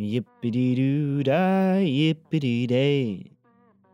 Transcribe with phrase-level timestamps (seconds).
[0.00, 3.30] Yippidi-doo-da, yippidi-day.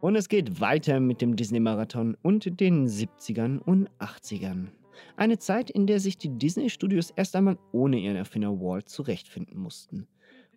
[0.01, 4.69] Und es geht weiter mit dem Disney-Marathon und den 70ern und 80ern.
[5.17, 10.07] Eine Zeit, in der sich die Disney-Studios erst einmal ohne ihren Erfinder Walt zurechtfinden mussten.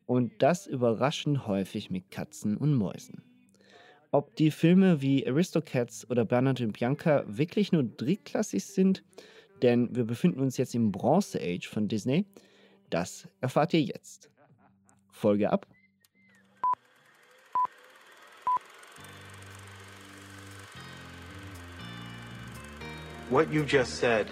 [0.05, 3.23] Und das überraschend häufig mit Katzen und Mäusen.
[4.11, 9.03] Ob die Filme wie Aristocats oder Bernhard und Bianca wirklich nur drittklassig sind,
[9.63, 12.27] denn wir befinden uns jetzt im Bronze Age von Disney,
[12.91, 14.29] das erfahrt ihr jetzt.
[15.19, 15.65] Folge ab.
[23.29, 24.27] What you just said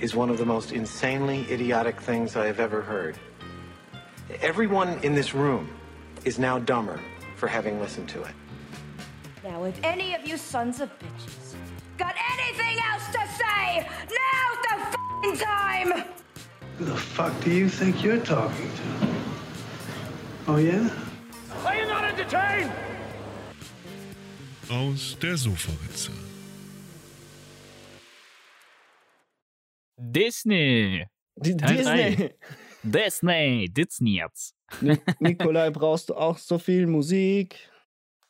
[0.00, 3.18] is one of the most insanely idiotic things I have ever heard.
[4.40, 5.68] Everyone in this room
[6.24, 6.98] is now dumber
[7.36, 8.34] for having listened to it.
[9.44, 11.54] Now, if any of you sons of bitches
[11.98, 16.04] got anything else to say, now's the f***ing time!
[16.78, 19.17] Who the fuck do you think you're talking to?
[20.48, 20.88] Oh yeah?
[21.64, 22.72] Are you not entertained?
[24.70, 26.12] Aus der Sofaritze.
[29.98, 31.06] Disney.
[31.42, 32.30] Teil Disney.
[32.82, 33.68] Disney.
[33.68, 34.54] Disney jetzt.
[34.80, 37.70] Ni- Nikolai, brauchst du auch so viel Musik?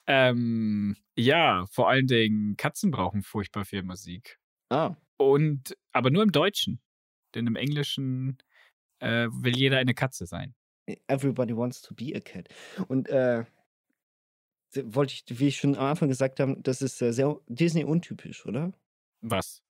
[0.06, 4.38] Ähm, ja, vor allen Dingen Katzen brauchen furchtbar viel Musik.
[4.70, 6.80] Ah, Und, aber nur im Deutschen.
[7.34, 8.38] Denn im Englischen
[9.00, 10.54] äh, will jeder eine Katze sein.
[11.06, 12.48] Everybody wants to be a cat.
[12.88, 13.44] Und äh,
[14.84, 18.44] wollte ich, wie ich schon am Anfang gesagt habe, das ist äh, sehr Disney untypisch,
[18.46, 18.72] oder?
[19.20, 19.62] Was?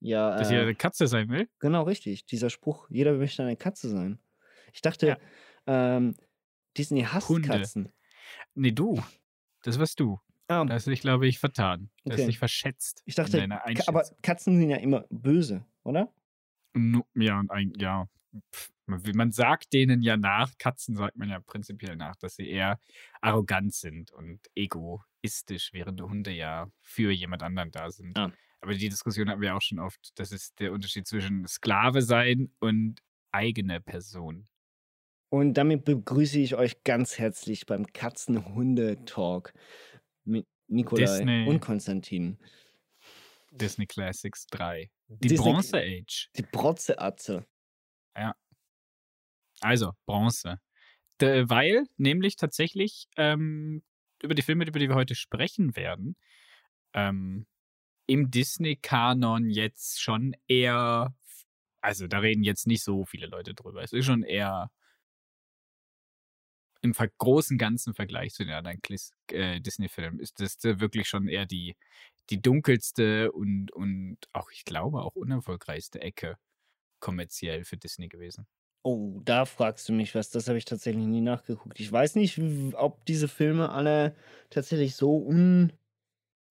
[0.00, 1.48] Ja, Dass äh, jeder eine Katze sein will?
[1.58, 2.26] genau richtig.
[2.26, 4.18] Dieser Spruch, jeder möchte eine Katze sein.
[4.72, 5.18] Ich dachte,
[5.66, 6.14] ähm,
[6.76, 7.48] Disney hasst Hunde.
[7.48, 7.92] Katzen.
[8.54, 9.02] Nee, du.
[9.62, 10.20] Das warst du.
[10.48, 11.90] Ah, Da hast du dich, glaube ich, vertan.
[12.04, 12.22] Da hast Okay.
[12.22, 13.02] du dich verschätzt.
[13.04, 13.48] ich dachte,
[13.86, 14.04] aber.
[14.22, 16.12] Katzen sind ja immer böse, oder?
[16.74, 18.06] Nu- Ja, und ein, ja.
[18.86, 22.78] Man sagt denen ja nach, Katzen sagt man ja prinzipiell nach, dass sie eher
[23.20, 28.16] arrogant sind und egoistisch, während Hunde ja für jemand anderen da sind.
[28.16, 28.32] Ah.
[28.60, 30.10] Aber die Diskussion hatten wir auch schon oft.
[30.18, 33.00] Das ist der Unterschied zwischen Sklave sein und
[33.32, 34.48] eigene Person.
[35.28, 39.52] Und damit begrüße ich euch ganz herzlich beim Katzen-Hunde-Talk
[40.24, 41.48] mit Nikolai Disney.
[41.48, 42.38] und Konstantin.
[43.50, 44.90] Disney Classics 3.
[45.08, 46.30] Die Disney- Bronze Age.
[46.36, 46.42] Die
[48.16, 48.34] Brotzeatze.
[49.60, 50.60] Also, Bronze.
[51.20, 53.82] D weil nämlich tatsächlich ähm,
[54.22, 56.16] über die Filme, über die wir heute sprechen werden,
[56.94, 57.46] ähm,
[58.06, 61.14] im Disney-Kanon jetzt schon eher,
[61.82, 63.82] also da reden jetzt nicht so viele Leute drüber.
[63.82, 64.70] Es ist schon eher
[66.82, 68.80] im großen ganzen Vergleich zu den anderen
[69.32, 71.76] äh, Disney-Filmen ist das wirklich schon eher die,
[72.30, 76.36] die dunkelste und, und auch, ich glaube, auch unerfolgreichste Ecke
[77.00, 78.46] kommerziell für Disney gewesen.
[78.82, 80.30] Oh, da fragst du mich was.
[80.30, 81.80] Das habe ich tatsächlich nie nachgeguckt.
[81.80, 82.40] Ich weiß nicht,
[82.74, 84.14] ob diese Filme alle
[84.48, 85.72] tatsächlich so un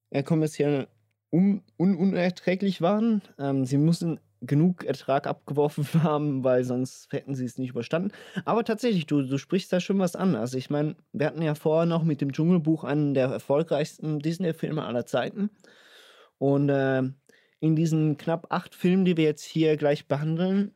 [0.09, 0.87] äh, kommerziell
[1.31, 3.21] un un unerträglich waren.
[3.39, 8.11] Ähm, sie mussten genug Ertrag abgeworfen haben, weil sonst hätten sie es nicht überstanden.
[8.43, 10.35] Aber tatsächlich, du, du sprichst da schon was an.
[10.35, 14.83] Also ich meine, wir hatten ja vorher noch mit dem Dschungelbuch einen der erfolgreichsten Disney-Filme
[14.83, 15.49] aller Zeiten.
[16.37, 17.03] Und äh,
[17.59, 20.75] in diesen knapp acht Filmen, die wir jetzt hier gleich behandeln,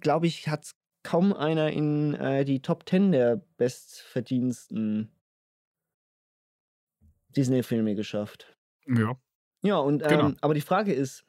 [0.00, 0.72] glaube ich, hat
[1.02, 5.12] kaum einer in äh, die Top 10 der bestverdiensten
[7.36, 8.56] Disney-Filme geschafft.
[8.86, 9.16] Ja.
[9.62, 10.32] Ja, und ähm, Genau.
[10.40, 11.24] aber die Frage ist,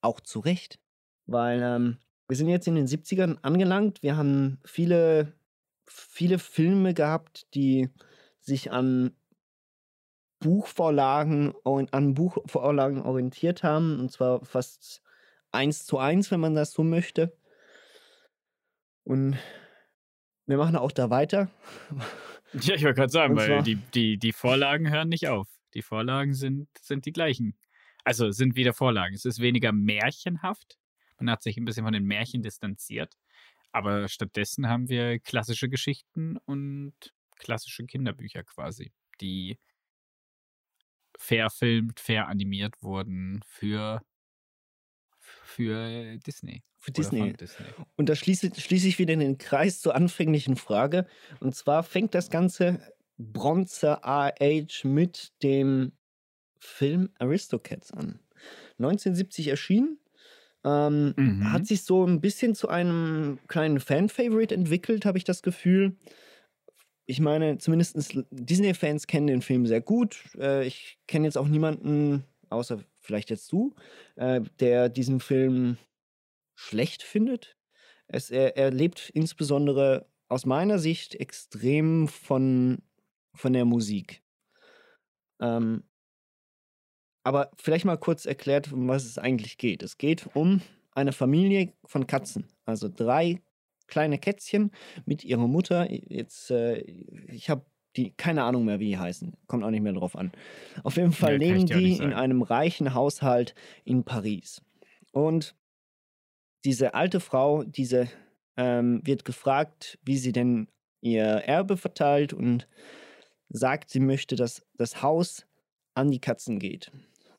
[0.00, 0.78] auch zu Recht,
[1.26, 4.02] weil ähm, wir sind jetzt in den 70ern angelangt.
[4.02, 5.32] Wir haben viele,
[5.86, 7.90] viele Filme gehabt, die
[8.40, 9.12] sich an
[10.44, 15.02] Buchvorlagen an Buchvorlagen orientiert haben, und zwar fast
[15.52, 17.34] eins zu eins, wenn man das so möchte.
[19.04, 19.38] Und
[20.44, 21.50] wir machen auch da weiter.
[22.52, 25.48] Ja, ich wollte gerade sagen, weil die, die, die Vorlagen hören nicht auf.
[25.72, 27.56] Die Vorlagen sind, sind die gleichen.
[28.04, 29.14] Also sind wieder Vorlagen.
[29.14, 30.78] Es ist weniger märchenhaft.
[31.18, 33.14] Man hat sich ein bisschen von den Märchen distanziert.
[33.72, 36.92] Aber stattdessen haben wir klassische Geschichten und
[37.38, 39.58] klassische Kinderbücher quasi, die
[41.18, 44.00] verfilmt, veranimiert wurden für,
[45.20, 46.62] für Disney.
[46.78, 47.32] Für Disney.
[47.32, 47.66] Disney.
[47.96, 51.06] Und da schließe, schließe ich wieder den Kreis zur anfänglichen Frage.
[51.40, 52.80] Und zwar fängt das ganze
[53.16, 55.92] Bronze Age mit dem
[56.58, 58.20] Film Aristocats an.
[58.78, 59.98] 1970 erschienen.
[60.64, 61.52] Ähm, Mhm.
[61.52, 65.96] Hat sich so ein bisschen zu einem kleinen Fan-Favorite entwickelt, habe ich das Gefühl.
[67.06, 70.24] Ich meine, zumindest Disney-Fans kennen den Film sehr gut.
[70.38, 73.74] Äh, ich kenne jetzt auch niemanden, außer vielleicht jetzt du,
[74.16, 75.76] äh, der diesen Film
[76.54, 77.56] schlecht findet.
[78.06, 82.82] Es, er, er lebt insbesondere aus meiner Sicht extrem von,
[83.34, 84.22] von der Musik.
[85.40, 85.84] Ähm,
[87.22, 89.82] aber vielleicht mal kurz erklärt, um was es eigentlich geht.
[89.82, 90.60] Es geht um
[90.92, 92.48] eine Familie von Katzen.
[92.64, 93.42] Also drei
[93.86, 94.70] kleine Kätzchen
[95.04, 95.90] mit ihrer Mutter.
[95.90, 96.78] Jetzt, äh,
[97.28, 97.64] ich habe
[97.96, 99.36] die keine Ahnung mehr, wie die heißen.
[99.46, 100.32] Kommt auch nicht mehr drauf an.
[100.82, 103.54] Auf jeden Fall Nee, leben die in einem reichen Haushalt
[103.84, 104.62] in Paris.
[105.12, 105.54] Und
[106.64, 108.08] diese alte Frau, diese
[108.56, 110.68] ähm, wird gefragt, wie sie denn
[111.00, 112.66] ihr Erbe verteilt und
[113.48, 115.46] sagt, sie möchte, dass das Haus
[115.94, 116.90] an die Katzen geht.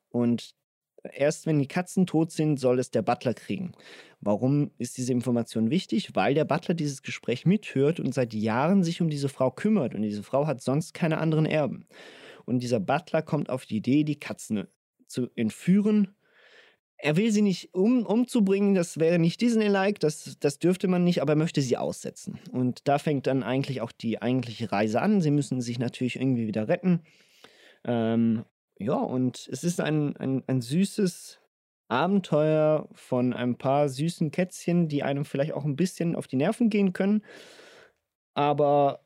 [0.10, 0.56] Und
[1.14, 3.74] erst wenn die Katzen tot sind, soll es der Butler kriegen.
[4.22, 6.16] Warum ist diese Information wichtig?
[6.16, 9.94] Weil der Butler dieses Gespräch mithört und seit Jahren sich um diese Frau kümmert.
[9.94, 11.86] Und diese Frau hat sonst keine anderen Erben.
[12.46, 14.68] Und dieser Butler kommt auf die Idee, die Katzen
[15.08, 16.16] zu entführen.
[16.98, 21.22] Er will sie nicht um, umzubringen, das wäre nicht Disney-like, das, das dürfte man nicht,
[21.22, 22.40] aber er möchte sie aussetzen.
[22.52, 25.22] Und da fängt dann eigentlich auch die eigentliche Reise an.
[25.22, 27.02] Sie müssen sich natürlich irgendwie wieder retten.
[27.84, 28.46] Ähm,
[28.78, 31.40] ja, und es ist ein, ein, ein süßes
[31.88, 36.70] Abenteuer von ein paar süßen Kätzchen, die einem vielleicht auch ein bisschen auf die Nerven
[36.70, 37.24] gehen können,
[38.34, 39.06] aber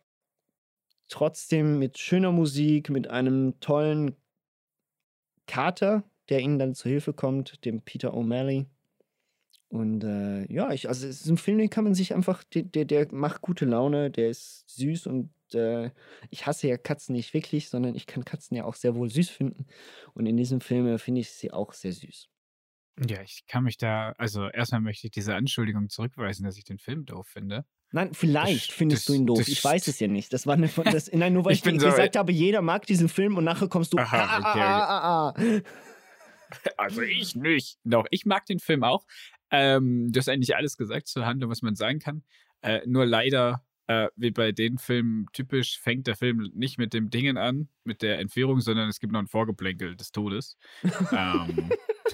[1.10, 4.16] trotzdem mit schöner Musik, mit einem tollen
[5.48, 8.68] Kater, der ihnen dann zu Hilfe kommt, dem Peter O'Malley.
[9.70, 12.64] Und äh, ja, ich, also es ist ein Film, den kann man sich einfach, der,
[12.64, 15.92] der, der macht gute Laune, der ist süß und äh,
[16.32, 19.30] ich hasse ja Katzen nicht wirklich, sondern ich kann Katzen ja auch sehr wohl süß
[19.30, 19.68] finden.
[20.16, 22.30] Und in diesem Film äh, finde ich sie auch sehr süß.
[23.08, 26.80] Ja, ich kann mich da, also erstmal möchte ich diese Anschuldigung zurückweisen, dass ich den
[26.80, 27.64] Film doof finde.
[27.92, 29.48] Nein, vielleicht Das- findest das- du ihn doof.
[29.48, 30.34] Ich weiß es ja nicht.
[30.34, 33.08] Das war eine von, das, nein, nur weil ich, Ich gesagt habe, jeder mag diesen
[33.08, 33.98] Film und nachher kommst du.
[34.00, 35.62] Aha, ah, ah, okay, ah, ah, ah.
[36.78, 37.78] Also ich nicht.
[37.84, 39.06] Doch, ich mag den Film auch.
[39.52, 42.24] Ähm, du hast eigentlich alles gesagt zur Handlung, was man sagen kann.
[42.62, 47.10] Äh, nur leider, äh, wie bei den Filmen typisch, fängt der Film nicht mit dem
[47.10, 50.58] Dingen an, mit der Entführung, sondern es gibt noch ein Vorgeplänkel des Todes.
[51.12, 51.70] ähm,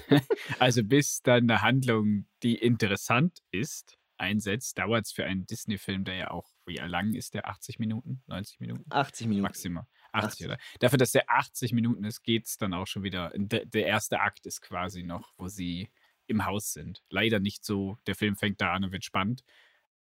[0.58, 6.14] also bis dann eine Handlung, die interessant ist, einsetzt, dauert es für einen Disney-Film, der
[6.14, 7.48] ja auch, wie lang ist der?
[7.48, 8.22] 80 Minuten?
[8.26, 8.84] 90 Minuten?
[8.90, 9.42] 80 Minuten.
[9.42, 9.86] Maximal.
[10.16, 10.46] 80, 80.
[10.46, 10.58] oder?
[10.80, 13.32] Dafür, dass der 80 Minuten ist, geht es dann auch schon wieder.
[13.34, 15.90] Der, der erste Akt ist quasi noch, wo sie
[16.26, 17.02] im Haus sind.
[17.08, 19.44] Leider nicht so, der Film fängt da an und wird spannend,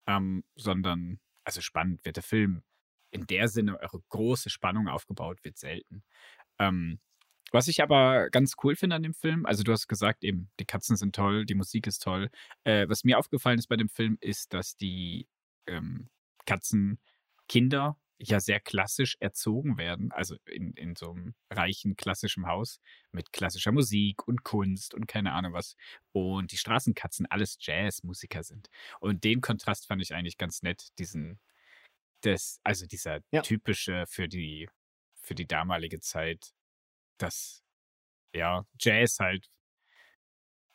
[0.07, 2.63] ähm, sondern, also spannend wird der Film
[3.11, 6.03] in der Sinne, eure große Spannung aufgebaut wird selten.
[6.59, 7.01] Ähm,
[7.53, 10.65] was ich aber ganz cool finde an dem Film, also du hast gesagt eben, die
[10.65, 12.31] Katzen sind toll, die Musik ist toll.
[12.65, 15.29] Äh, was mir aufgefallen ist bei dem Film, ist, dass die
[15.67, 16.09] ähm,
[16.47, 22.81] Katzenkinder ja sehr klassisch erzogen werden, also in, in so einem reichen klassischen Haus
[23.13, 25.77] mit klassischer Musik und Kunst und keine Ahnung was.
[26.13, 28.69] Und die Straßenkatzen alles Jazzmusiker sind.
[29.01, 31.41] Und den Kontrast fand ich eigentlich ganz nett, diesen,
[32.23, 33.43] das, also dieser Ja.
[33.43, 34.69] typische für die,
[35.23, 36.53] für die damalige Zeit,
[37.19, 37.63] dass
[38.35, 39.51] ja, Jazz halt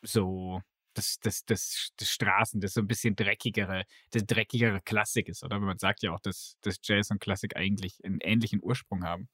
[0.04, 0.62] so
[1.00, 5.60] das, das, das, das Straßen, das so ein bisschen dreckigere, das dreckigere Klassik ist, oder?
[5.60, 9.30] Man sagt ja auch, dass, dass Jazz und Klassik eigentlich einen ähnlichen Ursprung haben.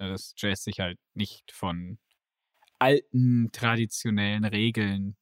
[0.00, 1.98] Ja, Dass Jazz sich halt nicht von
[2.78, 5.16] alten, traditionellen Regeln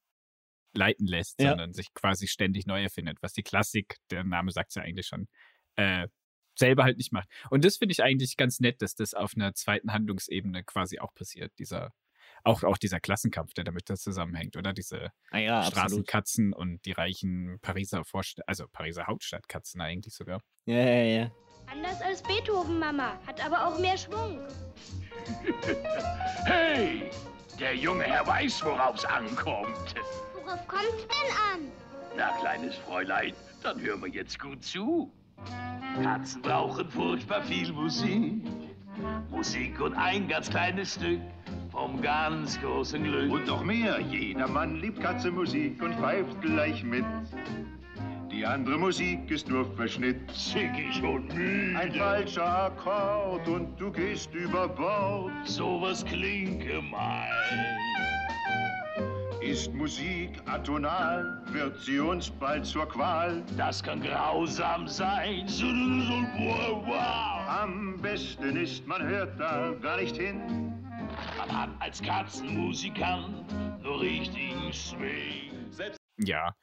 [0.74, 1.50] leiten lässt, Ja.
[1.50, 5.06] sondern sich quasi ständig neu erfindet, was die Klassik, der Name sagt es ja eigentlich
[5.06, 5.28] schon,
[5.76, 6.08] äh,
[6.58, 7.28] selber halt nicht macht.
[7.50, 11.12] Und das finde ich eigentlich ganz nett, dass das auf einer zweiten Handlungsebene quasi auch
[11.14, 11.92] passiert, dieser
[12.44, 14.72] auch, auch dieser Klassenkampf, der damit da zusammenhängt, oder?
[14.72, 15.78] Diese Ah ja, absolut.
[15.78, 20.40] Straßenkatzen und die reichen Pariser Vorstadt, also Pariser Hauptstadtkatzen eigentlich sogar.
[20.66, 21.30] Ja, ja, ja.
[21.70, 23.18] Anders als Beethoven, Mama.
[23.26, 24.40] Hat aber auch mehr Schwung.
[26.44, 27.10] Hey,
[27.60, 29.94] der junge Herr weiß, worauf's ankommt.
[30.34, 31.72] Worauf kommt's denn an?
[32.16, 33.32] Na, kleines Fräulein,
[33.62, 35.12] dann hör mir jetzt gut zu.
[36.02, 38.42] Katzen brauchen furchtbar viel Musik.
[39.30, 41.20] Musik und ein ganz kleines Stück
[41.70, 43.32] vom ganz großen Glück.
[43.32, 47.04] Und noch mehr, jeder Mann liebt Katzenmusik und pfeift gleich mit.
[48.30, 50.30] Die andere Musik ist nur Verschnitt.
[50.30, 51.78] zickig und müde.
[51.78, 55.32] Ein falscher Akkord und du gehst über Bord.
[55.44, 57.28] Sowas klingt gemein.
[59.44, 63.42] Ist Musik atonal, wird sie uns bald zur Qual.
[63.56, 65.48] Das kann grausam sein.
[67.48, 70.72] Am besten ist, man hört da gar nicht hin.
[71.36, 75.70] Man hat als Katzenmusikant nur richtigen Swing.
[76.18, 76.54] Ja.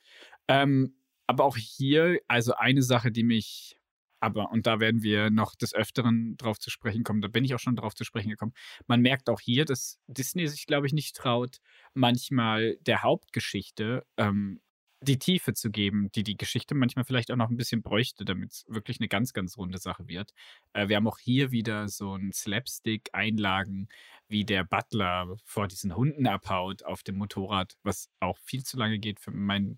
[0.47, 0.95] Ähm,
[1.27, 3.78] aber auch hier, also eine Sache, die mich,
[4.19, 7.55] aber, und da werden wir noch des Öfteren drauf zu sprechen kommen, da bin ich
[7.55, 8.53] auch schon drauf zu sprechen gekommen.
[8.87, 11.59] Man merkt auch hier, dass Disney sich, glaube ich, nicht traut,
[11.93, 14.59] manchmal der Hauptgeschichte ähm,
[15.01, 18.51] die Tiefe zu geben, die die Geschichte manchmal vielleicht auch noch ein bisschen bräuchte, damit
[18.51, 20.33] es wirklich eine ganz, ganz runde Sache wird.
[20.73, 23.87] Äh, wir haben auch hier wieder so ein Slapstick-Einlagen,
[24.27, 28.99] wie der Butler vor diesen Hunden abhaut auf dem Motorrad, was auch viel zu lange
[28.99, 29.77] geht für mein.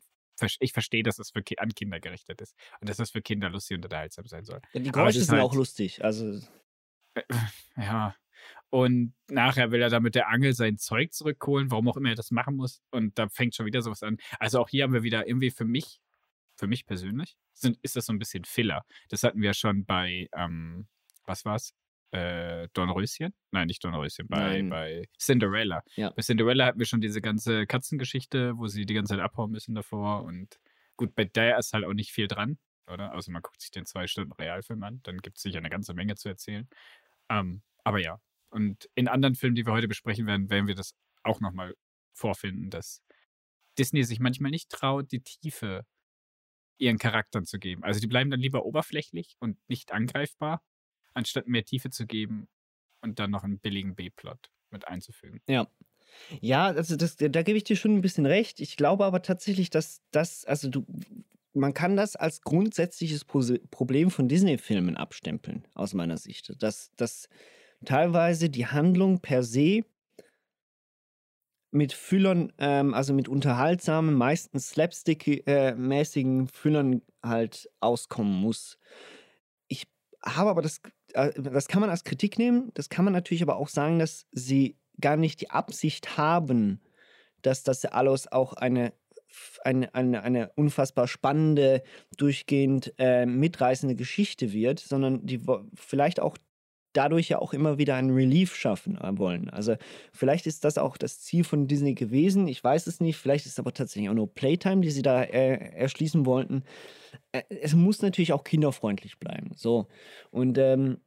[0.59, 3.77] Ich verstehe, dass das für an Kinder gerichtet ist und dass das für Kinder lustig
[3.77, 4.61] und unterhaltsam sein soll.
[4.73, 6.03] Ja, die es Geräusche sind halt- auch lustig.
[6.03, 6.39] Also,
[7.75, 8.15] Ja.
[8.69, 12.15] Und nachher will er da mit der Angel sein Zeug zurückholen, warum auch immer er
[12.15, 12.81] das machen muss.
[12.89, 14.17] Und da fängt schon wieder sowas an.
[14.39, 15.99] Also auch hier haben wir wieder irgendwie für mich,
[16.55, 18.83] für mich persönlich, sind, ist das so ein bisschen Filler.
[19.09, 20.87] Das hatten wir schon bei, ähm,
[21.25, 21.73] was war's?
[22.11, 23.33] Äh, Dornröschen?
[23.51, 24.69] Nein, nicht Dornröschen, bei, Nein.
[24.69, 25.81] bei Cinderella.
[25.95, 26.09] Ja.
[26.11, 29.75] Bei Cinderella hatten wir schon diese ganze Katzengeschichte, wo sie die ganze Zeit abhauen müssen
[29.75, 30.23] davor.
[30.23, 30.59] Und
[30.97, 32.57] gut, bei der ist halt auch nicht viel dran,
[32.91, 33.13] oder?
[33.13, 35.93] Also man guckt sich den zwei Stunden Realfilm an, dann gibt es sicher eine ganze
[35.93, 36.67] Menge zu erzählen.
[37.29, 40.93] Ähm, aber ja, und in anderen Filmen, die wir heute besprechen werden, werden wir das
[41.23, 41.75] auch nochmal
[42.13, 43.01] vorfinden, dass
[43.77, 45.85] Disney sich manchmal nicht traut, die Tiefe
[46.77, 47.83] ihren Charakteren zu geben.
[47.83, 50.61] Also die bleiben dann lieber oberflächlich und nicht angreifbar,
[51.13, 52.47] anstatt mehr Tiefe zu geben
[53.01, 55.41] und dann noch einen billigen B-Plot mit einzufügen.
[55.47, 55.67] ja.
[56.41, 58.59] Ja, also das, da gebe ich dir schon ein bisschen recht.
[58.59, 60.85] Ich glaube aber tatsächlich, dass das, also du,
[61.53, 66.53] man kann das als grundsätzliches Problem von Disney-Filmen abstempeln, aus meiner Sicht.
[66.61, 67.29] Dass, dass
[67.85, 69.83] teilweise die Handlung per se
[71.71, 78.77] mit Füllern, ähm, also mit unterhaltsamen, meistens slapstick-mäßigen Füllern halt auskommen muss.
[79.69, 79.87] Ich
[80.23, 83.57] habe aber das, äh, das kann man als Kritik nehmen, das kann man natürlich aber
[83.57, 86.79] auch sagen, dass sie gar nicht die Absicht haben,
[87.41, 88.93] dass das alles auch eine,
[89.63, 91.83] eine, eine, eine unfassbar spannende,
[92.17, 95.41] durchgehend äh, mitreißende Geschichte wird, sondern die
[95.75, 96.37] vielleicht auch
[96.93, 99.49] dadurch ja auch immer wieder einen Relief schaffen äh, wollen.
[99.49, 99.75] Also
[100.11, 102.47] vielleicht ist das auch das Ziel von Disney gewesen.
[102.47, 103.17] Ich weiß es nicht.
[103.17, 106.63] Vielleicht ist es aber tatsächlich auch nur Playtime, die sie da äh, erschließen wollten.
[107.31, 109.51] Äh, es muss natürlich auch kinderfreundlich bleiben.
[109.55, 109.87] So.
[110.31, 110.97] Und ähm,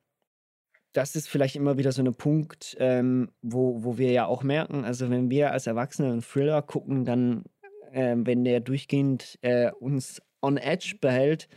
[0.93, 4.85] das ist vielleicht immer wieder so ein Punkt, ähm, wo, wo wir ja auch merken,
[4.85, 7.45] also wenn wir als Erwachsene einen Thriller gucken, dann,
[7.93, 11.49] ähm, wenn der durchgehend äh, uns on edge behält,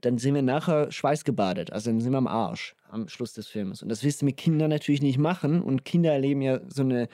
[0.00, 1.72] dann sind wir nachher schweißgebadet.
[1.72, 3.82] Also dann sind wir am Arsch am Schluss des Films.
[3.82, 5.62] Und das willst du mit Kindern natürlich nicht machen.
[5.62, 7.08] Und Kinder erleben ja so eine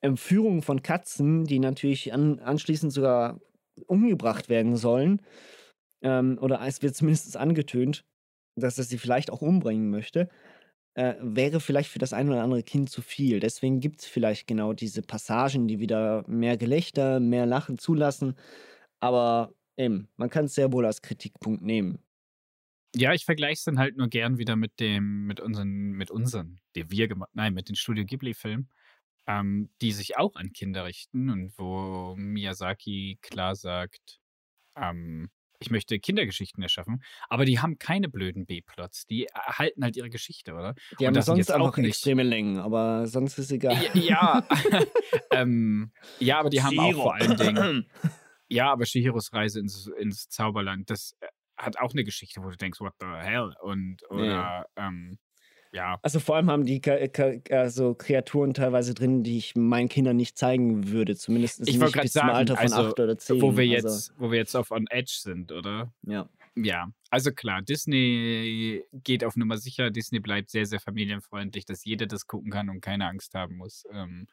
[0.00, 3.40] Entführung von Katzen, die natürlich an, anschließend sogar
[3.86, 5.20] umgebracht werden sollen.
[6.02, 8.04] Ähm, oder es wird zumindest angetönt,
[8.56, 10.28] dass er sie vielleicht auch umbringen möchte.
[10.94, 13.40] Äh, wäre vielleicht für das ein oder andere Kind zu viel.
[13.40, 18.34] Deswegen gibt es vielleicht genau diese Passagen, die wieder mehr Gelächter, mehr Lachen zulassen.
[19.00, 21.98] Aber eben, man kann es sehr wohl als Kritikpunkt nehmen.
[22.94, 26.60] Ja, ich vergleiche es dann halt nur gern wieder mit dem, mit unseren, mit unseren,
[26.76, 28.68] die wir gemacht, nein, mit den Studio Ghibli-Filmen,
[29.26, 34.20] ähm, die sich auch an Kinder richten und wo Miyazaki klar sagt,
[34.76, 39.06] ähm, ich möchte Kindergeschichten erschaffen, aber die haben keine blöden B-Plots.
[39.06, 40.74] Die erhalten halt ihre Geschichte, oder?
[40.98, 43.78] Die Und haben sonst jetzt auch nicht- extreme Längen, aber sonst ist egal.
[43.94, 44.46] Ja,
[45.30, 47.02] ähm, ja, aber die haben auch Zero.
[47.02, 47.86] vor allen Dingen,
[48.50, 51.28] ja, aber Shihiros Reise ins, ins Zauberland, das äh,
[51.62, 53.54] hat auch eine Geschichte, wo du denkst, what the hell?
[53.62, 55.18] Und, oder, ähm,
[55.72, 56.82] ja, Also vor allem haben die
[57.50, 61.16] also Kreaturen teilweise drin, die ich meinen Kindern nicht zeigen würde.
[61.16, 63.40] Zumindest Ich nicht bis zum sagen, Alter von also, acht oder zehn.
[63.40, 65.92] wo wir also, jetzt, wo wir jetzt auf On Edge sind, oder?
[66.02, 66.28] ja.
[66.54, 69.90] Ja, also klar, Disney geht auf Nummer sicher.
[69.90, 73.84] Disney bleibt sehr, sehr familienfreundlich, dass jeder das gucken kann und keine Angst haben muss,
[73.90, 74.26] ähm,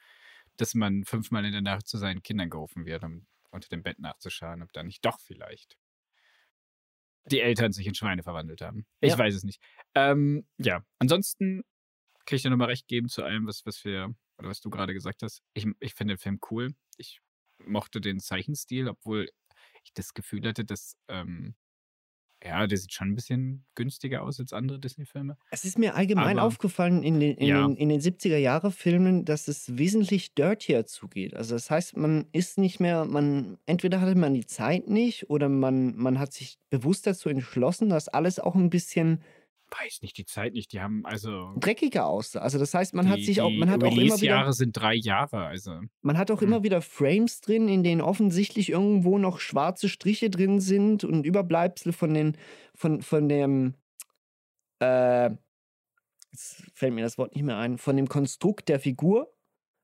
[0.58, 4.00] dass man fünfmal in der Nacht zu seinen Kindern gerufen wird, um unter dem Bett
[4.00, 5.78] nachzuschauen, ob da nicht doch vielleicht
[7.26, 8.86] die Eltern sich in Schweine verwandelt haben.
[9.02, 9.18] Ich Ja.
[9.18, 9.62] weiß es nicht.
[9.96, 11.64] Ähm, ja, ansonsten
[12.26, 14.94] kann ich dir nochmal recht geben zu allem, was, was wir, oder was du gerade
[14.94, 15.42] gesagt hast.
[15.54, 16.74] Ich, ich finde den Film cool.
[16.98, 17.22] Ich
[17.60, 19.30] mochte den Zeichenstil, obwohl
[19.84, 21.56] ich das Gefühl hatte, dass, ähm,
[22.44, 25.38] ja, der sieht schon ein bisschen günstiger aus als andere Disney-Filme.
[25.52, 27.68] Es ist mir allgemein Aber- aufgefallen in den, in Ja.
[27.68, 31.34] den, in den 70er-Jahre-Filmen, dass es wesentlich dirtier zugeht.
[31.36, 35.50] Also das heißt, man ist nicht mehr, man, entweder hatte man die Zeit nicht oder
[35.50, 39.22] man, man hat sich bewusst dazu entschlossen, dass alles auch ein bisschen
[39.72, 40.72] Weiß nicht, die Zeit nicht.
[40.74, 41.54] Die haben also.
[41.60, 42.40] dreckiger aussah.
[42.40, 44.06] Also das heißt, man hat die, sich auch, die man hat auch immer wieder.
[44.16, 45.80] Release-Jahre sind drei Jahre, also.
[46.02, 46.48] Man hat auch Hm.
[46.48, 51.94] immer wieder Frames drin, in denen offensichtlich irgendwo noch schwarze Striche drin sind und Überbleibsel
[51.94, 52.38] von den,
[52.76, 53.76] von, von dem,
[54.82, 55.30] äh,
[56.32, 59.32] jetzt fällt mir das Wort nicht mehr ein, von dem Konstrukt der Figur.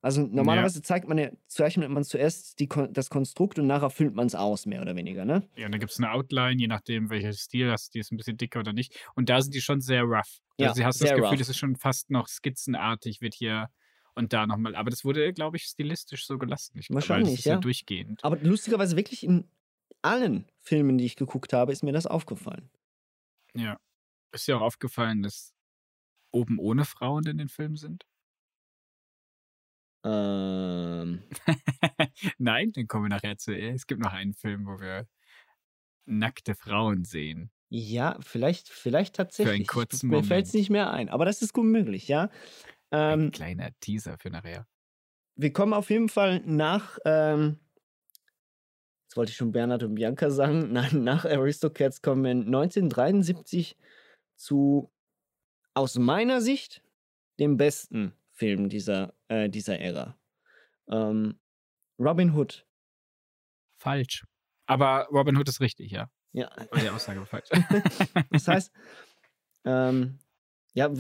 [0.06, 4.28] Also normalerweise zeigt man ja, zeichnet man zuerst die, das Konstrukt und nachher füllt man
[4.28, 5.50] es aus, mehr oder weniger, ne?
[5.58, 8.18] Ja, und dann gibt es eine Outline, je nachdem, welcher Stil hast, die ist ein
[8.18, 8.96] bisschen dicker oder nicht.
[9.16, 10.44] Und da sind die schon sehr rough.
[10.60, 11.40] Ja, also, du hast das sehr Gefühl, rough.
[11.40, 13.72] das ist schon fast noch skizzenartig, wird hier
[14.14, 14.76] und da nochmal.
[14.76, 16.78] Aber das wurde, glaube ich, stilistisch so gelassen.
[16.78, 17.54] Ich, Wahrscheinlich, das ist ja.
[17.54, 17.60] ja.
[17.60, 18.24] durchgehend.
[18.24, 19.50] Aber lustigerweise wirklich in
[20.04, 22.70] allen Filmen, die ich geguckt habe, ist mir das aufgefallen.
[23.56, 23.80] Ja.
[24.32, 25.56] Ist dir auch aufgefallen, dass
[26.30, 28.06] oben ohne Frauen in den Filmen sind?
[30.06, 31.24] Ähm,
[32.38, 33.56] Nein, dann kommen wir nachher zu.
[33.58, 35.08] Es gibt noch einen Film, wo wir
[36.06, 37.52] nackte Frauen sehen.
[37.70, 39.62] ja, vielleicht, vielleicht tatsächlich.
[39.62, 40.54] Ich- kurzen Mir fällt es Moment.
[40.54, 42.30] nicht mehr ein, aber das ist gut möglich, ja.
[42.92, 44.68] Ein Ähm, kleiner Teaser für nachher.
[45.36, 47.60] wir kommen auf jeden Fall nach, ähm,
[49.08, 53.78] jetzt wollte ich schon Bernhard und Bianca sagen, nein, nach Aristocats kommen wir 1973
[54.38, 54.92] zu,
[55.74, 56.84] aus meiner Sicht,
[57.40, 60.18] dem besten Film dieser, äh, dieser Ära.
[60.90, 61.40] Ähm,
[62.00, 62.66] Robin Hood.
[63.78, 64.26] Falsch.
[64.68, 66.10] Aber Robin Hood ist richtig, ja.
[66.34, 67.50] Ja, Aber die Aussage war falsch.
[68.30, 68.72] das heißt,
[69.64, 70.20] ähm,
[70.74, 70.92] ja,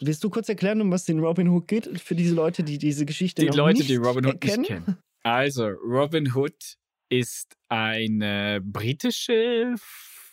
[0.00, 3.06] willst du kurz erklären, um was den Robin Hood geht, für diese Leute, die diese
[3.06, 4.60] Geschichte die noch Leute, nicht die Robin Hood erkennen?
[4.60, 4.98] nicht kennen.
[5.22, 6.76] Also, Robin Hood
[7.08, 9.74] ist eine britische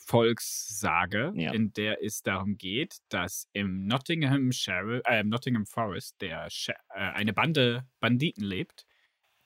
[0.10, 1.54] Volkssage, Ja.
[1.54, 7.12] in der es darum geht, dass im Nottingham, Sheriff, äh, Nottingham Forest der Sher äh,
[7.12, 8.86] eine Bande Banditen lebt,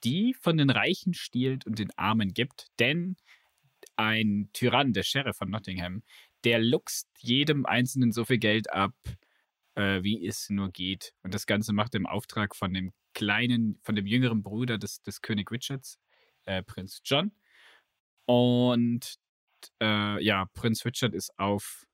[0.04, 3.16] die von den Reichen stiehlt und den Armen gibt, denn
[3.96, 6.02] ein Tyrann, der Sheriff von Nottingham,
[6.44, 8.94] der luchst jedem Einzelnen so viel Geld ab,
[9.74, 11.12] äh, wie es nur geht.
[11.22, 15.02] Und das Ganze macht er im Auftrag von dem kleinen, von dem jüngeren Bruder des,
[15.02, 15.98] des König Richards,
[16.46, 17.32] äh, Prinz John.
[18.26, 19.16] Und
[19.80, 21.84] äh, ja, Prinz Richard ist auf,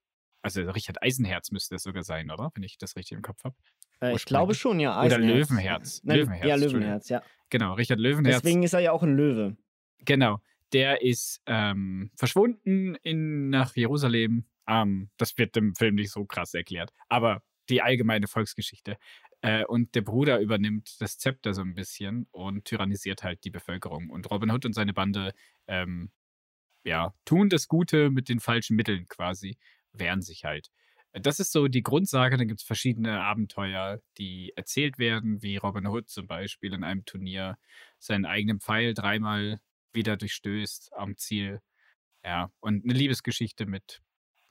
[0.43, 2.50] also Richard Eisenherz müsste es sogar sein, oder?
[2.55, 3.57] Wenn ich das richtig im Kopf habe.
[4.00, 4.93] Äh, ich glaube schon, ja.
[5.03, 5.50] Oder Eisenherz.
[5.50, 6.00] Löwenherz.
[6.05, 6.55] Nein, Löwenherz, Ja.
[6.57, 7.23] Löwenherz, ja.
[7.50, 8.43] Genau, Richard Löwenherz.
[8.43, 9.57] Deswegen ist er ja auch ein Löwe.
[9.99, 10.41] Genau.
[10.73, 14.45] Der ist ähm, verschwunden in, nach Jerusalem.
[14.69, 16.93] Ähm, das wird im Film nicht so krass erklärt.
[17.09, 18.97] Aber die allgemeine Volksgeschichte.
[19.43, 24.11] Äh, und der Bruder übernimmt das Zepter so ein bisschen und tyrannisiert halt die Bevölkerung.
[24.11, 25.33] Und Robin Hood und seine Bande
[25.67, 26.11] ähm,
[26.85, 29.59] ja, tun das Gute mit den falschen Mitteln quasi,
[29.93, 30.71] wehren sich halt.
[31.13, 32.37] Das ist so die Grundsage.
[32.37, 37.05] Dann gibt es verschiedene Abenteuer, die erzählt werden, wie Robin Hood zum Beispiel in einem
[37.05, 37.59] Turnier
[37.99, 39.61] seinen eigenen Pfeil dreimal
[39.93, 41.61] wieder durchstößt am Ziel.
[42.25, 44.01] Ja, und eine Liebesgeschichte mit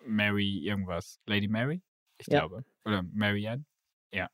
[0.05, 1.19] Mary irgendwas.
[1.25, 1.81] Lady Mary?
[2.17, 2.39] Ich Ja.
[2.39, 2.65] glaube.
[2.83, 3.65] Oder Marianne?
[4.13, 4.29] Ja.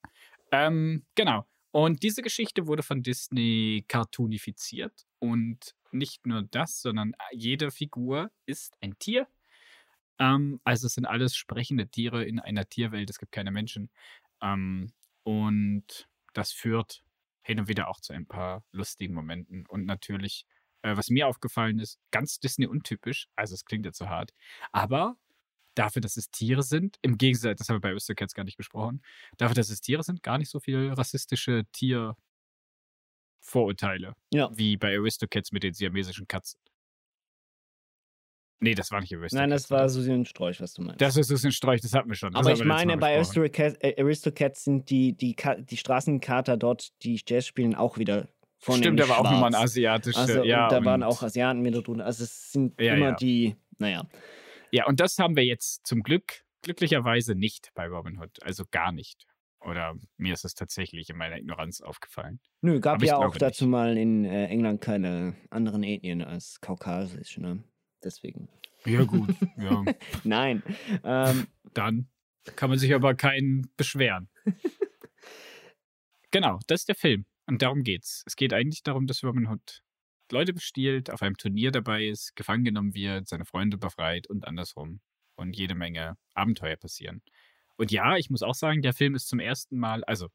[0.51, 1.45] Ähm, genau.
[1.71, 5.05] Und diese Geschichte wurde von Disney cartoonifiziert.
[5.19, 9.27] Und nicht nur das, sondern jede Figur ist ein Tier.
[10.19, 13.09] Ähm, also es sind alles sprechende Tiere in einer Tierwelt.
[13.09, 13.89] Es gibt keine Menschen.
[14.41, 14.91] Ähm,
[15.23, 17.03] und das führt
[17.41, 19.65] hin und wieder auch zu ein paar lustigen Momenten.
[19.67, 20.45] Und natürlich,
[20.81, 23.27] äh, was mir aufgefallen ist, ganz Disney-untypisch.
[23.35, 24.33] Also es klingt jetzt so hart.
[24.71, 25.17] Aber
[25.75, 29.03] dafür, dass es Tiere sind, im Gegensatz, das haben wir bei Aristocats gar nicht besprochen,
[29.37, 31.65] dafür, dass es Tiere sind, gar nicht so viel rassistische
[33.45, 34.13] Tiervorurteile.
[34.33, 34.49] Ja.
[34.53, 36.59] Wie bei Aristocats mit den siamesischen Katzen.
[38.61, 39.33] Nee, das war nicht Aristocats.
[39.33, 41.01] Nein, das war Susi und Sträuch, was du meinst.
[41.01, 42.31] Das ist ein Sträuch, das hatten wir schon.
[42.33, 43.15] Das Aber ich meine, bei.
[43.15, 48.29] Aristocats, äh, Aristocats sind die, die, Ka- die Straßenkater dort, die Jazz spielen, auch wieder
[48.57, 50.19] vornehmlich Stimmt, da war auch nochmal ein asiatischer.
[50.19, 52.05] Also, ja, und da waren und- auch Asiaten mit drunter.
[52.05, 53.15] Also es sind Ja, immer ja.
[53.15, 54.07] die, naja.
[54.71, 58.41] Ja, und das haben wir jetzt zum Glück, glücklicherweise nicht bei Robin Hood.
[58.41, 59.27] Also gar nicht.
[59.65, 62.39] Oder mir ist es tatsächlich in meiner Ignoranz aufgefallen.
[62.61, 67.37] Nö, gab Aber ja auch dazu mal in äh, England keine anderen Ethnien als kaukasisch,
[67.37, 67.63] ne?
[68.03, 68.47] Deswegen.
[68.85, 69.35] Ja, gut.
[69.57, 69.83] ja,
[70.23, 70.61] Nein.
[71.03, 72.07] Ähm, dann
[72.55, 74.29] kann man sich aber keinen beschweren.
[76.31, 77.25] genau, das ist der Film.
[77.47, 78.23] Und darum geht's.
[78.27, 79.81] Es geht eigentlich darum, dass Robin Hood
[80.31, 85.01] Leute bestiehlt, auf einem Turnier dabei ist, gefangen genommen wird, seine Freunde befreit und andersrum.
[85.35, 87.21] Und jede Menge Abenteuer passieren.
[87.77, 90.29] Und ja, ich muss auch sagen, der Film ist zum ersten Mal, also,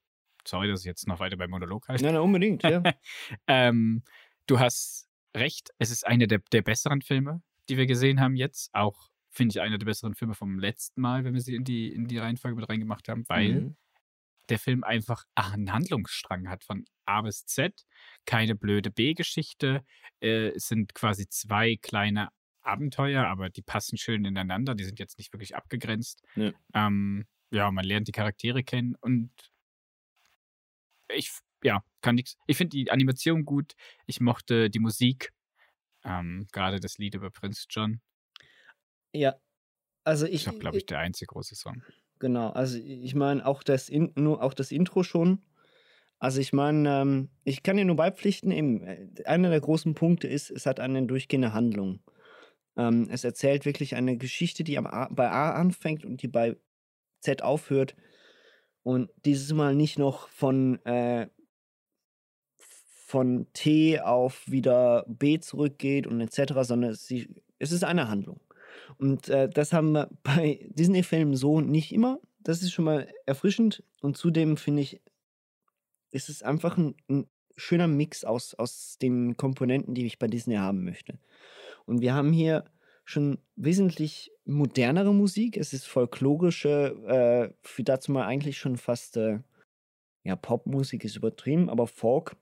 [0.46, 2.04] sorry, dass ich jetzt noch weiter beim Monolog halte.
[2.04, 2.82] nein, nein, unbedingt, ja.
[3.46, 4.02] ähm,
[4.46, 8.74] du hast recht, es ist einer der, der besseren Filme, die wir gesehen haben jetzt.
[8.74, 11.92] Auch, finde ich, einer der besseren Filme vom letzten Mal, wenn wir sie in die,
[11.92, 13.76] in die Reihenfolge mit reingemacht haben, weil Mhm.
[14.48, 17.86] der Film einfach einen Handlungsstrang hat von A bis Z.
[18.26, 19.84] Keine blöde B-Geschichte.
[20.20, 22.28] Äh, es sind quasi zwei kleine
[22.62, 24.74] Abenteuer, aber die passen schön ineinander.
[24.74, 26.22] Die sind jetzt nicht wirklich abgegrenzt.
[26.36, 26.52] Ja.
[26.74, 29.30] Ähm, ja, man lernt die Charaktere kennen und
[31.12, 31.32] ich,
[31.64, 32.36] ja, kann nichts.
[32.46, 33.74] Ich finde die Animation gut.
[34.06, 35.32] Ich mochte die Musik.
[36.04, 38.00] Ähm, Gerade das Lied über Prinz John.
[39.12, 39.34] Ja.
[40.04, 41.82] Also ich, Ist auch, glaube ich, der einzige große Song.
[42.20, 45.42] Genau, also ich meine auch das In nur auch das Intro schon.
[46.18, 50.28] Also ich meine, ähm, ich kann dir nur beipflichten, eben, äh, einer der großen Punkte
[50.28, 52.00] ist, es hat eine durchgehende Handlung.
[52.76, 56.56] Ähm, es erzählt wirklich eine Geschichte, die A, bei A anfängt und die bei
[57.20, 57.96] Z aufhört.
[58.82, 61.28] Und dieses Mal nicht noch von, äh,
[62.56, 67.28] von T auf wieder B zurückgeht und etc., sondern sie
[67.60, 68.40] es ist eine Handlung.
[68.98, 72.18] Und äh, das haben wir bei Disney-Filmen so nicht immer.
[72.40, 73.84] Das ist schon mal erfrischend.
[74.00, 75.00] Und zudem finde ich,
[76.10, 80.56] ist es einfach ein, ein schöner Mix aus, aus den Komponenten, die ich bei Disney
[80.56, 81.18] haben möchte.
[81.90, 82.64] Und wir haben hier
[83.04, 85.56] schon wesentlich modernere Musik.
[85.56, 86.94] Es ist folklorische,
[87.52, 89.40] äh, für dazu mal eigentlich schon fast, äh,
[90.22, 92.36] ja, Popmusik ist übertrieben, aber Folk,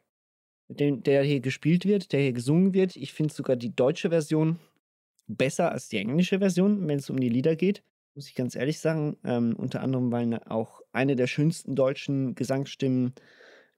[0.68, 2.94] den, der hier gespielt wird, der hier gesungen wird.
[2.96, 4.58] Ich finde sogar die deutsche Version
[5.26, 7.82] besser als die englische Version, wenn es um die Lieder geht.
[8.14, 9.16] Muss ich ganz ehrlich sagen.
[9.24, 13.14] Ähm, unter anderem, weil auch eine der schönsten deutschen Gesangsstimmen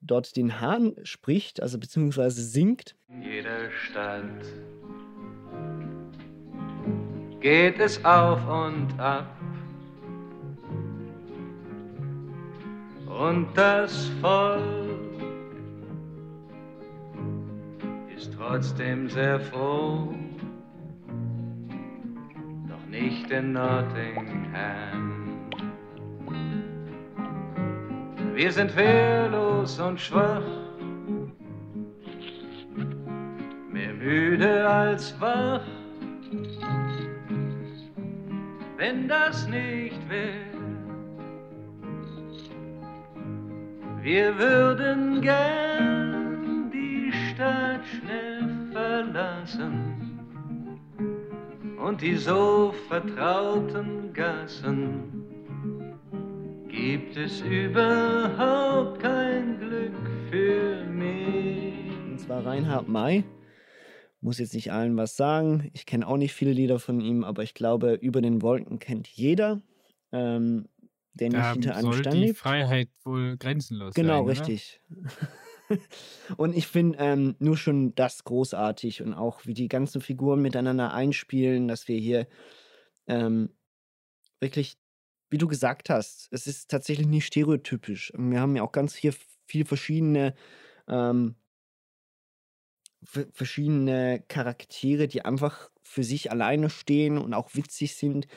[0.01, 2.97] dort den Hahn spricht, also beziehungsweise singt.
[3.07, 4.43] In jeder Stadt
[7.41, 9.35] geht es auf und ab.
[13.07, 14.61] Und das Volk
[18.15, 20.13] ist trotzdem sehr froh,
[22.69, 25.17] doch nicht in Nottingham.
[28.33, 30.41] Wir sind wehrlos und schwach,
[33.71, 35.61] mehr müde als wach.
[38.81, 40.57] Wenn das nicht wäre,
[44.01, 50.09] wir würden gern die Stadt schnell verlassen
[51.77, 55.27] und die so vertrauten Gassen
[56.67, 61.85] gibt es überhaupt kein Glück für mich.
[62.09, 63.23] Und zwar Reinhard May.
[64.21, 65.69] Muss jetzt nicht allen was sagen.
[65.73, 69.07] Ich kenne auch nicht viele Lieder von ihm, aber ich glaube, über den Wolken kennt
[69.07, 69.61] jeder,
[70.11, 70.67] ähm,
[71.13, 72.37] der nicht Da hinter einem soll Stern die lebt.
[72.37, 74.27] Freiheit wohl grenzenlos Genau, sein.
[74.27, 74.81] richtig.
[76.37, 80.93] und ich finde ähm, nur schon das großartig und auch wie die ganzen Figuren miteinander
[80.93, 82.27] einspielen, dass wir hier
[83.07, 83.49] ähm,
[84.41, 84.77] wirklich,
[85.29, 88.13] wie du gesagt hast, es ist tatsächlich nicht stereotypisch.
[88.17, 89.13] Wir haben ja auch ganz hier
[89.47, 90.35] viel verschiedene
[90.87, 91.35] ähm,
[93.03, 98.27] verschiedene Charaktere, die einfach für sich alleine stehen und auch witzig sind,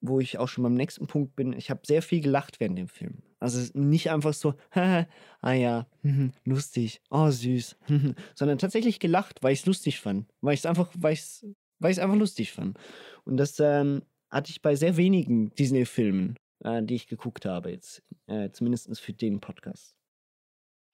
[0.00, 1.52] wo ich auch schon beim nächsten Punkt bin.
[1.52, 3.22] Ich habe sehr viel gelacht während dem Film.
[3.40, 5.86] Also nicht einfach so, ah ja,
[6.44, 7.76] lustig, oh süß,
[8.34, 12.16] sondern tatsächlich gelacht, weil ich es lustig fand, weil ich es einfach, weil ich einfach
[12.16, 12.78] lustig fand.
[13.24, 18.02] Und das ähm, hatte ich bei sehr wenigen Disney-Filmen, äh, die ich geguckt habe jetzt,
[18.26, 19.94] äh, zumindest für den Podcast.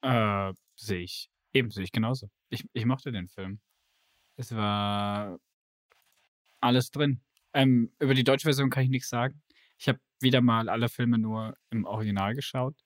[0.02, 1.30] Äh, sehe ich.
[1.52, 2.30] Eben sehe ich genauso.
[2.48, 3.60] Ich, ich mochte den Film.
[4.36, 5.38] Es war
[6.60, 7.20] alles drin.
[7.52, 9.42] Ähm, über die deutsche Version kann ich nichts sagen.
[9.78, 12.76] Ich habe wieder mal alle Filme nur im Original geschaut.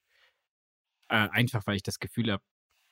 [1.08, 2.42] Äh, einfach, weil ich das Gefühl habe,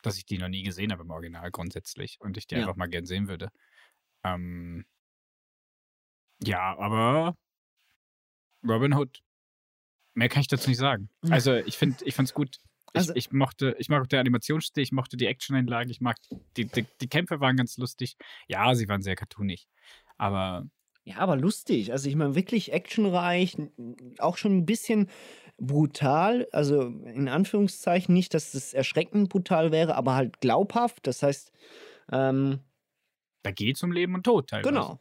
[0.03, 2.63] dass ich die noch nie gesehen habe im Original grundsätzlich und ich die Ja.
[2.63, 3.49] einfach mal gern sehen würde.
[4.25, 4.85] Ähm,
[6.43, 7.37] ja, aber
[8.67, 9.23] Robin Hood.
[10.15, 11.09] Mehr kann ich dazu nicht sagen.
[11.31, 12.59] Also ich finde, ich fand's gut.
[12.95, 16.17] Ich, Also- ich mochte, ich mag auch den Animationsstil, ich mochte die Action-Einlagen, ich mag
[16.57, 18.17] die, die, die Kämpfe waren ganz lustig.
[18.49, 19.67] Ja, sie waren sehr cartoonig.
[20.19, 20.67] Aber
[21.05, 21.93] Ja, aber lustig.
[21.93, 23.57] Also ich meine, wirklich actionreich,
[24.19, 25.09] auch schon ein bisschen
[25.57, 26.47] brutal.
[26.53, 31.07] Also in Anführungszeichen nicht, dass es erschreckend brutal wäre, aber halt glaubhaft.
[31.07, 31.51] Das heißt,
[32.13, 32.61] ähm,
[33.43, 34.69] da geht es um Leben und Tod teilweise.
[34.69, 35.01] genau.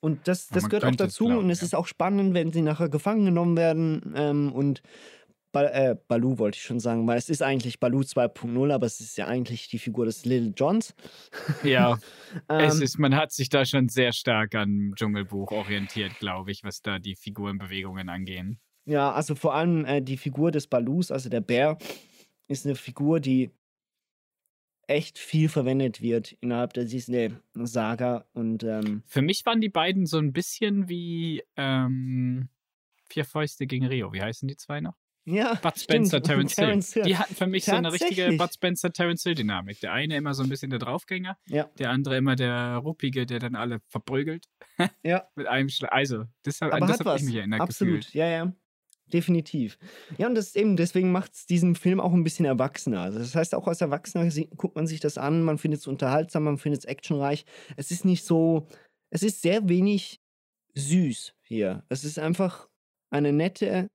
[0.00, 1.24] Und das, das gehört auch dazu.
[1.26, 1.66] glauben, und es ja.
[1.66, 4.14] ist auch spannend, wenn sie nachher gefangen genommen werden.
[4.16, 4.82] Ähm, und
[5.56, 9.00] ba äh, Baloo wollte ich schon sagen, weil es ist eigentlich Baloo 2.0, aber es
[9.00, 10.94] ist ja eigentlich die Figur des Little Johns.
[11.62, 11.98] Ja,
[12.48, 16.62] es Ähm, ist, man hat sich da schon sehr stark am Dschungelbuch orientiert, glaube ich,
[16.62, 18.60] was da die Figurenbewegungen angehen.
[18.84, 21.78] Ja, also vor allem äh, die Figur des Balus, also der Bär,
[22.48, 23.50] ist eine Figur, die
[24.88, 28.26] echt viel verwendet wird innerhalb der Disney-Saga.
[28.34, 32.50] Und ähm, Für mich waren die beiden so ein bisschen wie ähm,
[33.08, 34.12] Vier Fäuste gegen Rio.
[34.12, 34.96] Wie heißen die zwei noch?
[35.26, 35.78] Ja, Bud.
[35.78, 36.64] Spencer, Terence Hill.
[36.66, 37.02] Terence Hill.
[37.02, 38.32] Die hatten für mich so eine richtige.
[38.36, 39.80] Bud Spencer, Terence Hill Dynamik.
[39.80, 43.40] Der eine immer so ein bisschen der Draufgänger, Ja, der andere immer der Ruppige, der
[43.40, 44.46] dann alle verprügelt.
[45.02, 45.28] ja.
[45.34, 45.92] Mit einem Schlag.
[45.92, 48.14] Also, das, Aber das hat mich erinnert Absolut, gefühlt.
[48.14, 48.52] ja, ja.
[49.12, 49.78] Definitiv.
[50.18, 53.02] Ja, und das eben, deswegen macht es diesen Film auch ein bisschen erwachsener.
[53.02, 56.42] Also das heißt, auch als Erwachsener guckt man sich das an, man findet es unterhaltsam,
[56.42, 57.44] man findet es actionreich.
[57.76, 58.66] Es ist nicht so,
[59.10, 60.20] es ist sehr wenig
[60.74, 61.84] süß hier.
[61.88, 62.68] Es ist einfach
[63.10, 63.88] eine nette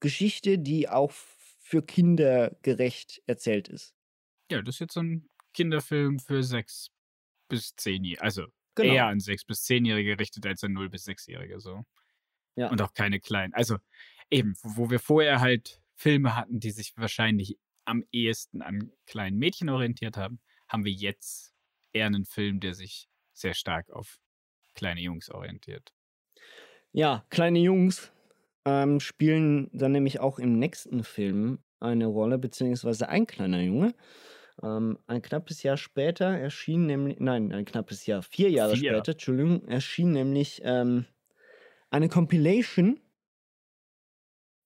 [0.00, 3.94] Geschichte, die auch für Kinder gerecht erzählt ist.
[4.50, 6.90] Ja, das ist jetzt so ein Kinderfilm für sechs
[7.48, 8.22] bis zehnjährige.
[8.22, 8.94] Also Genau.
[8.94, 11.84] eher an sechs bis zehnjährige gerichtet als an null bis sechsjährige so.
[12.54, 12.70] Ja.
[12.70, 13.52] Und auch keine kleinen.
[13.54, 13.78] Also
[14.30, 19.38] eben, wo wo wir vorher halt Filme hatten, die sich wahrscheinlich am ehesten an kleinen
[19.38, 21.54] Mädchen orientiert haben, haben wir jetzt
[21.92, 24.20] eher einen Film, der sich sehr stark auf
[24.74, 25.92] kleine Jungs orientiert.
[26.92, 28.12] Ja, kleine Jungs
[28.68, 33.94] ähm, spielen dann nämlich auch im nächsten Film eine Rolle, beziehungsweise ein kleiner Junge.
[34.62, 38.92] Ähm, ein knappes Jahr später erschien nämlich, nein, ein knappes Jahr, vier Jahre Vier.
[38.92, 41.06] später, Entschuldigung, erschien nämlich ähm,
[41.90, 43.00] eine Compilation,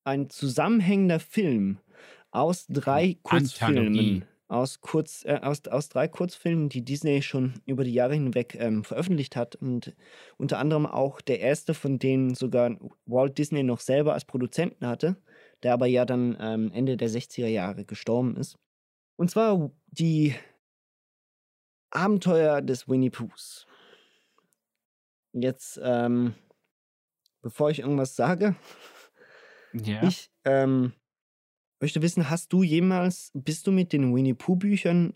[0.04, 1.78] ein zusammenhängender Film
[2.32, 3.86] aus drei Kurzfilmen.
[3.86, 4.22] Anthologie.
[4.52, 8.84] Aus, kurz, äh, aus, aus drei Kurzfilmen, die Disney schon über die Jahre hinweg ähm,
[8.84, 9.56] veröffentlicht hat.
[9.56, 9.96] Und
[10.36, 15.16] unter anderem auch der erste, von denen sogar Walt Disney noch selber als Produzenten hatte,
[15.62, 18.58] der aber ja dann ähm, Ende der 60er Jahre gestorben ist.
[19.16, 20.34] Und zwar die
[21.90, 23.66] Abenteuer des Winnie Poohs.
[25.32, 26.34] Jetzt, ähm,
[27.40, 28.54] bevor ich irgendwas sage,
[29.72, 30.02] Ja.
[30.02, 30.92] ich ähm,
[31.82, 35.12] möchte wissen, hast du jemals, bist du mit den Winnie Pooh Büchern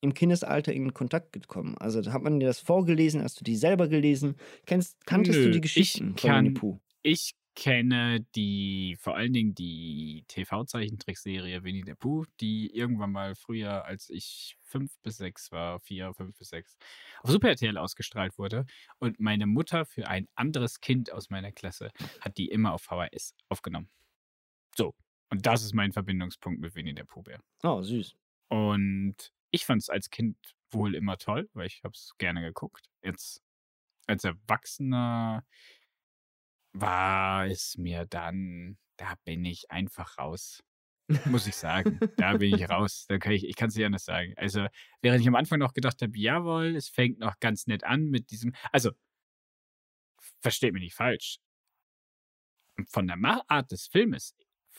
[0.00, 1.76] im Kindesalter in Kontakt gekommen?
[1.78, 4.36] Also hat man dir das vorgelesen, hast du die selber gelesen?
[4.66, 6.80] Kennst, kanntest du Nö, die ich Geschichten von Winnie kann- Pooh?
[7.02, 13.84] Ich kenne die, vor allen Dingen die TV-Zeichentrickserie Winnie the Pooh, die irgendwann mal früher,
[13.84, 16.76] als ich fünf bis sechs war, vier, fünf bis sechs,
[17.22, 18.64] auf Super RTL ausgestrahlt wurde.
[19.00, 23.34] Und meine Mutter für ein anderes Kind aus meiner Klasse hat die immer auf VHS
[23.48, 23.88] aufgenommen.
[24.76, 24.94] So.
[25.30, 27.40] Und das ist mein Verbindungspunkt mit Winnie der Pooh-Bär.
[27.62, 28.14] Oh, süß.
[28.48, 29.16] Und
[29.50, 30.36] ich fand es als Kind
[30.70, 32.88] wohl immer toll, weil ich habe es gerne geguckt.
[33.02, 33.42] Jetzt
[34.06, 35.44] als Erwachsener
[36.72, 40.62] war es mir dann, da bin ich einfach raus.
[41.24, 41.98] Muss ich sagen.
[42.16, 43.06] Da bin ich raus.
[43.08, 44.34] Da kann ich, ich kann es nicht anders sagen.
[44.36, 44.66] Also,
[45.00, 48.30] während ich am Anfang noch gedacht habe, jawohl, es fängt noch ganz nett an mit
[48.30, 48.54] diesem.
[48.72, 48.92] Also,
[50.42, 51.38] versteht mich nicht falsch.
[52.88, 54.34] Von der Machart des Filmes,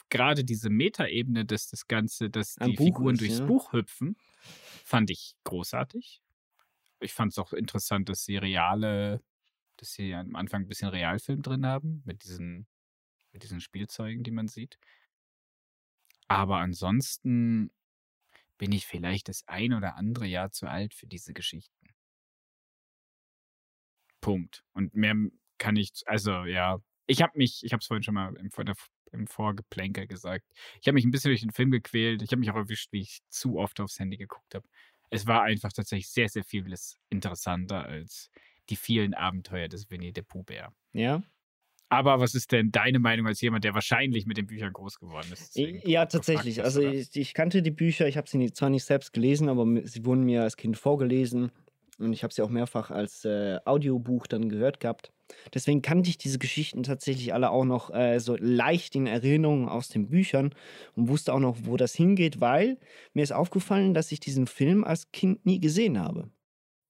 [0.10, 3.45] gerade diese Metaebene, dass das Ganze, dass Ein die Buch Figuren ist, durchs ja.
[3.45, 4.17] Buch hüpfen,
[4.86, 6.22] fand ich großartig.
[7.02, 9.22] Ich fand es auch interessant, dass sie reale,
[9.78, 12.67] dass sie am Anfang ein bisschen Realfilm drin haben, mit diesen,
[13.34, 14.80] mit diesen Spielzeugen, die man sieht.
[16.28, 17.72] Aber ansonsten
[18.58, 21.89] bin ich vielleicht das ein oder andere Jahr zu alt für diese Geschichten.
[24.22, 24.63] Punkt.
[24.74, 25.15] Und mehr
[25.58, 28.65] kann ich, also ja, ich habe mich, ich habe es vorhin schon mal im, Vor-
[28.65, 28.76] der-
[29.12, 30.45] im Vorgeplänkel gesagt,
[30.82, 32.22] ich habe mich ein bisschen durch den Film gequält.
[32.22, 34.67] Ich habe mich auch erwischt, wie ich zu oft aufs Handy geguckt habe.
[35.10, 38.30] Es war einfach tatsächlich sehr, sehr vieles interessanter als
[38.69, 40.72] die vielen Abenteuer des Winnie the Pooh Bär.
[40.93, 41.24] Ja?
[41.91, 45.28] Aber was ist denn deine Meinung als jemand, der wahrscheinlich mit den Büchern groß geworden
[45.34, 45.56] ist?
[45.56, 46.60] Ja, tatsächlich.
[46.60, 49.65] hast, Also ich, ich kannte die Bücher, ich habe sie zwar nicht selbst gelesen, aber
[49.86, 51.52] sie wurden mir als Kind vorgelesen
[51.99, 55.12] und ich habe sie auch mehrfach als äh, Audiobuch dann gehört gehabt.
[55.53, 59.89] Deswegen kannte ich diese Geschichten tatsächlich alle auch noch äh, so leicht in Erinnerung aus
[59.89, 60.53] den Büchern
[60.95, 62.77] und wusste auch noch, wo das hingeht, weil
[63.13, 66.29] mir ist aufgefallen, dass ich diesen Film als Kind nie gesehen habe.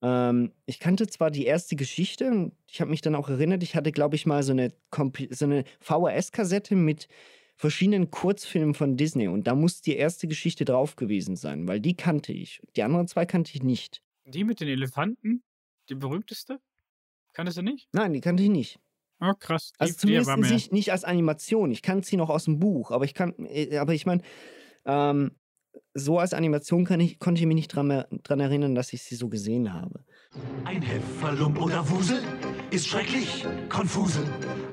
[0.02, 3.76] Ähm, ich kannte zwar die erste Geschichte und ich habe mich dann auch erinnert, ich
[3.76, 4.72] hatte, glaube ich, mal so eine,
[5.30, 7.08] so eine VHS-Kassette mit
[7.56, 11.94] verschiedenen Kurzfilmen von Disney und da muss die erste Geschichte drauf gewesen sein, weil die
[11.94, 12.62] kannte ich.
[12.76, 14.02] Die anderen zwei kannte ich nicht.
[14.30, 15.42] Die mit den Elefanten?
[15.88, 16.60] Die berühmteste?
[17.32, 17.88] Kanntest du nicht?
[17.92, 18.78] Nein, die kannte ich nicht.
[19.20, 19.72] Oh, krass.
[19.72, 21.70] Die, Also zumindest nicht, nicht als Animation.
[21.70, 24.22] Ich kannte sie noch aus dem Buch, aber ich kann, äh, aber ich meine,
[24.84, 25.32] ähm,
[25.94, 29.16] so als Animation kann ich, konnte ich mich nicht dran, dran erinnern, dass ich sie
[29.16, 30.04] so gesehen habe.
[30.64, 32.22] Ein Hefferlump oder Wusel
[32.70, 34.24] ist schrecklich konfusel.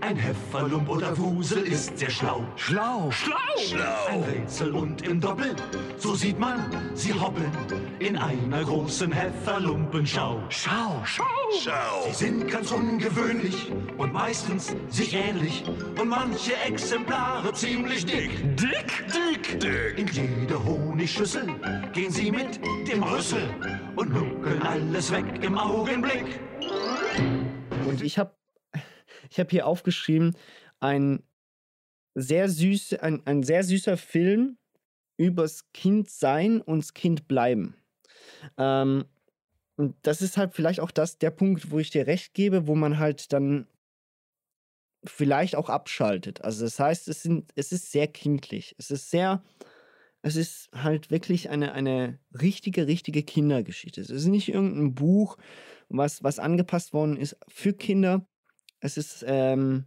[0.02, 2.46] Ein Hefferlump oder Wusel ist sehr schlau.
[2.56, 3.10] Schlau.
[3.12, 3.36] Schlau.
[3.58, 4.08] Schlau.
[4.10, 5.56] Ein Rätsel und im Doppel.
[5.98, 7.52] So sieht man sie hoppeln
[8.00, 10.44] in einer großen Hefferlumpenschau.
[10.50, 11.02] Schau.
[11.04, 11.24] Schau.
[11.64, 12.08] Schau.
[12.08, 15.64] Sie sind ganz ungewöhnlich und meistens sich ähnlich.
[16.00, 18.32] Und manche Exemplare ziemlich dick.
[18.56, 19.06] Dick?
[19.08, 19.60] Dick.
[19.60, 19.98] Dick.
[19.98, 21.48] In jede Honigschüssel
[21.94, 23.50] gehen sie mit dem Rüssel
[23.96, 26.47] und nuckeln alles weg im Augenblick.
[27.88, 28.36] Und ich habe
[29.30, 30.36] ich hab hier aufgeschrieben,
[30.80, 31.24] ein
[32.16, 34.58] sehr, süß, ein, ein sehr süßer Film
[35.18, 37.76] übers Kindsein und das Kindbleiben.
[38.58, 39.06] Ähm,
[39.78, 42.76] und das ist halt vielleicht auch das, der Punkt, wo ich dir recht gebe, wo
[42.76, 43.68] man halt dann
[45.06, 46.42] vielleicht auch abschaltet.
[46.42, 48.76] Also das heißt, es, sind, es ist sehr kindlich.
[48.78, 49.44] Es ist sehr,
[50.24, 54.02] es ist halt wirklich eine, eine richtige, richtige Kindergeschichte.
[54.02, 55.38] Es ist nicht irgendein Buch,
[55.90, 58.28] was, was angepasst worden ist für Kinder.
[58.80, 59.86] Es ist, ähm,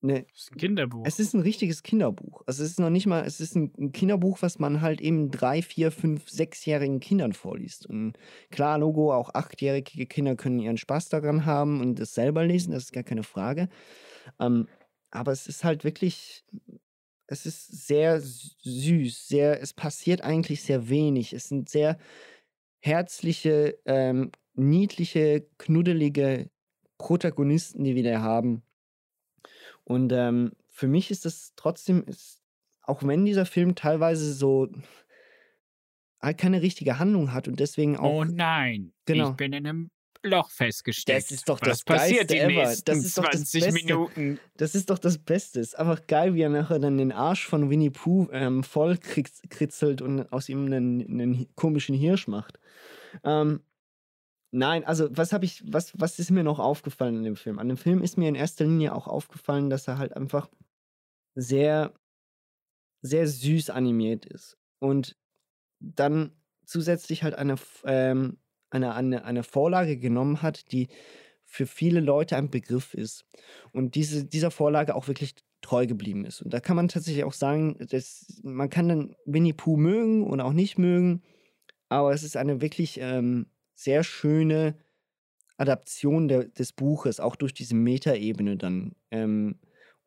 [0.00, 1.04] ne, das ist ein Kinderbuch.
[1.06, 2.42] es ist ein richtiges Kinderbuch.
[2.46, 5.30] Also es ist noch nicht mal, es ist ein, ein Kinderbuch, was man halt eben
[5.30, 7.86] drei, vier, fünf, sechsjährigen Kindern vorliest.
[7.86, 8.14] Und
[8.50, 12.84] klar, Logo, auch achtjährige Kinder können ihren Spaß daran haben und es selber lesen, das
[12.84, 13.68] ist gar keine Frage.
[14.40, 14.68] Ähm,
[15.10, 16.44] aber es ist halt wirklich,
[17.26, 21.32] es ist sehr süß, sehr, es passiert eigentlich sehr wenig.
[21.32, 21.98] Es sind sehr
[22.80, 26.50] herzliche ähm, niedliche, knuddelige
[26.98, 28.62] Protagonisten, die wir da haben.
[29.84, 32.42] Und ähm, für mich ist das trotzdem, ist,
[32.82, 34.68] auch wenn dieser Film teilweise so
[36.20, 38.12] halt keine richtige Handlung hat und deswegen auch.
[38.20, 39.30] Oh nein, Genau.
[39.30, 39.90] ich bin in einem
[40.24, 41.16] Loch festgesteckt.
[41.18, 42.64] Das ist doch Was das passiert Geilste die ever.
[42.68, 43.72] nächsten Das ist doch das 20 Beste.
[43.86, 44.40] Minuten?
[44.56, 45.60] Das ist doch das Beste.
[45.60, 49.42] Ist einfach geil, wie er nachher dann den Arsch von Winnie Pooh ähm, voll kritz-
[49.48, 52.58] kritzelt und aus ihm einen, einen komischen Hirsch macht.
[53.22, 53.60] Ähm,
[54.50, 57.58] nein, also was habe ich, was, was ist mir noch aufgefallen an dem Film?
[57.60, 60.48] An dem Film ist mir in erster Linie auch aufgefallen, dass er halt einfach
[61.36, 61.94] sehr,
[63.02, 64.58] sehr süß animiert ist.
[64.80, 65.16] Und
[65.80, 66.32] dann
[66.64, 67.54] zusätzlich halt eine,
[67.84, 68.38] ähm,
[68.70, 70.88] eine, eine, eine Vorlage genommen hat, die
[71.44, 73.24] für viele Leute ein Begriff ist
[73.72, 76.42] und diese, dieser Vorlage auch wirklich treu geblieben ist.
[76.42, 80.44] Und da kann man tatsächlich auch sagen, dass man kann dann Winnie Pooh mögen oder
[80.44, 81.22] auch nicht mögen,
[81.88, 84.76] aber es ist eine wirklich ähm, sehr schöne
[85.56, 88.94] Adaption der, des Buches, auch durch diese Metaebene dann.
[89.10, 89.58] Ähm,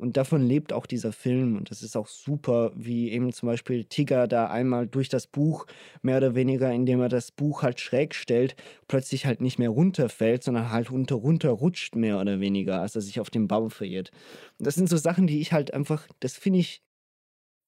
[0.01, 1.55] und davon lebt auch dieser Film.
[1.55, 5.67] Und das ist auch super, wie eben zum Beispiel Tigger da einmal durch das Buch,
[6.01, 8.55] mehr oder weniger, indem er das Buch halt schräg stellt,
[8.87, 13.19] plötzlich halt nicht mehr runterfällt, sondern halt runter, runterrutscht, mehr oder weniger, als er sich
[13.19, 14.09] auf dem Baum verirrt.
[14.57, 16.81] Und das sind so Sachen, die ich halt einfach, das finde ich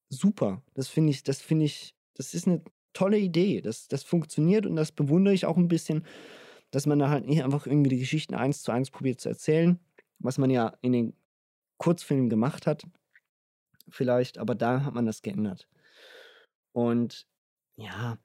[0.09, 0.63] super.
[0.73, 3.61] Das finde ich, das finde ich, das ist eine tolle Idee.
[3.61, 6.03] Das, das funktioniert und das bewundere ich auch ein bisschen,
[6.71, 9.79] dass man da halt nicht einfach irgendwie die Geschichten eins zu eins probiert zu erzählen,
[10.17, 11.13] was man ja in den
[11.77, 12.83] Kurzfilmen gemacht hat,
[13.89, 15.67] vielleicht, aber da hat man das geändert.
[16.73, 17.27] Und
[17.75, 18.17] ja,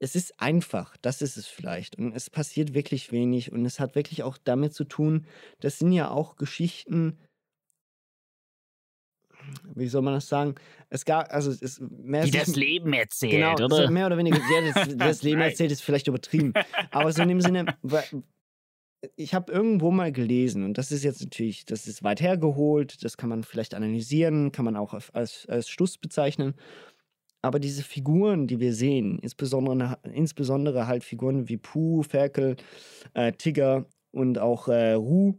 [0.00, 1.98] es ist einfach, das ist es vielleicht.
[1.98, 5.26] Und es passiert wirklich wenig und es hat wirklich auch damit zu tun,
[5.60, 7.18] das sind ja auch Geschichten,
[9.74, 10.56] wie soll man das sagen?
[10.90, 13.86] Es gab, also es ist mehr Die das Leben erzählt, genau, oder?
[13.86, 16.52] So mehr oder weniger, ja, das, das Leben erzählt ist vielleicht übertrieben.
[16.90, 17.76] Aber so in dem Sinne,
[19.16, 23.16] ich habe irgendwo mal gelesen, und das ist jetzt natürlich, das ist weit hergeholt, das
[23.16, 26.54] kann man vielleicht analysieren, kann man auch als, als, Schluss bezeichnen.
[27.40, 32.56] Aber diese Figuren, die wir sehen, insbesondere, insbesondere halt Figuren wie Puh, Ferkel,
[33.14, 35.34] äh, Tigger und auch äh, Ru,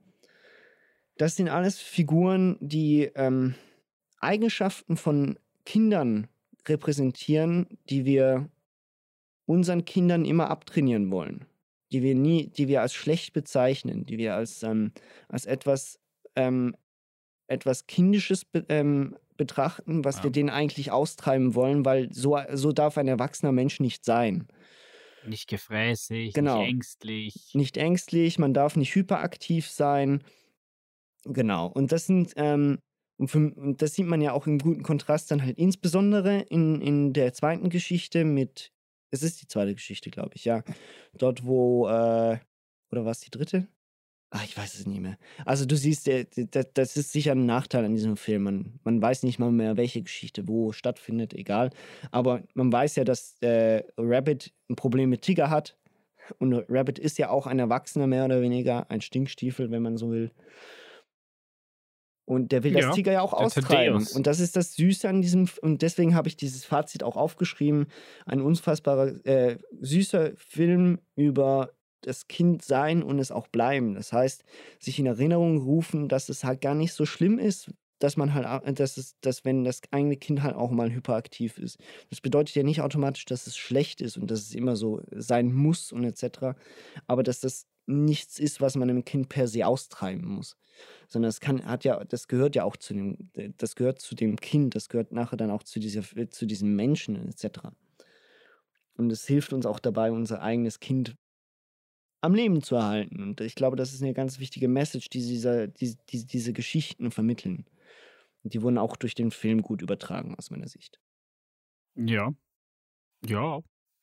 [1.17, 3.55] das sind alles Figuren, die ähm,
[4.21, 6.29] Eigenschaften von Kindern
[6.65, 8.49] repräsentieren, die wir
[9.45, 11.45] unseren Kindern immer abtrainieren wollen,
[11.91, 14.91] die wir nie, die wir als schlecht bezeichnen, die wir als, ähm,
[15.27, 15.99] als etwas,
[16.35, 16.75] ähm,
[17.47, 22.97] etwas Kindisches be ähm, betrachten, was wir denen eigentlich austreiben wollen, weil so, so darf
[22.97, 24.47] ein erwachsener Mensch nicht sein.
[25.25, 26.59] Nicht gefräßig, Genau.
[26.59, 27.51] nicht ängstlich.
[27.53, 30.23] Nicht ängstlich, man darf nicht hyperaktiv sein.
[31.23, 31.67] Genau.
[31.67, 32.79] Und das sind, ähm,
[33.17, 36.81] und, für, und das sieht man ja auch im guten Kontrast dann halt insbesondere in,
[36.81, 38.71] in der zweiten Geschichte mit,
[39.11, 40.63] es ist die zweite Geschichte, glaube ich, ja.
[41.17, 42.37] Dort, wo, äh,
[42.91, 43.67] oder war es die dritte?
[44.31, 45.17] Ach, ich weiß es nicht mehr.
[45.43, 48.43] Also du siehst, der, das ist sicher ein Nachteil an diesem Film.
[48.43, 51.71] Man, man weiß nicht mal mehr, welche Geschichte wo stattfindet, egal.
[52.11, 55.77] Aber man weiß ja, dass äh, Rabbit ein Problem mit Tiger hat.
[56.37, 60.11] Und Rabbit ist ja auch ein Erwachsener, mehr oder weniger, ein Stinkstiefel, wenn man so
[60.11, 60.31] will.
[62.29, 64.05] Und der will das Ja, Tiger ja auch austreiben.
[64.13, 67.87] Und das ist das Süße an diesem, und deswegen habe ich dieses Fazit auch aufgeschrieben.
[68.27, 73.95] Ein unfassbarer, äh, süßer Film über das Kind sein und es auch bleiben.
[73.95, 74.43] Das heißt,
[74.77, 78.79] sich in Erinnerung rufen, dass es halt gar nicht so schlimm ist, dass man halt,
[78.79, 81.77] dass es, dass wenn das eigene Kind halt auch mal hyperaktiv ist.
[82.09, 85.53] Das bedeutet ja nicht automatisch, dass es schlecht ist und dass es immer so sein
[85.53, 86.57] muss und etc.
[87.07, 90.55] Aber dass das nichts ist, was man einem Kind per se austreiben muss.
[91.07, 93.17] Sondern es kann, hat ja, das gehört ja auch zu dem,
[93.57, 97.27] das gehört zu dem Kind, das gehört nachher dann auch zu dieser, zu diesem Menschen
[97.27, 97.59] etc.
[98.95, 101.15] Und es hilft uns auch dabei, unser eigenes Kind
[102.21, 103.21] am Leben zu erhalten.
[103.21, 107.11] Und ich glaube, das ist eine ganz wichtige Message, die dieser, die, die, diese Geschichten
[107.11, 107.65] vermitteln.
[108.43, 110.99] Und die wurden auch durch den Film gut übertragen, aus meiner Sicht.
[111.95, 112.33] Ja.
[113.25, 113.59] Ja.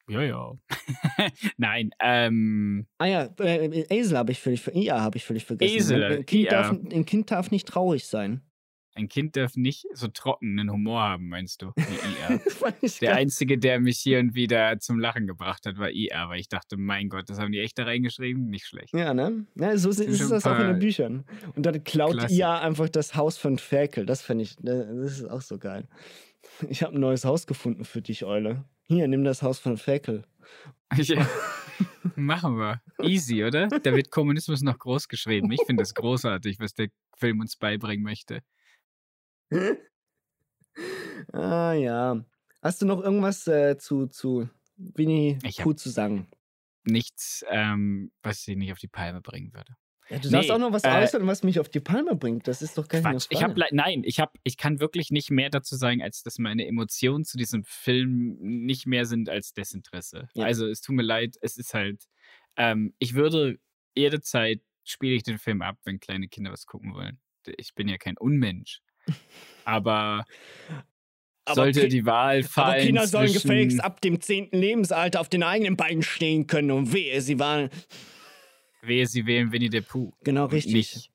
[0.08, 0.52] Ja, ja.
[1.56, 5.76] Nein, ähm, Ah ja, äh, Esel habe ich völlig, IA habe ich völlig vergessen.
[5.76, 6.50] Esel, ein, kind IA.
[6.50, 8.45] darf, ein Kind darf nicht traurig sein.
[8.96, 11.72] Ein Kind darf nicht so trockenen Humor haben, meinst du?
[13.00, 16.48] Der einzige, der mich hier und wieder zum Lachen gebracht hat, war IA, weil ich
[16.48, 18.48] dachte, mein Gott, das haben die echt da reingeschrieben?
[18.48, 18.94] Nicht schlecht.
[18.94, 19.46] Ja, ne?
[19.54, 21.24] Ja, so ist, ist das auch in den Büchern.
[21.54, 22.34] Und dann klaut Klasse.
[22.34, 24.06] IA einfach das Haus von Ferkel.
[24.06, 25.86] Das fand ich, ne, das ist auch so geil.
[26.68, 28.64] Ich habe ein neues Haus gefunden für dich, Eule.
[28.84, 30.24] Hier, nimm das Haus von Ferkel.
[30.96, 31.12] Ich,
[32.14, 32.80] machen wir.
[33.02, 33.66] Easy, oder?
[33.66, 35.50] Da wird Kommunismus noch groß geschrieben.
[35.50, 38.42] Ich finde das großartig, was der Film uns beibringen möchte.
[41.32, 42.22] Ah ja.
[42.60, 46.28] Hast du noch irgendwas äh, zu, zu Winnie hab- Pooh zu sagen?
[46.86, 49.76] nichts, ähm, was sie nicht auf die Palme bringen würde.
[50.08, 52.46] Ja, du Nee, auch noch was äh, äußern, was mich auf die Palme bringt.
[52.46, 53.26] Das ist doch gar keine Quatsch.
[53.30, 56.64] Ich habe nein, ich habe ich kann wirklich nicht mehr dazu sagen, als dass meine
[56.64, 60.28] Emotionen zu diesem Film nicht mehr sind als Desinteresse.
[60.34, 60.44] Ja.
[60.44, 62.04] Also es tut mir leid, es ist halt
[62.56, 63.58] ähm, ich würde
[63.96, 67.18] jederzeit spiele ich den Film ab, wenn kleine Kinder was gucken wollen.
[67.58, 68.82] Ich bin ja kein Unmensch.
[69.64, 70.24] Aber
[71.48, 74.50] sollte die Wahl fallen Aber Kinder sollen gefälligst ab dem 10.
[74.52, 77.70] Lebensalter auf den eigenen Beinen stehen können und wehe, sie waren.
[78.82, 80.12] wehe, sie wählen Winnie the Pooh.
[80.24, 80.74] Genau, richtig.
[80.74, 81.10] Nicht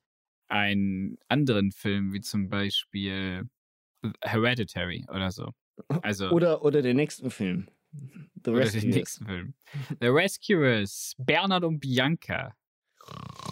[0.48, 3.48] einen anderen Film, wie zum Beispiel
[4.20, 5.50] Hereditary oder so.
[6.02, 7.68] Also, Oder, oder den nächsten Film.
[8.44, 8.84] The oder den Rescuers.
[8.84, 9.54] nächsten Film.
[10.00, 12.54] The Rescuers, Bernhard und Bianca.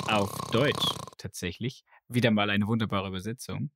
[0.09, 0.87] Auf Deutsch
[1.19, 1.85] tatsächlich.
[2.09, 3.71] Wieder mal eine wunderbare Übersetzung.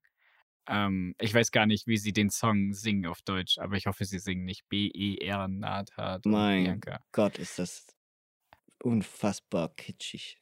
[0.66, 4.04] Ähm, ich weiß gar nicht, wie sie den Song singen auf Deutsch, aber ich hoffe,
[4.04, 5.60] sie singen nicht B-E-R und
[6.24, 7.04] Mein Bianca.
[7.12, 7.94] Gott, ist das
[8.82, 10.40] unfassbar kitschig.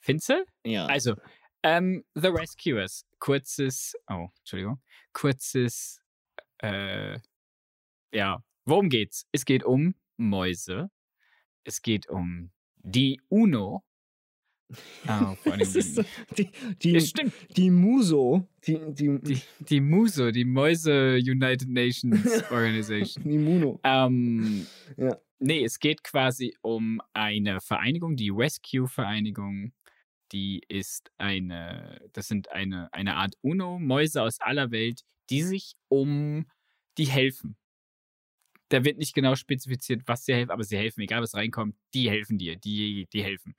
[0.00, 0.46] Finzel?
[0.64, 0.86] Ja.
[0.86, 1.14] Also,
[1.62, 4.80] ähm, The Rescuers, kurzes, oh, Entschuldigung,
[5.12, 6.00] kurzes,
[6.58, 7.18] äh,
[8.12, 9.26] ja, worum geht's?
[9.32, 10.90] Es geht um Mäuse.
[11.64, 13.84] Es geht um die UNO.
[15.06, 15.66] Ah, vor allem
[16.36, 16.50] die,
[16.82, 17.32] die, Es stimmt.
[17.56, 23.24] die Muso, die, die, Die, die MUSO, die Mäuse United Nations Organization.
[23.24, 23.80] die Muno.
[23.82, 24.66] Ähm,
[24.96, 25.16] Ja.
[25.40, 29.72] Nee, es geht quasi um eine Vereinigung, die Rescue-Vereinigung.
[30.32, 36.46] Die ist eine, das sind eine, eine Art UNO-Mäuse aus aller Welt, die sich um
[36.98, 37.56] die helfen.
[38.68, 42.10] Da wird nicht genau spezifiziert, was sie helfen, aber sie helfen, egal was reinkommt, die
[42.10, 43.54] helfen dir, die, die helfen.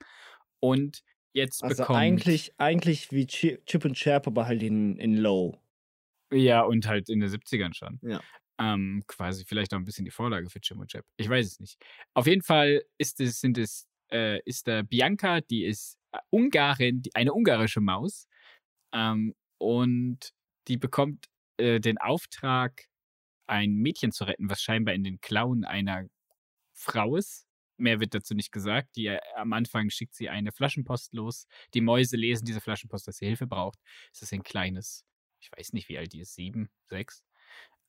[0.60, 1.02] Und
[1.32, 1.98] jetzt Also bekommt.
[1.98, 5.58] eigentlich, eigentlich wie Chi- Chip und Chap, aber halt in, in Low.
[6.32, 7.98] Ja, und halt in den 70ern schon.
[8.02, 8.20] Ja.
[8.60, 11.04] Ähm, quasi vielleicht auch ein bisschen die Vorlage für Jim und Jab.
[11.16, 11.78] Ich weiß es nicht.
[12.14, 17.02] Auf jeden Fall ist es, sind es, äh, ist da Bianca, die ist äh, Ungarin,
[17.02, 18.28] die, eine ungarische Maus.
[18.92, 20.30] Ähm, und
[20.68, 21.26] die bekommt
[21.58, 22.84] äh, den Auftrag,
[23.46, 26.06] ein Mädchen zu retten, was scheinbar in den Klauen einer
[26.74, 27.46] Frau ist.
[27.80, 28.96] Mehr wird dazu nicht gesagt.
[28.96, 31.46] Die, äh, am Anfang schickt sie eine Flaschenpost los.
[31.74, 33.78] Die Mäuse lesen diese Flaschenpost, dass sie Hilfe braucht.
[34.12, 35.04] Es ist ein kleines,
[35.40, 37.24] ich weiß nicht, wie alt die ist, sieben, sechs.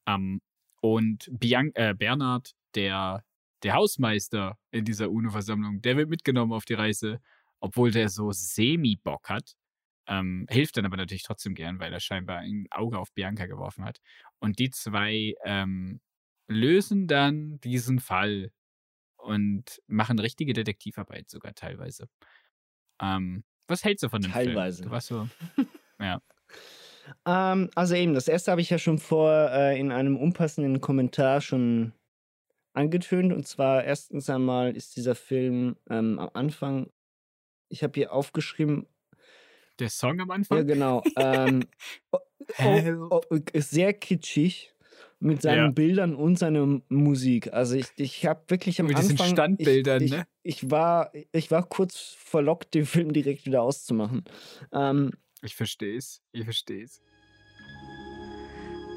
[0.07, 0.41] Ähm,
[0.81, 3.23] und Bian äh, Bernhard, der,
[3.63, 7.21] der Hausmeister in dieser UNO-Versammlung, der wird mitgenommen auf die Reise,
[7.59, 9.55] obwohl der so semi-Bock hat.
[10.07, 13.85] Ähm, hilft dann aber natürlich trotzdem gern, weil er scheinbar ein Auge auf Bianca geworfen
[13.85, 13.99] hat.
[14.39, 16.01] Und die zwei ähm,
[16.47, 18.51] lösen dann diesen Fall
[19.21, 22.07] und machen richtige Detektivarbeit sogar teilweise.
[23.01, 24.79] Ähm, was hältst du von dem Teilweise.
[24.79, 24.89] Film?
[24.89, 25.27] Du warst so,
[25.99, 26.21] ja.
[27.25, 31.41] Ähm, also eben, das erste habe ich ja schon vor äh, in einem unpassenden Kommentar
[31.41, 31.93] schon
[32.73, 33.33] angetönt.
[33.33, 36.89] Und zwar erstens einmal ist dieser Film ähm, am Anfang,
[37.69, 38.87] ich habe hier aufgeschrieben,
[39.79, 40.57] Der Song am Anfang?
[40.57, 41.67] ja genau, ähm,
[42.11, 42.19] oh,
[42.59, 44.73] oh, oh, ist sehr kitschig
[45.21, 45.71] mit seinen Ja.
[45.71, 47.53] Bildern und seiner Musik.
[47.53, 50.27] Also ich, ich habe wirklich am Mit diesen Anfang Standbildern, ich, ich, ne?
[50.43, 54.23] Ich war, ich war kurz verlockt, den Film direkt wieder auszumachen.
[54.73, 55.11] Ähm,
[55.43, 56.21] Ich verstehe es.
[56.31, 57.01] Ich verstehe es.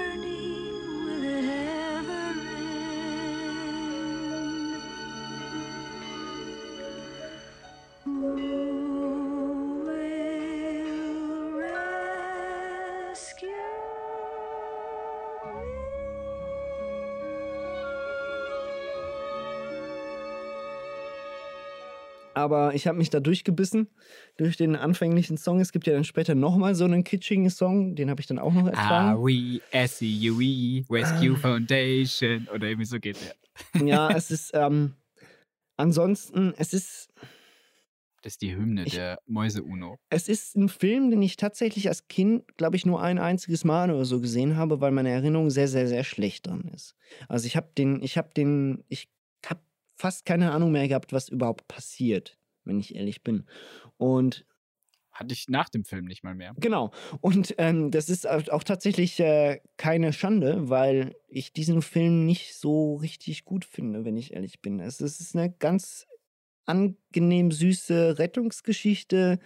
[22.39, 23.87] Aber ich habe mich da durchgebissen
[24.37, 25.59] durch den anfänglichen Song.
[25.59, 28.53] Es gibt ja dann später nochmal so einen kitschigen Song, den habe ich dann auch
[28.53, 29.21] noch ertragen.
[29.21, 33.85] R-E-S-C-U-E, Rescue Foundation oder irgendwie so geht der.
[33.85, 34.93] Ja, es ist, ähm,
[35.75, 37.09] ansonsten, es ist,
[38.21, 39.97] Das ist die Hymne der Mäuse-UNO.
[40.09, 43.91] es ist ein Film, den ich tatsächlich als Kind, glaube ich, nur ein einziges Mal
[43.91, 46.95] oder so gesehen habe, weil meine Erinnerung sehr, sehr, sehr schlecht dran ist.
[47.27, 49.09] Also ich habe den, ich habe den, ich
[49.45, 49.61] habe
[49.95, 53.45] fast keine Ahnung mehr gehabt, was überhaupt passiert, wenn ich ehrlich bin.
[53.97, 54.45] Und
[55.11, 56.53] Hatte ich nach dem Film nicht mal mehr.
[56.57, 56.91] Genau.
[57.19, 62.55] Und ähm, das ist au- auch tatsächlich äh, keine Schande, weil ich diesen Film nicht
[62.55, 64.79] so richtig gut finde, wenn ich ehrlich bin.
[64.79, 66.05] Es ist eine ganz
[66.69, 69.39] angenehm süße Rettungsgeschichte.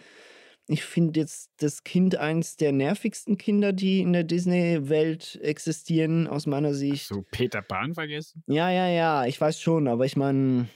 [0.68, 6.46] Ich finde jetzt das Kind eins der nervigsten Kinder, die in der Disney-Welt existieren, aus
[6.46, 7.08] meiner Sicht.
[7.08, 8.44] So Peter Pan vergessen?
[8.48, 10.70] Ja, ja, ja, ich weiß schon, aber ich meine,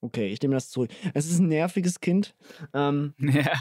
[0.00, 0.90] okay, ich nehme das zurück.
[1.12, 2.34] Es ist ein nerviges Kind.
[2.72, 3.52] Ähm, Ja.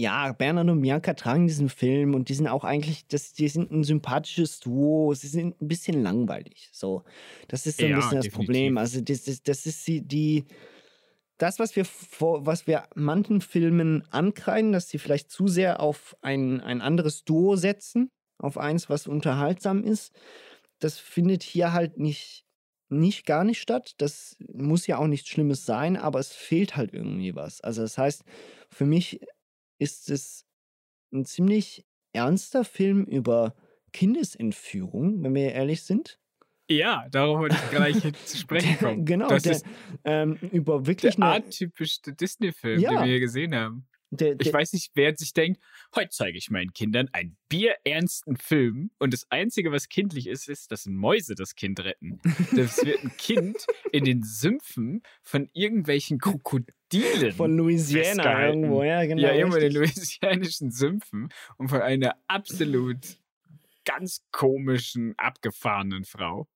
[0.00, 3.70] Ja, Bernhard und Bianca tragen diesen Film und die sind auch eigentlich, das, die sind
[3.70, 6.70] ein sympathisches Duo, sie sind ein bisschen langweilig.
[6.72, 7.04] So,
[7.48, 8.30] das ist so ein Ja, bisschen das definitiv.
[8.30, 8.78] Problem.
[8.78, 10.46] Also, das, das, das ist die, die,
[11.38, 16.16] das, was wir vor, was wir manchen Filmen ankreiden, dass sie vielleicht zu sehr auf
[16.22, 20.12] ein, ein anderes Duo setzen, auf eins, was unterhaltsam ist,
[20.80, 22.44] das findet hier halt nicht,
[22.88, 23.94] nicht gar nicht statt.
[23.98, 27.60] Das muss ja auch nichts Schlimmes sein, aber es fehlt halt irgendwie was.
[27.60, 28.24] Also das heißt,
[28.70, 29.20] für mich
[29.80, 30.46] ist es
[31.12, 33.54] ein ziemlich ernster Film über
[33.92, 36.18] Kindesentführung, wenn wir ehrlich sind.
[36.68, 39.04] Ja, darauf wollte ich gleich zu sprechen kommen.
[39.04, 39.66] genau, das der, ist
[40.04, 42.90] ähm, über wirklich der eine, atypischste Disney-Film, Ja.
[42.90, 43.88] den wir hier gesehen haben.
[44.10, 45.60] Der, Ich der, weiß nicht, wer sich denkt,
[45.94, 50.72] heute zeige ich meinen Kindern einen bierernsten Film und das Einzige, was kindlich ist, ist,
[50.72, 52.20] dass Mäuse das Kind retten.
[52.54, 57.32] Das wird ein Kind in den Sümpfen von irgendwelchen Krokodilen.
[57.32, 59.22] von Louisiana irgendwo, ja, genau.
[59.22, 63.18] ja, irgendwo in den louisianischen Sümpfen und von einer absolut
[63.84, 66.48] ganz komischen, abgefahrenen Frau.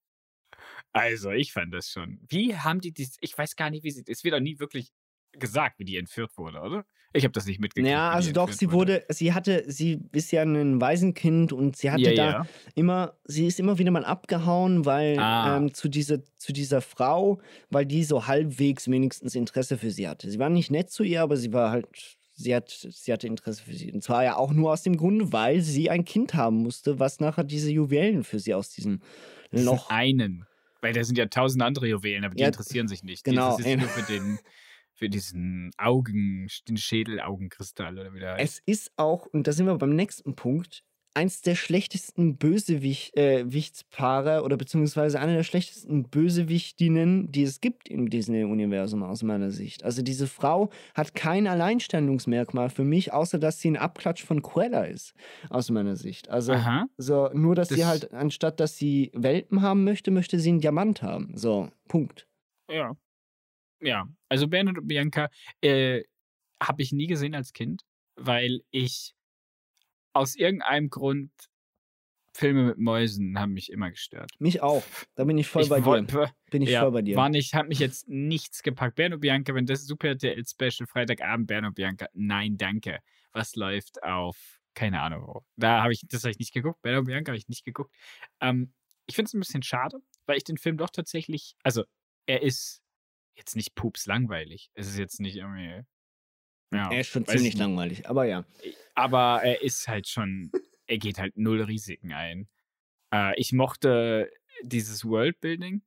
[0.93, 2.21] Also, ich fand das schon.
[2.29, 3.17] Wie haben die dies?
[3.21, 4.05] Ich weiß gar nicht, wie sie.
[4.07, 4.93] Es wird auch nie wirklich
[5.39, 6.85] gesagt, wie die entführt wurde, oder?
[7.17, 7.89] Ich habe das nicht mitgekriegt.
[7.93, 12.11] Ja, also doch, sie wurde, sie hatte, sie ist ja ein Waisenkind und sie hatte
[12.13, 12.47] Ja, da ja.
[12.75, 15.57] immer, sie ist immer wieder mal abgehauen, weil Ah.
[15.59, 20.29] ähm, zu, dieser, zu dieser Frau, weil die so halbwegs wenigstens Interesse für sie hatte.
[20.29, 21.87] Sie war nicht nett zu ihr, aber sie war halt,
[22.33, 23.93] sie, hat, sie hatte Interesse für sie.
[23.93, 27.21] Und zwar ja auch nur aus dem Grunde, weil sie ein Kind haben musste, was
[27.21, 29.01] nachher diese Juwelen für sie aus diesem
[29.53, 29.89] Loch.
[29.89, 30.47] einen.
[30.81, 33.23] Weil da sind ja tausend andere Juwelen, aber die Ja, interessieren sich nicht.
[33.23, 34.39] genau, sich ein- nur für den,
[34.95, 38.63] für diesen Augen, den Schädelaugenkristall oder wie der heißt.
[38.67, 40.85] Es ist auch, und da sind wir beim nächsten Punkt,
[41.17, 49.03] eins der schlechtesten Bösewichtspaare oder beziehungsweise eine der schlechtesten Bösewichtinnen, die es gibt im Disney-Universum
[49.05, 49.85] aus meiner Sicht.
[49.85, 54.85] Also diese Frau hat kein Alleinstellungsmerkmal für mich, außer dass sie ein Abklatsch von Cruella
[54.87, 55.15] ist,
[55.51, 56.29] aus meiner Sicht.
[56.31, 56.87] Also Aha.
[56.97, 60.61] so, nur, dass sie Das- halt, anstatt dass sie Welpen haben möchte, möchte sie einen
[60.61, 61.33] Diamant haben.
[61.37, 62.27] So, Punkt.
[62.71, 62.97] Ja.
[63.85, 65.29] Ja, also Bernhard und Bianca
[65.61, 66.03] äh,
[66.63, 67.83] habe ich nie gesehen als Kind,
[68.17, 69.15] weil ich
[70.13, 71.31] aus irgendeinem Grund
[72.37, 74.33] Filme mit Mäusen haben mich immer gestört.
[74.41, 74.83] Mich auch.
[75.15, 75.85] Da bin ich voll ich bei dir.
[75.87, 77.17] woll- Bin ich ja, voll bei dir.
[77.17, 78.97] War nicht, hat mich jetzt nichts gepackt.
[78.97, 82.99] Bernhard und Bianca, wenn das Super RTL Special Freitagabend Bernhard und Bianca, nein, danke.
[83.33, 85.45] Was läuft auf, keine Ahnung wo.
[85.57, 86.83] Da habe ich, das habe ich nicht geguckt.
[86.83, 87.95] Bernhard und Bianca habe ich nicht geguckt.
[88.41, 88.73] Ähm,
[89.07, 91.85] ich finde es ein bisschen schade, weil ich den Film doch tatsächlich, also
[92.27, 92.83] er ist
[93.35, 94.71] jetzt nicht pups langweilig.
[94.75, 95.83] Es ist jetzt nicht irgendwie.
[96.73, 97.59] Ja, er ist schon ziemlich nicht.
[97.59, 98.45] langweilig, aber ja.
[98.95, 100.51] Aber er ist halt schon,
[100.87, 102.49] er geht halt null Risiken ein.
[103.13, 104.31] Äh, ich mochte
[104.63, 105.83] dieses Worldbuilding.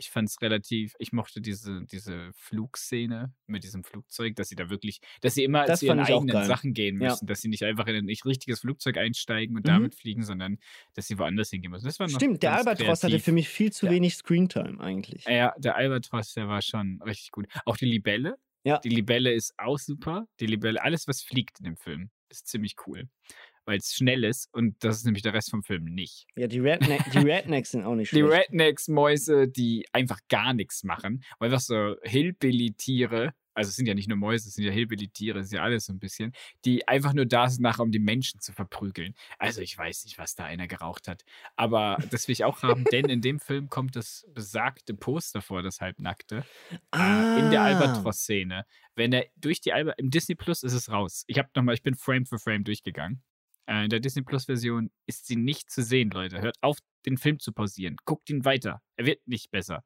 [0.00, 4.70] Ich fand es relativ, ich mochte diese, diese Flugszene mit diesem Flugzeug, dass sie da
[4.70, 6.46] wirklich, dass sie immer Das zu ihren eigenen.
[6.46, 7.10] Sachen gehen Ja.
[7.10, 9.68] müssen, dass sie nicht einfach in ein nicht richtiges Flugzeug einsteigen und Mhm.
[9.68, 10.58] damit fliegen, sondern
[10.94, 11.84] dass sie woanders hingehen müssen.
[11.84, 13.92] Das war Stimmt, der ganz Albatros hatte für mich viel zu Ja.
[13.92, 15.24] wenig Screentime eigentlich.
[15.26, 17.46] Ja, der Albatros, der war schon richtig gut.
[17.66, 18.36] Auch die Libelle.
[18.64, 18.78] Ja.
[18.78, 20.26] Die Libelle ist auch super.
[20.40, 23.08] Die Libelle, alles, was fliegt in dem Film, ist ziemlich cool.
[23.70, 26.26] Weil es schnell ist und das ist nämlich der Rest vom Film nicht.
[26.34, 28.50] Ja, die, Redneck, die Rednecks sind auch nicht Die schlecht.
[28.50, 34.08] Rednecks-Mäuse, die einfach gar nichts machen, weil einfach so Hillbilly-Tiere, also es sind ja nicht
[34.08, 36.32] nur Mäuse, es sind ja Hillbilly-Tiere, es ist ja alles so ein bisschen,
[36.64, 39.14] die einfach nur da sind, nachher um die Menschen zu verprügeln.
[39.38, 41.22] Also ich weiß nicht, was da einer geraucht hat.
[41.56, 45.62] Aber das will ich auch haben, denn in dem Film kommt das besagte Poster vor,
[45.62, 46.44] das halbnackte,
[46.94, 47.66] äh, in der Ah.
[47.66, 48.64] Albatros-Szene.
[48.96, 51.22] Wenn er durch die Albatros, im Disney Plus ist es raus.
[51.28, 53.22] Ich habe nochmal, ich bin Frame für Frame durchgegangen.
[53.70, 56.40] Äh, in der Disney Plus Version ist sie nicht zu sehen, Leute.
[56.40, 57.96] Hört auf, den Film zu pausieren.
[58.04, 58.82] Guckt ihn weiter.
[58.96, 59.84] Er wird nicht besser.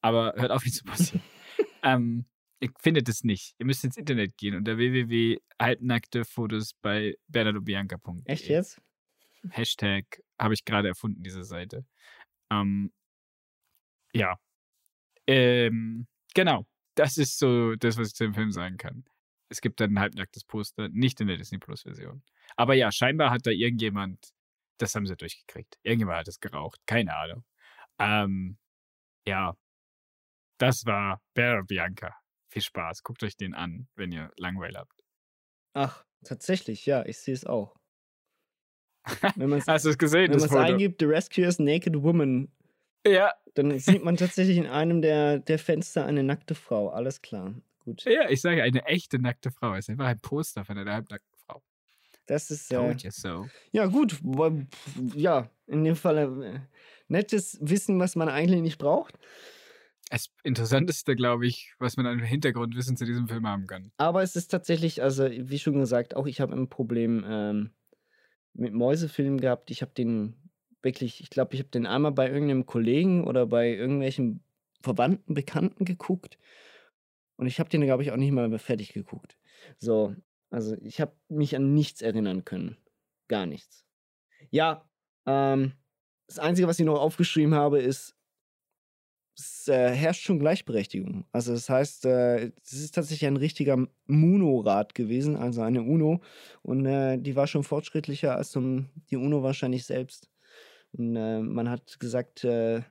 [0.00, 1.22] Aber hört auf, ihn zu pausieren.
[1.84, 2.26] ähm,
[2.60, 3.54] ihr findet es nicht.
[3.58, 8.22] Ihr müsst ins Internet gehen unter www.halbnackte-Fotos bei bernardobianca.de.
[8.24, 8.82] Echt jetzt?
[9.50, 11.86] Hashtag habe ich gerade erfunden, diese Seite.
[12.50, 12.92] Ähm,
[14.12, 14.36] ja.
[15.28, 16.66] Ähm, genau.
[16.96, 19.04] Das ist so das, was ich zu dem Film sagen kann.
[19.48, 22.22] Es gibt dann ein halbnacktes Poster, nicht in der Disney Plus Version.
[22.56, 24.30] Aber ja, scheinbar hat da irgendjemand,
[24.78, 25.78] das haben sie durchgekriegt.
[25.82, 26.80] Irgendjemand hat es geraucht.
[26.86, 27.44] Keine Ahnung.
[27.98, 28.58] Ähm,
[29.26, 29.54] ja.
[30.58, 32.14] Das war Bear Bianca.
[32.50, 33.02] Viel Spaß.
[33.02, 34.92] Guckt euch den an, wenn ihr Langweil habt.
[35.74, 37.74] Ach, tatsächlich, ja, ich sehe es auch.
[39.36, 40.62] Man es Hast du es gesehen, wenn man's Foto?
[40.62, 42.52] eingibt, The Rescuers Naked Woman,
[43.06, 46.90] Ja, dann sieht man tatsächlich in einem der, der Fenster eine nackte Frau.
[46.90, 47.54] Alles klar.
[47.80, 48.04] Gut.
[48.04, 49.74] Ja, ich sage, eine echte nackte Frau.
[49.74, 51.31] Es ist einfach ein Poster von einer halbnackten.
[52.26, 53.46] Das ist äh, so.
[53.72, 54.20] Ja, gut.
[55.14, 56.60] Ja, in dem Fall äh,
[57.08, 59.18] nettes Wissen, was man eigentlich nicht braucht.
[60.10, 63.90] Das Interessanteste, glaube ich, was man an Hintergrundwissen zu diesem Film haben kann.
[63.96, 67.70] Aber es ist tatsächlich, also wie schon gesagt, auch ich habe ein Problem ähm,
[68.52, 69.70] mit Mäusefilmen gehabt.
[69.70, 70.36] Ich habe den
[70.82, 74.42] wirklich, ich glaube, ich habe den einmal bei irgendeinem Kollegen oder bei irgendwelchen
[74.82, 76.38] Verwandten, Bekannten geguckt.
[77.36, 79.38] Und ich habe den, glaube ich, auch nicht mal fertig geguckt.
[79.78, 80.14] So,
[80.52, 82.76] also ich habe mich an nichts erinnern können.
[83.28, 83.86] Gar nichts.
[84.50, 84.88] Ja,
[85.26, 85.72] ähm,
[86.26, 88.14] das Einzige, was ich noch aufgeschrieben habe, ist,
[89.34, 91.24] es äh, herrscht schon Gleichberechtigung.
[91.32, 96.20] Also das heißt, äh, es ist tatsächlich ein richtiger Muno-Rat gewesen, also eine UNO.
[96.60, 100.28] Und äh, die war schon fortschrittlicher als um, die UNO wahrscheinlich selbst.
[100.92, 102.82] Und äh, man hat gesagt, äh,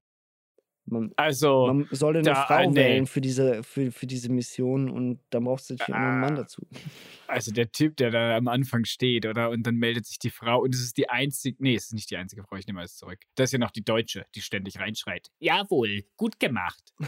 [0.85, 2.75] man, Also, man solle eine da, Frau äh, nee.
[2.75, 6.33] wählen für diese, für, für diese Mission und da brauchst du natürlich noch einen Mann
[6.33, 6.37] Ah.
[6.37, 6.67] dazu.
[7.27, 9.49] Also der Typ, der da am Anfang steht, oder?
[9.51, 12.09] Und dann meldet sich die Frau und es ist die einzige, nee, es ist nicht
[12.11, 13.19] die einzige Frau, ich nehme alles zurück.
[13.35, 15.27] Das ist ja noch die Deutsche, die ständig reinschreit.
[15.39, 16.93] Jawohl, gut gemacht.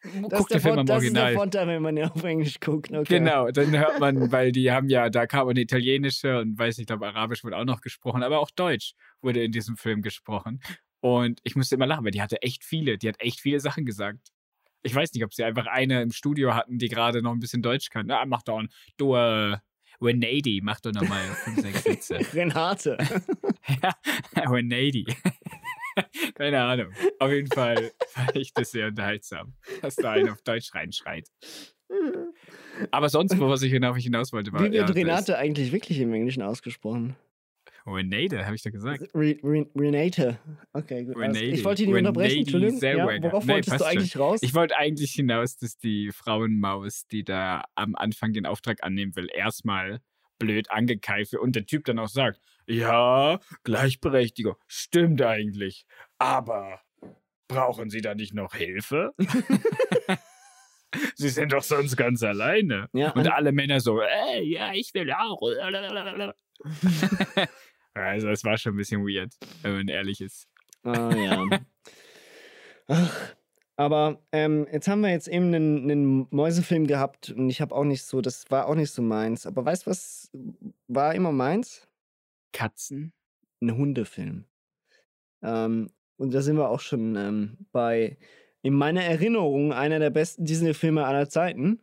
[0.00, 1.34] Das Guck ist, der den Film Vor- am das ist der Original.
[1.34, 2.92] Vorteil, wenn man ja auf Englisch guckt.
[2.92, 3.18] Okay.
[3.18, 6.84] Genau, dann hört man, weil die haben ja, da kam eine italienische und weiß nicht,
[6.84, 10.60] ich glaube, Arabisch wurde auch noch gesprochen, aber auch Deutsch wurde in diesem Film gesprochen.
[11.00, 13.84] Und ich musste immer lachen, weil die hatte echt viele, die hat echt viele Sachen
[13.84, 14.32] gesagt.
[14.82, 17.62] Ich weiß nicht, ob sie einfach eine im Studio hatten, die gerade noch ein bisschen
[17.62, 18.06] Deutsch kann.
[18.06, 19.56] Na, mach doch ein, du, äh,
[20.00, 22.18] Renady, mach doch nochmal fünf, sechs Sätze.
[22.34, 22.96] Renate.
[23.82, 23.94] ja,
[24.36, 25.04] Renady.
[26.34, 26.92] Keine Ahnung.
[27.18, 31.28] Auf jeden Fall fand ich das sehr unterhaltsam, dass da einer auf Deutsch reinschreit.
[32.92, 34.60] Aber sonst, woraus ich hinaus wollte, war.
[34.60, 37.16] Wie wird ja, Renate eigentlich wirklich im Englischen ausgesprochen?
[37.86, 39.02] Renate, habe ich doch gesagt.
[39.14, 40.38] Re Re Renate.
[40.72, 41.16] Okay, gut.
[41.16, 41.44] alles- Renate.
[41.56, 42.78] Ich wollte dich nicht unterbrechen, Entschuldigung.
[42.80, 44.22] Ja, worauf Nee, wolltest du eigentlich schon.
[44.22, 44.40] raus?
[44.42, 49.28] Ich wollte eigentlich hinaus, dass die Frauenmaus, die da am Anfang den Auftrag annehmen will,
[49.32, 50.00] erstmal
[50.38, 55.84] blöd angekeift wird und der Typ dann auch sagt, ja, Gleichberechtigung, stimmt eigentlich,
[56.18, 56.80] aber
[57.48, 59.14] brauchen Sie da nicht noch Hilfe?
[61.16, 62.88] Sie sind doch sonst ganz alleine.
[62.92, 65.40] Ja, und alle Männer so, äh, ja, ich will auch.
[68.00, 70.48] also es war schon ein bisschen weird, wenn man ehrlich ist.
[70.82, 71.46] Ah, ja.
[72.88, 73.34] Ach,
[73.78, 77.84] aber ähm, jetzt haben wir jetzt eben einen, einen Mäusefilm gehabt und ich habe auch
[77.84, 79.46] nicht so, das war auch nicht so meins.
[79.46, 80.30] Aber weißt du, was
[80.88, 81.86] war immer meins?
[82.52, 83.12] Katzen?
[83.60, 84.46] Ein Hundefilm.
[85.42, 88.18] Ähm, und da sind wir auch schon ähm, bei,
[88.62, 91.80] in meiner Erinnerung, einer der besten Disney-Filme aller Zeiten.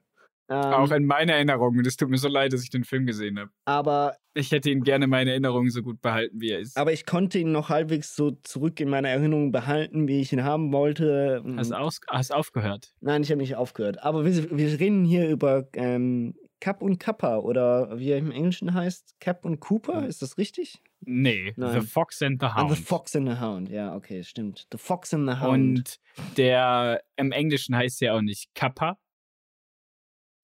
[0.47, 1.77] Ähm, Auch in meiner Erinnerung.
[1.77, 3.49] Und es tut mir so leid, dass ich den Film gesehen habe.
[3.65, 6.77] aber Ich hätte ihn gerne in meiner Erinnerung so gut behalten, wie er ist.
[6.77, 10.43] Aber ich konnte ihn noch halbwegs so zurück in meiner Erinnerung behalten, wie ich ihn
[10.43, 11.43] haben wollte.
[11.57, 12.93] Hast du hast aufgehört?
[13.01, 14.03] Nein, ich habe nicht aufgehört.
[14.03, 18.73] Aber wir, wir reden hier über ähm, Cap und Kappa oder wie er im Englischen
[18.73, 20.81] heißt, Cap und Cooper, ist das richtig?
[21.01, 21.81] Nee, Nein.
[21.81, 22.75] The Fox and the Ah, Hound.
[22.75, 24.65] the Fox and the Hound, ja, okay, stimmt.
[24.71, 25.53] The Fox and the Hound.
[25.77, 25.99] Und
[26.37, 28.97] der im Englischen heißt ja auch nicht Kappa.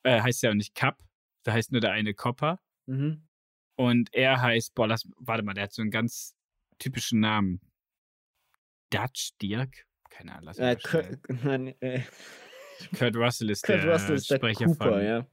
[0.04, 0.98] Äh, heißt ja auch nicht Cup.
[1.44, 2.60] Da heißt nur der eine Copper.
[2.86, 3.28] Mhm.
[3.76, 6.36] Und er heißt, boah, lass, warte mal, der hat so einen ganz
[6.78, 7.62] typischen Namen.
[8.92, 9.86] Dutch Dirk?
[10.10, 10.76] Keine Ahnung, lass mich Äh.
[10.76, 12.02] Kurt, nein, äh,
[12.98, 15.04] Kurt Russell ist Kurt der Russell ist der Sprecher Cooper, von.
[15.04, 15.28] ja.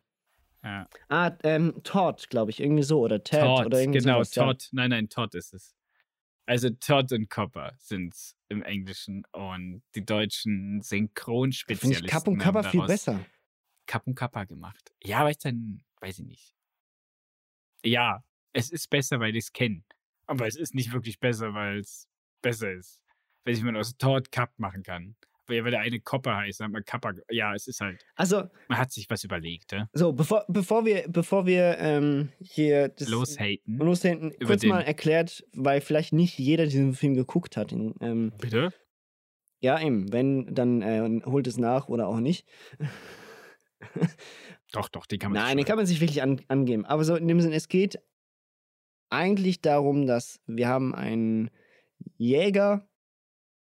[0.62, 0.88] ja.
[1.08, 3.00] Ah, ähm, Todd, glaube ich, irgendwie so.
[3.00, 4.44] Oder Ted Todd, oder irgendwie genau, sowas, ja.
[4.44, 4.68] Todd.
[4.72, 5.74] Nein, nein, Todd ist es.
[6.46, 8.14] Also Todd und Copper sind
[8.48, 13.20] im Englischen und die deutschen Finde Synchronspezialisten ich Cap und Kappa viel besser.
[14.04, 14.92] Und Kappa gemacht.
[15.02, 16.54] Ja, weiß dann, weiß ich nicht.
[17.84, 18.22] Ja,
[18.52, 19.82] es ist besser, weil ich es kenne.
[20.26, 22.06] Aber es ist nicht wirklich besser, weil es
[22.42, 23.02] besser ist.
[23.44, 25.16] Weil ich man aus Todd Cup machen kann.
[25.46, 27.14] Aber ja, weil der eine Copper heißt, dann hat man Kappa.
[27.30, 28.04] Ja, es ist halt.
[28.16, 29.88] Also, Man hat sich was überlegt, ja?
[29.94, 33.78] so, bevor, bevor wir, bevor wir ähm, hier das Loshaten.
[33.78, 37.72] Loshaten, kurz mal erklärt, weil vielleicht nicht jeder diesen Film geguckt hat.
[37.72, 38.74] Ähm, Bitte?
[39.60, 40.12] ja, eben.
[40.12, 42.46] Wenn, dann äh, holt es nach oder auch nicht.
[44.72, 46.84] Doch, doch, den kann man Nein, den kann man sich wirklich an, angeben.
[46.84, 48.00] Aber so in dem Sinne, es geht
[49.10, 51.50] eigentlich darum, dass wir haben einen
[52.16, 52.86] Jäger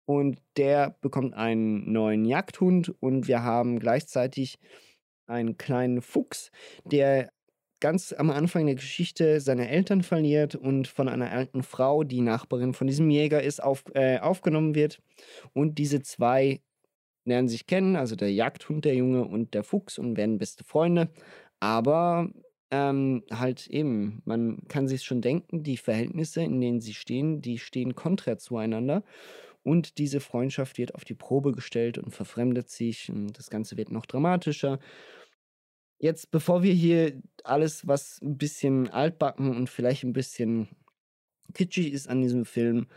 [0.05, 4.59] und der bekommt einen neuen Jagdhund und wir haben gleichzeitig
[5.27, 6.51] einen kleinen Fuchs,
[6.85, 7.31] der
[7.79, 12.73] ganz am Anfang der Geschichte seine Eltern verliert und von einer alten Frau, die Nachbarin
[12.73, 15.01] von diesem Jäger ist, auf, äh, aufgenommen wird.
[15.51, 16.61] Und diese zwei
[17.25, 21.09] lernen sich kennen, also der Jagdhund, der Junge und der Fuchs und werden beste Freunde.
[21.59, 22.29] Aber
[22.71, 27.59] ähm, halt eben, man kann sich schon denken, die Verhältnisse, in denen sie stehen, die
[27.59, 29.03] stehen konträr zueinander.
[29.63, 33.09] Und diese Freundschaft wird auf die Probe gestellt und verfremdet sich.
[33.09, 34.79] Und das Ganze wird noch dramatischer.
[35.99, 40.67] Jetzt, bevor wir hier alles, was ein bisschen altbacken und vielleicht ein bisschen
[41.53, 42.87] kitschig ist an diesem Film,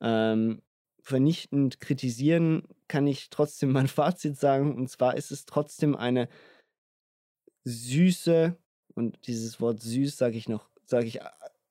[0.00, 0.62] ähm,
[1.02, 2.62] vernichtend kritisieren,
[2.92, 4.76] kann ich trotzdem mein Fazit sagen.
[4.76, 6.28] Und zwar ist es trotzdem eine
[7.64, 8.56] süße,
[8.94, 11.28] und dieses Wort süß sage ich noch, sage ich äh,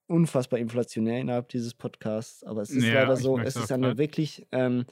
[0.07, 3.97] unfassbar inflationär innerhalb dieses Podcasts, aber es ist Ja, leider so, es ist eine grad.
[3.99, 4.85] wirklich, ähm,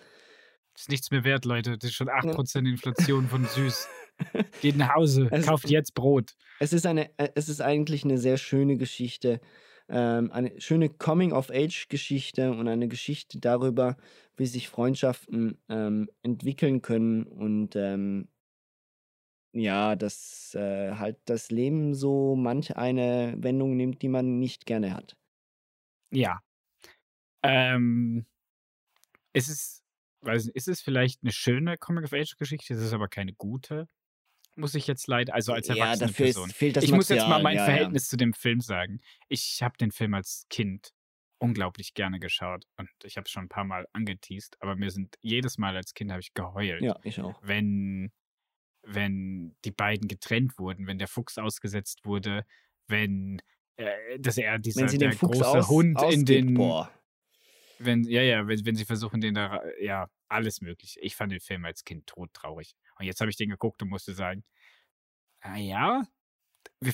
[0.78, 1.78] Ist nichts mehr wert, Leute.
[1.78, 3.88] Das ist schon 8% Inflation von süß.
[4.62, 6.36] Geht nach Hause, Es- kauft jetzt Brot.
[6.60, 9.40] Es ist eine, äh, es ist eigentlich eine sehr schöne Geschichte,
[9.90, 13.98] ähm, eine schöne Coming-of-Age-Geschichte und eine Geschichte darüber,
[14.38, 18.30] wie sich Freundschaften ähm, entwickeln können und ähm,
[19.52, 24.94] ja, dass äh, halt das Leben so manch eine Wendung nimmt, die man nicht gerne
[24.94, 25.18] hat.
[26.12, 26.40] Ja.
[27.44, 28.26] Ähm,
[29.34, 29.84] es ist,
[30.22, 33.88] weiß nicht, ist es vielleicht eine schöne Coming-of-Age-Geschichte, es ist aber keine gute.
[34.56, 36.50] Muss ich jetzt leider, also als Ja, erwachsene dafür ist- Person.
[36.50, 37.66] fehlt das ich muss jetzt mal Material, mein ja, ja.
[37.66, 39.00] Verhältnis zu dem Film sagen.
[39.30, 40.92] Ich habe den Film als Kind
[41.38, 45.16] unglaublich gerne geschaut und ich habe es schon ein paar Mal angeteased, aber mir sind
[45.22, 46.82] jedes Mal als Kind habe ich geheult.
[46.82, 47.40] Ja, ich auch.
[47.42, 48.12] wenn,
[48.84, 52.46] wenn die beiden getrennt wurden, wenn der Fuchs ausgesetzt wurde,
[52.88, 53.42] wenn
[53.78, 56.92] äh, dass er dieser der große aus, Hund in ausgibt, den boah.
[57.78, 61.00] wenn ja ja wenn, wenn sie versuchen den da ja alles mögliche.
[61.00, 64.14] Ich fand den Film als Kind todtraurig und jetzt habe ich den geguckt und musste
[64.14, 64.44] sagen,
[65.42, 66.04] ah ja,
[66.82, 66.94] wir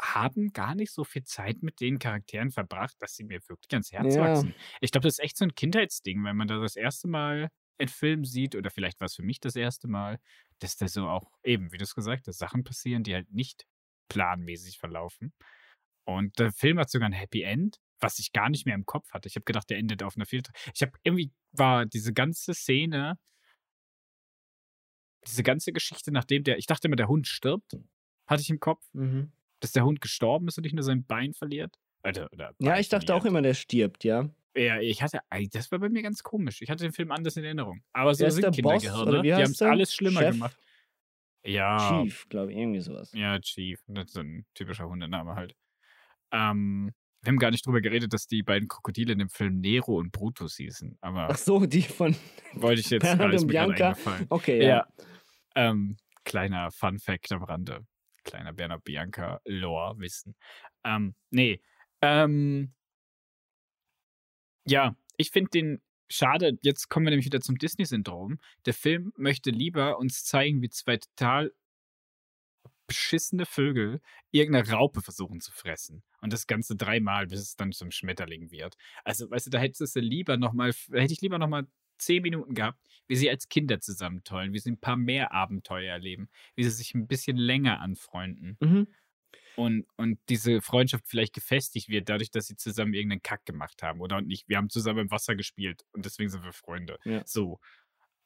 [0.00, 3.92] haben gar nicht so viel Zeit mit den Charakteren verbracht, dass sie mir wirklich ans
[3.92, 4.18] Herz Ja.
[4.18, 4.54] wachsen.
[4.80, 7.88] Ich glaube, das ist echt so ein Kindheitsding, wenn man da das erste Mal einen
[7.88, 10.18] Film sieht, oder vielleicht war es für mich das erste Mal,
[10.60, 13.66] dass da so auch eben, wie du es gesagt hast, Sachen passieren, die halt nicht
[14.08, 15.32] planmäßig verlaufen.
[16.04, 19.10] Und der Film hat sogar ein Happy End, was ich gar nicht mehr im Kopf
[19.12, 19.28] hatte.
[19.28, 20.52] Ich habe gedacht, der endet auf einer Filter.
[20.74, 23.18] Ich habe irgendwie war diese ganze Szene,
[25.26, 27.76] diese ganze Geschichte, nachdem der, ich dachte immer, der Hund stirbt,
[28.26, 29.32] hatte ich im Kopf, Mhm.
[29.60, 31.76] dass der Hund gestorben ist und nicht nur sein Bein verliert.
[32.04, 33.30] Oder, oder Ja, Bein ich dachte auch verliert.
[33.32, 34.28] immer, der stirbt, ja.
[34.56, 35.20] Ja, ich hatte,
[35.52, 36.62] das war bei mir ganz komisch.
[36.62, 37.82] Ich hatte den Film anders in Erinnerung.
[37.92, 39.22] Aber so sind der Boss, Kindergehirne.
[39.22, 40.30] Die haben es alles schlimmer Chef?
[40.32, 40.56] gemacht.
[41.44, 42.02] Ja.
[42.02, 43.12] Chief, glaube ich, irgendwie sowas.
[43.12, 43.78] Ja, Chief.
[43.86, 45.54] Das ist so ein typischer Hundename halt.
[46.32, 49.96] Ähm, wir haben gar nicht drüber geredet, dass die beiden Krokodile in dem Film Nero
[49.98, 50.96] und Brutus hießen.
[51.00, 52.16] Aber Ach so, die von
[52.54, 53.96] wollte ich jetzt Bernhard und Bianca.
[54.28, 54.68] Okay, ja.
[54.68, 54.86] ja.
[55.56, 57.86] Ähm, kleiner Fun Fact am Rande.
[58.24, 60.36] Kleiner Bernhard Bianca Lore Wissen.
[60.84, 61.60] Ähm, nee.
[62.02, 62.74] Ähm,
[64.66, 66.58] ja, ich finde den schade.
[66.62, 68.38] Jetzt kommen wir nämlich wieder zum Disney-Syndrom.
[68.66, 71.52] Der Film möchte lieber uns zeigen, wie zwei total
[72.86, 74.00] beschissene Vögel
[74.30, 76.04] irgendeine Raupe versuchen zu fressen.
[76.20, 78.76] Und das Ganze dreimal, bis es dann zum Schmetterling wird.
[79.04, 81.66] Also, weißt du, da hättest du lieber nochmal, hätte ich lieber nochmal
[81.98, 86.28] zehn Minuten gehabt, wie sie als Kinder zusammentollen, wie sie ein paar mehr Abenteuer erleben,
[86.54, 88.56] wie sie sich ein bisschen länger anfreunden.
[88.60, 88.86] Mhm.
[89.56, 94.00] Und, und diese Freundschaft vielleicht gefestigt wird, dadurch, dass sie zusammen irgendeinen Kack gemacht haben.
[94.00, 96.98] Oder und nicht, wir haben zusammen im Wasser gespielt und deswegen sind wir Freunde.
[97.04, 97.22] Ja.
[97.24, 97.58] So.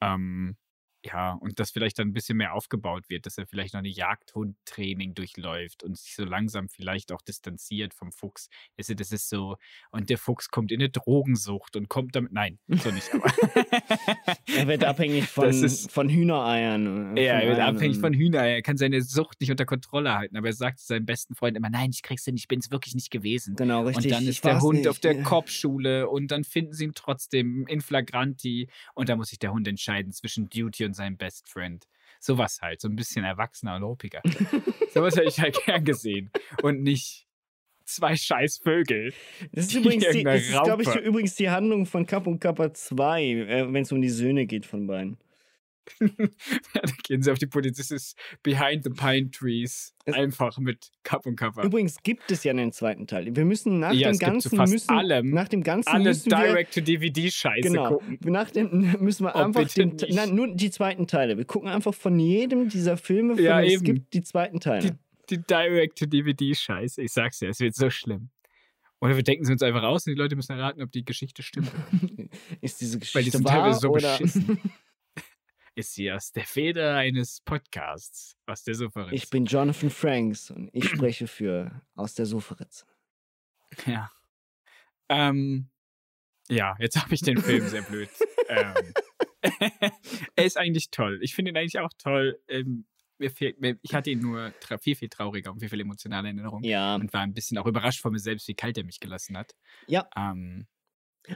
[0.01, 0.57] Ähm,
[1.05, 3.89] ja, und dass vielleicht dann ein bisschen mehr aufgebaut wird, dass er vielleicht noch eine
[3.89, 8.49] Jagdhundtraining durchläuft und sich so langsam vielleicht auch distanziert vom Fuchs.
[8.79, 9.57] Also das ist so,
[9.93, 13.33] und der Fuchs kommt in eine Drogensucht und kommt damit, nein, so nicht, aber.
[14.57, 17.17] Er wird abhängig von, ist- von Hühnereiern.
[17.17, 18.41] äh, Ja, er wird abhängig von Hühner.
[18.43, 20.37] Er kann seine Sucht nicht unter Kontrolle halten.
[20.37, 22.95] Aber er sagt zu seinem besten Freund immer, nein, ich krieg's hin, ich bin's wirklich
[22.95, 23.55] nicht gewesen.
[23.57, 24.07] Genau, richtig.
[24.07, 24.89] Und dann ist der Hund nicht.
[24.89, 25.21] auf der.
[25.23, 28.69] Kopfschule und dann finden sie ihn trotzdem in Flagranti.
[28.95, 31.85] Und da muss sich der Hund entscheiden zwischen Duty und seinem Best Friend.
[32.21, 34.21] Sowas halt, so ein bisschen erwachsener und hoppiger.
[34.93, 36.31] Sowas hätte ich halt gern gesehen.
[36.63, 37.27] Und nicht
[37.85, 39.13] zwei scheiß Vögel.
[39.53, 42.73] Das ist übrigens, die, das ist, glaube ich, übrigens die Handlung von Kapp und Kappa
[42.73, 45.19] 2, äh, wenn es um die Söhne geht von beiden.
[46.75, 47.99] da gehen sie auf die Polizistin
[48.43, 49.95] Behind the Pine Trees.
[50.05, 51.63] Es- Einfach mit Cup und Cover.
[51.63, 53.35] Übrigens gibt es ja einen zweiten Teil.
[53.35, 58.19] Wir müssen nach Ja, dem Ganzen müssen, allem nach dem Ganzen Alle Direct-to-DVD-Scheiße genau, gucken.
[58.25, 61.37] nach dem müssen wir Oh, einfach den, nein, nur die zweiten Teile.
[61.37, 63.85] Wir gucken einfach von jedem dieser Filme, von Ja, es eben.
[63.85, 64.97] gibt, die zweiten Teile.
[65.31, 67.03] Die, die Direct-to-DVD-Scheiße.
[67.03, 68.31] Ich sag's ja, es wird so schlimm.
[69.03, 71.43] Oder wir denken sie uns einfach aus und die Leute müssen erraten, ob die Geschichte
[71.43, 71.71] stimmt.
[72.61, 74.59] ist diese Weil die Geschichte sind wahr teilweise so oder beschissen.
[75.75, 80.51] Ist sie aus der Feder eines Podcasts, was der so verrückt ich bin Jonathan Franks
[80.51, 82.87] und ich spreche für aus der Sofaritze.
[83.87, 84.11] Ja.
[85.09, 85.71] Ähm,
[86.49, 88.09] ja, jetzt habe ich den Film sehr blöd.
[88.49, 88.93] ähm,
[90.37, 91.21] er ist eigentlich toll.
[91.23, 92.41] Ich finde ihn eigentlich auch toll.
[92.49, 92.87] Ähm,
[93.19, 96.65] mir fehlt, mir, ich hatte ihn nur viel, viel trauriger und viel, viel emotionale Erinnerung.
[96.65, 96.97] Ja.
[96.97, 99.55] Und war ein bisschen auch überrascht von mir selbst, wie kalt er mich gelassen hat.
[99.87, 100.09] Ja.
[100.17, 100.67] Ähm,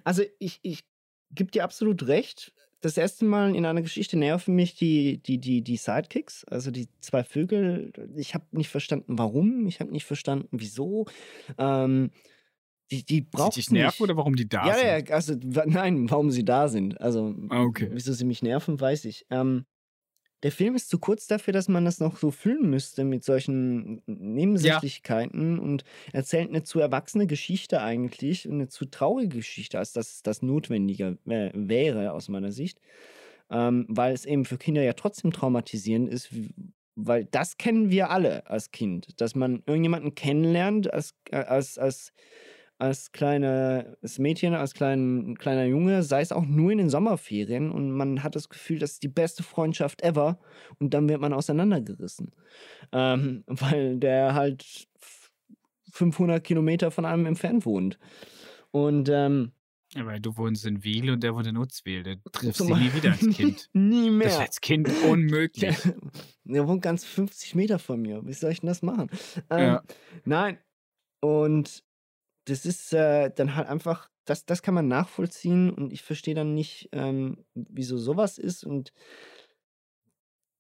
[0.03, 0.85] Also ich, ich
[1.31, 2.53] gebe dir absolut recht.
[2.85, 6.89] Das erste Mal in einer Geschichte nerven mich die, die, die, die Sidekicks, also die
[7.01, 7.93] zwei Vögel.
[8.15, 9.67] Ich habe nicht verstanden, warum.
[9.67, 11.07] Ich habe nicht verstanden, wieso.
[11.57, 12.11] Ähm,
[12.91, 15.09] Die, die Sie braucht dich nerven oder warum die da ja, sind?
[15.09, 17.01] Ja, also nein, warum sie da sind.
[17.01, 17.89] Also Ah, okay.
[17.91, 19.25] wieso sie mich nerven, weiß ich.
[19.31, 19.65] Ähm,
[20.45, 24.03] der Film ist zu kurz dafür, dass man das noch so füllen müsste mit solchen
[24.07, 30.23] Nebensächlichkeiten und erzählt eine zu erwachsene Geschichte eigentlich und eine zu traurige Geschichte, als dass
[30.23, 32.79] das notwendiger äh, wäre aus meiner Sicht.
[33.51, 36.29] Ähm, weil es eben für Kinder ja trotzdem traumatisierend ist,
[36.95, 42.13] weil das kennen wir alle als Kind, dass man irgendjemanden kennenlernt als, äh, als, als,
[42.85, 47.91] als kleines Mädchen, als klein, kleiner Junge, sei es auch nur in den Sommerferien und
[47.91, 50.39] man hat das Gefühl, das ist die beste Freundschaft ever
[50.79, 52.33] und dann wird man auseinandergerissen,
[52.93, 54.63] ähm, weil der halt
[55.01, 55.31] f-
[55.93, 57.99] 500 Kilometer von einem entfernt wohnt.
[58.73, 59.53] Und ähm,
[59.95, 62.03] Ja, weil du wohnst in Wiel und der wohnt in Utzwil.
[62.03, 63.71] Der triffst Zum du nie wieder als Kind.
[63.73, 64.25] nie mehr.
[64.27, 65.81] Das ist als Kind unmöglich.
[65.81, 65.95] Der,
[66.45, 68.27] der wohnt ganz 50 Meter von mir.
[68.27, 69.09] Wie soll ich denn das machen?
[69.51, 69.83] Ähm, Ja.
[70.25, 70.59] Nein.
[71.21, 71.84] Und
[72.47, 76.55] das ist äh, dann halt einfach, das, das kann man nachvollziehen und ich verstehe dann
[76.55, 78.65] nicht, ähm, wieso sowas ist.
[78.65, 78.93] Und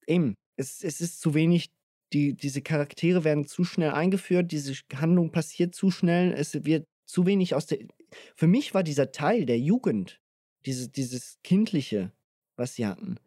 [0.06, 1.70] eben, es, es ist zu wenig,
[2.12, 7.26] die, diese Charaktere werden zu schnell eingeführt, diese Handlung passiert zu schnell, es wird zu
[7.26, 7.78] wenig aus der.
[8.36, 10.20] Für mich war dieser Teil der Jugend,
[10.66, 12.12] diese, dieses Kindliche,
[12.56, 13.18] was sie hatten,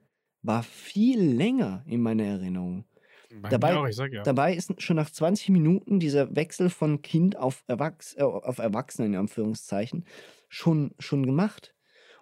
[0.41, 2.85] war viel länger in meiner Erinnerung.
[3.29, 4.23] Bei Dabei, auch, ja.
[4.23, 9.13] dabei ist schon nach 20 Minuten dieser Wechsel von Kind auf, Erwachs äh, auf Erwachsenen,
[9.13, 10.05] in Anführungszeichen,
[10.47, 11.75] schon, schon gemacht.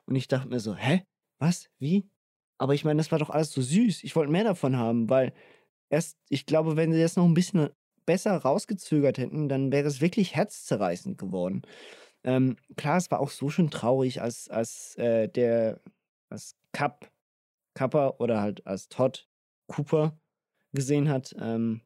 [0.05, 1.03] Und ich dachte mir so, hä?
[1.39, 1.69] Was?
[1.79, 2.09] Wie?
[2.57, 4.03] Aber ich meine, das war doch alles so süß.
[4.03, 5.33] Ich wollte mehr davon haben, weil
[5.89, 7.69] erst, ich glaube, wenn sie das noch ein bisschen
[8.05, 11.63] besser rausgezögert hätten, dann wäre es wirklich herzzerreißend geworden.
[12.23, 15.81] Ähm, klar, es war auch so schon traurig, als, als äh, der,
[16.29, 17.11] als Cup,
[17.73, 19.27] Kappa oder halt als Todd
[19.67, 20.17] Cooper
[20.75, 21.81] gesehen hat, ähm,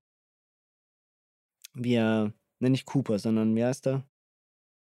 [1.73, 4.03] wie er, ne, nicht Cooper, sondern wie heißt er?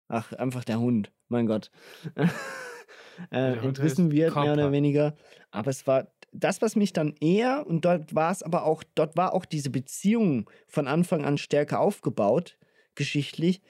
[0.08, 1.70] Ach, einfach der Hund, mein Gott.
[3.30, 5.14] äh, heißt wird, mehr oder weniger.
[5.50, 9.16] Aber es war das, was mich dann eher, und dort war es aber auch, dort
[9.16, 12.58] war auch diese Beziehung von Anfang an stärker aufgebaut,
[12.94, 13.60] geschichtlich.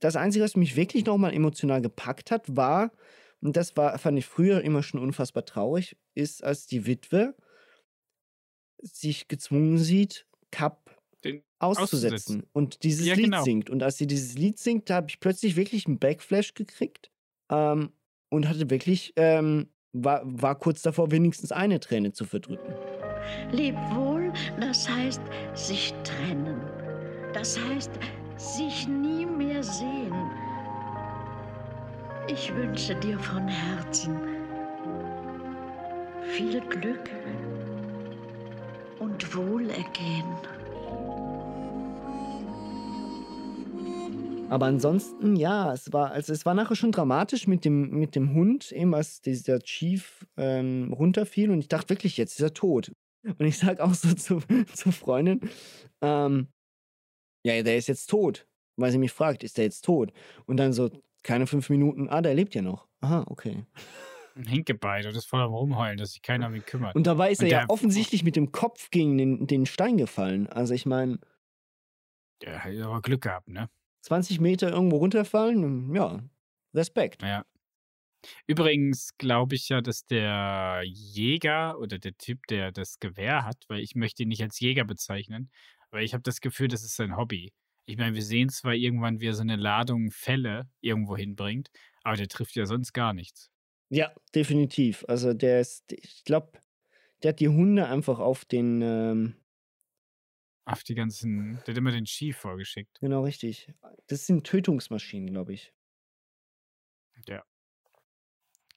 [0.00, 2.90] Das Einzige, was mich wirklich nochmal emotional gepackt hat, war,
[3.40, 7.34] und das war, fand ich früher immer schon unfassbar traurig, ist, als die Witwe
[8.82, 12.46] sich gezwungen sieht, Cup Den auszusetzen auszusetzen.
[12.52, 13.42] und dieses Ja, Lied genau.
[13.44, 13.70] singt.
[13.70, 17.10] Und als sie dieses Lied singt, da habe ich plötzlich wirklich einen Backflash gekriegt
[17.50, 17.92] ähm,
[18.30, 22.74] und hatte wirklich, ähm, war, war kurz davor, wenigstens eine Träne zu verdrücken.
[23.52, 25.22] Leb wohl, das heißt
[25.54, 26.60] sich trennen.
[27.32, 27.90] Das heißt
[28.36, 30.12] sich nie mehr sehen.
[32.28, 34.16] Ich wünsche dir von Herzen
[36.36, 37.10] viel Glück
[39.02, 40.24] und Wohlergehen.
[44.48, 48.34] Aber ansonsten, ja, es war, also es war nachher schon dramatisch mit dem, mit dem
[48.34, 52.92] Hund, eben als dieser Chief ähm, runterfiel und ich dachte wirklich, jetzt ist er tot.
[53.24, 54.40] Und ich sag auch so zu,
[54.72, 55.40] zur Freundin,
[56.00, 56.48] ähm,
[57.44, 58.46] ja, der ist jetzt tot.
[58.76, 60.12] Weil sie mich fragt, ist der jetzt tot?
[60.46, 60.90] Und dann so,
[61.22, 62.88] keine fünf Minuten, ah, der lebt ja noch.
[63.00, 63.64] Aha, okay.
[64.34, 66.94] Ein Hinkebeid und ist voll am Rumheulen, dass sich keiner um ihn kümmert.
[66.94, 70.46] Und dabei ist Und er ja offensichtlich mit dem Kopf gegen den, den Stein gefallen.
[70.48, 71.18] Also ich meine,
[72.42, 73.70] Der hat aber Glück gehabt, ne?
[74.02, 76.22] 20 Meter irgendwo runterfallen, ja,
[76.74, 77.22] Respekt.
[77.22, 77.44] Ja.
[78.46, 83.80] Übrigens glaube ich ja, dass der Jäger oder der Typ, der das Gewehr hat, weil
[83.80, 85.50] ich möchte ihn nicht als Jäger bezeichnen,
[85.90, 87.52] weil ich habe das Gefühl, das ist sein Hobby.
[87.86, 91.70] Ich meine, wir sehen zwar irgendwann, wie er so eine Ladung Fälle irgendwo hinbringt,
[92.04, 93.50] aber der trifft ja sonst gar nichts.
[93.92, 95.04] Ja, definitiv.
[95.06, 96.58] Also der ist, ich glaube,
[97.22, 99.36] der hat die Hunde einfach auf den, ähm,
[100.64, 103.00] Auf die ganzen, der hat immer den Ski vorgeschickt.
[103.00, 103.70] genau richtig.
[104.06, 105.74] Das sind Tötungsmaschinen, glaube ich.
[107.28, 107.44] Ja.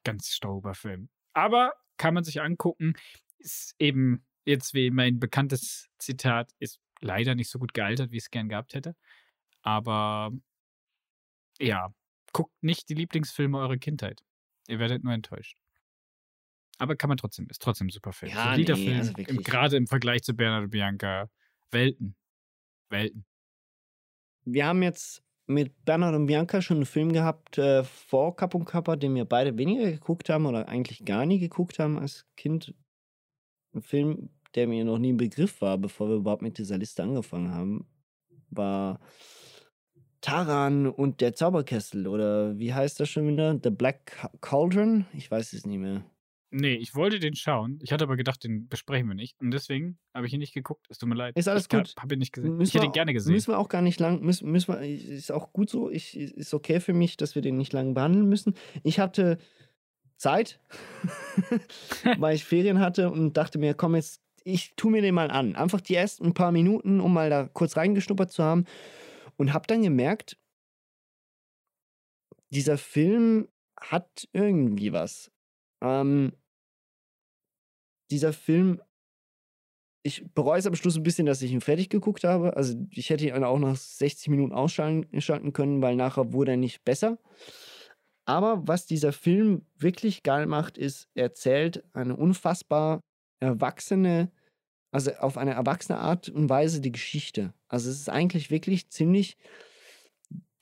[0.04, 1.08] Ganz stauber Film.
[1.32, 2.94] Aber kann man sich angucken,
[3.38, 8.24] ist eben jetzt wie mein bekanntes Zitat, ist leider nicht so gut gealtert, wie ich
[8.24, 8.98] es gern gehabt hätte.
[9.62, 10.32] Aber
[11.60, 11.94] ja,
[12.34, 14.22] guckt nicht die Lieblingsfilme eurer Kindheit.
[14.68, 15.58] Ihr werdet nur enttäuscht.
[16.78, 18.32] Aber kann man trotzdem, ist trotzdem ein super Film.
[18.32, 21.30] Ja, nee, Film, also im, gerade im Vergleich zu Bernhard und Bianca.
[21.72, 22.16] Welten.
[22.90, 23.26] Welten.
[24.44, 28.66] Wir haben jetzt mit Bernhard und Bianca schon einen Film gehabt äh, vor Kapp und
[28.66, 32.74] Kappa, den wir beide weniger geguckt haben oder eigentlich gar nie geguckt haben als Kind.
[33.74, 37.04] Ein Film, der mir noch nie ein Begriff war, bevor wir überhaupt mit dieser Liste
[37.04, 37.88] angefangen haben,
[38.50, 39.00] war
[40.26, 43.60] Taran und der Zauberkessel oder wie heißt das schon wieder?
[43.62, 45.06] The Black Cauldron?
[45.14, 46.04] Ich weiß es nicht mehr.
[46.50, 47.78] Nee, ich wollte den schauen.
[47.84, 49.40] Ich hatte aber gedacht, den besprechen wir nicht.
[49.40, 50.88] Und deswegen habe ich ihn nicht geguckt.
[50.90, 51.38] Es tut mir leid.
[51.38, 51.94] Ist alles ich gut.
[52.00, 52.58] habe ihn nicht gesehen.
[52.58, 53.34] Müssen ich hätte ihn gerne gesehen.
[53.34, 55.92] Müssen wir auch gar nicht lang, müssen, müssen wir, ist auch gut so.
[55.92, 58.56] Ich, ist okay für mich, dass wir den nicht lang behandeln müssen.
[58.82, 59.38] Ich hatte
[60.18, 60.60] Zeit,
[62.18, 65.56] weil ich Ferien hatte und dachte mir, komm jetzt, ich tu mir den mal an.
[65.56, 68.66] Einfach die ersten paar Minuten, um mal da kurz reingeschnuppert zu haben.
[69.38, 70.38] Und habe dann gemerkt,
[72.52, 75.32] dieser Film hat irgendwie was.
[75.82, 76.34] Ähm,
[78.12, 78.82] dieser Film
[80.06, 82.56] ich bereue es am Schluss ein bisschen, dass ich ihn fertig geguckt habe.
[82.56, 86.58] Also ich hätte ihn auch nach 60 Minuten ausschalten schalten können, weil nachher wurde er
[86.58, 87.18] nicht besser.
[88.26, 93.02] Aber was dieser Film wirklich geil macht, ist, er erzählt eine unfassbar
[93.40, 94.32] erwachsene,
[94.96, 97.54] also auf eine erwachsene Art und Weise die Geschichte.
[97.68, 99.36] Also es ist eigentlich wirklich ziemlich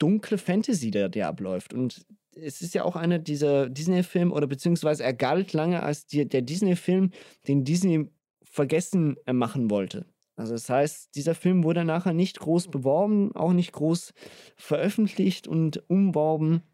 [0.00, 1.72] dunkle Fantasy, der, der abläuft.
[1.72, 2.04] Und
[2.34, 6.42] es ist ja auch einer dieser Disney-Filme, oder beziehungsweise er galt lange als die, der
[6.42, 7.12] Disney-Film,
[7.46, 8.10] den Disney
[8.42, 10.04] vergessen machen wollte.
[10.34, 14.14] Also das heißt, dieser Film wurde nachher nicht groß beworben, auch nicht groß
[14.56, 16.64] veröffentlicht und umworben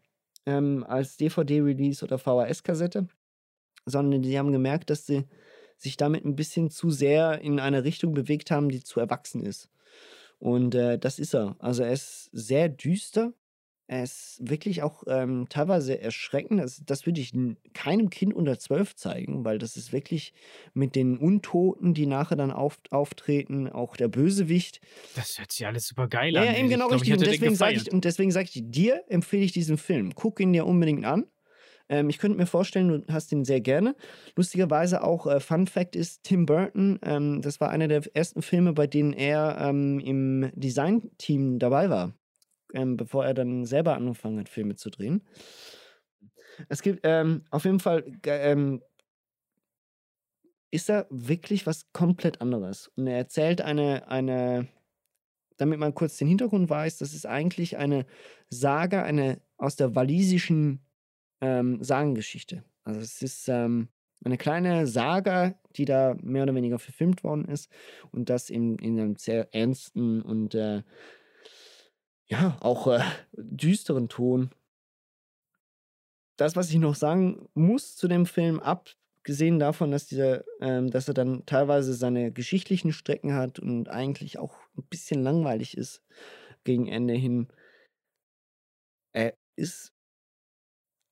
[0.47, 3.07] ähm, als DVD-Release oder VHS-Kassette,
[3.85, 5.25] sondern die haben gemerkt, dass sie
[5.81, 9.69] sich damit ein bisschen zu sehr in eine Richtung bewegt haben, die zu erwachsen ist.
[10.39, 11.55] Und äh, das ist er.
[11.59, 13.33] Also er ist sehr düster.
[13.87, 16.61] Er ist wirklich auch ähm, teilweise erschreckend.
[16.61, 17.33] Das, das würde ich
[17.73, 20.33] keinem Kind unter zwölf zeigen, weil das ist wirklich
[20.73, 24.79] mit den Untoten, die nachher dann auf, auftreten, auch der Bösewicht.
[25.15, 26.47] Das hört sich alles super geil Ja, an.
[26.47, 27.13] ja, eben genau richtig.
[27.13, 30.15] Und deswegen sage ich, und deswegen sage ich dir, empfehle ich diesen Film.
[30.15, 31.25] Guck ihn dir unbedingt an.
[31.91, 33.95] Ähm, ich könnte mir vorstellen, du hast ihn sehr gerne.
[34.35, 38.71] Lustigerweise auch, äh, Fun Fact ist, Tim Burton, ähm, das war einer der ersten Filme,
[38.73, 42.13] bei denen er ähm, im Design-Team dabei war,
[42.73, 45.21] ähm, bevor er dann selber angefangen hat, Filme zu drehen.
[46.69, 48.81] Es gibt ähm, auf jeden Fall, ähm,
[50.71, 52.89] ist da wirklich was komplett anderes.
[52.95, 54.69] Und er erzählt eine, eine,
[55.57, 58.05] damit man kurz den Hintergrund weiß, das ist eigentlich eine
[58.49, 60.85] Saga, eine aus der walisischen
[61.41, 62.63] ähm, Sagengeschichte.
[62.83, 63.89] Also es ist ähm,
[64.23, 67.69] eine kleine Saga, die da mehr oder weniger verfilmt worden ist
[68.11, 70.83] und das in, in einem sehr ernsten und äh,
[72.27, 73.01] ja, auch äh,
[73.33, 74.51] düsteren Ton.
[76.37, 81.07] Das, was ich noch sagen muss zu dem Film, abgesehen davon, dass dieser, ähm, dass
[81.07, 86.03] er dann teilweise seine geschichtlichen Strecken hat und eigentlich auch ein bisschen langweilig ist
[86.63, 87.47] gegen Ende hin.
[89.13, 89.93] Er ist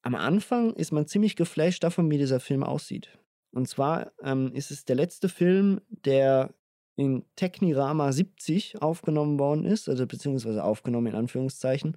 [0.09, 3.19] am Anfang ist man ziemlich geflasht davon, wie dieser Film aussieht.
[3.51, 6.51] Und zwar ähm, ist es der letzte Film, der
[6.95, 11.95] in Technirama 70 aufgenommen worden ist, also beziehungsweise aufgenommen in Anführungszeichen,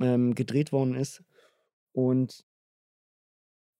[0.00, 1.22] ähm, gedreht worden ist
[1.92, 2.44] und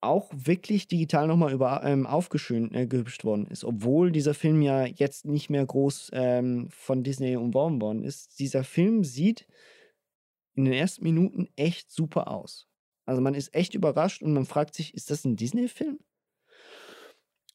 [0.01, 3.65] auch wirklich digital nochmal über, ähm, aufgeschönt, äh, gehübscht worden ist.
[3.65, 8.39] Obwohl dieser Film ja jetzt nicht mehr groß ähm, von Disney umworben worden ist.
[8.39, 9.49] Dieser Film sieht
[10.55, 12.68] in den ersten Minuten echt super aus.
[13.09, 15.99] Also man ist echt überrascht und man fragt sich, ist das ein Disney-Film?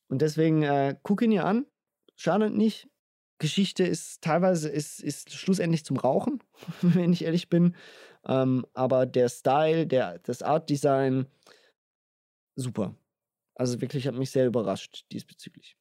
[0.07, 1.67] Und deswegen äh, guck ihn dir an,
[2.15, 2.89] schadet nicht.
[3.37, 6.41] Geschichte ist teilweise ist, ist schlussendlich zum Rauchen,
[6.81, 7.75] wenn ich ehrlich bin.
[8.25, 11.27] Ähm, aber der Style, der, das Art-Design,
[12.55, 12.95] super.
[13.53, 15.77] Also wirklich hat mich sehr überrascht diesbezüglich.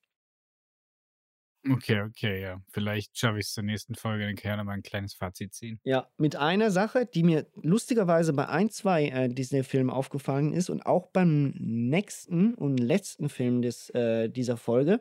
[1.68, 2.60] Okay, okay, ja.
[2.70, 5.80] Vielleicht schaffe ich es zur nächsten Folge, dann kann ich mal ein kleines Fazit ziehen.
[5.84, 10.84] Ja, mit einer Sache, die mir lustigerweise bei ein, zwei äh, Disney-Filmen aufgefallen ist und
[10.86, 15.00] auch beim nächsten und letzten Film des, äh, dieser Folge.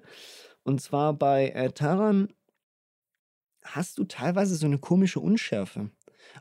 [0.63, 2.33] Und zwar bei äh, Taran
[3.63, 5.91] hast du teilweise so eine komische Unschärfe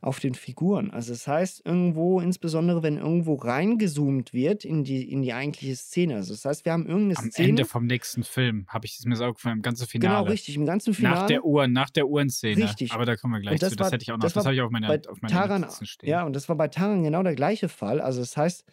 [0.02, 0.90] auf den Figuren.
[0.90, 6.16] Also das heißt, irgendwo, insbesondere wenn irgendwo reingezoomt wird in die, in die eigentliche Szene.
[6.16, 7.48] Also das heißt, wir haben irgendeine Am Szene.
[7.50, 10.18] Ende vom nächsten Film habe ich es mir so aufgefallen, im ganzen Finale.
[10.18, 11.20] Genau, richtig, im ganzen Finale.
[11.20, 12.64] Nach der Uhr, nach der Uhrenszene.
[12.64, 12.92] Richtig.
[12.92, 13.76] Aber da kommen wir gleich Und zu.
[13.76, 14.22] Das hätte ich auch noch.
[14.22, 15.66] Das, war habe ich auf meiner, auf meiner Taran.
[16.02, 18.00] Ja, und das war bei Taran genau der gleiche Fall.
[18.00, 18.64] Also das heißt,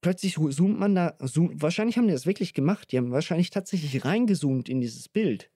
[0.00, 2.90] plötzlich zoomt man da, zoom, wahrscheinlich haben die das wirklich gemacht.
[2.90, 5.50] Die haben wahrscheinlich tatsächlich reingezoomt in dieses Bild.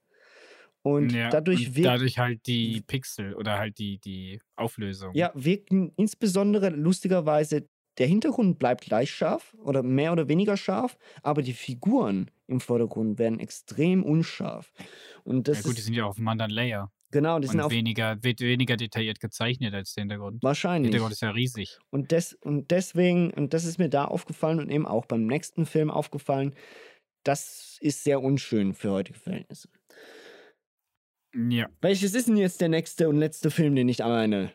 [0.83, 5.15] Und ja, dadurch und wirkt, dadurch halt die Pixel oder halt die, die Auflösung.
[5.15, 7.67] ja, wirken insbesondere lustigerweise,
[7.97, 13.17] der Hintergrund bleibt gleich scharf oder mehr oder weniger scharf, aber die Figuren im Vordergrund
[13.17, 14.73] werden extrem unscharf.
[15.23, 16.91] Und das ja, gut, die sind ja auf einem anderen Layer.
[17.11, 20.43] genau, die sind auf weniger, wird weniger detailliert gezeichnet als der Hintergrund.
[20.43, 20.89] Der wahrscheinlich.
[20.89, 21.79] Hintergrund ist ja riesig.
[21.91, 25.65] Und, des, und deswegen, und das ist mir da aufgefallen und eben auch beim nächsten
[25.65, 26.53] Film aufgefallen,
[27.23, 29.69] das ist sehr unschön für heutige Verhältnisse.
[31.35, 31.67] Ja.
[31.81, 34.53] Welches ist denn jetzt der nächste und letzte Film, den ich meine?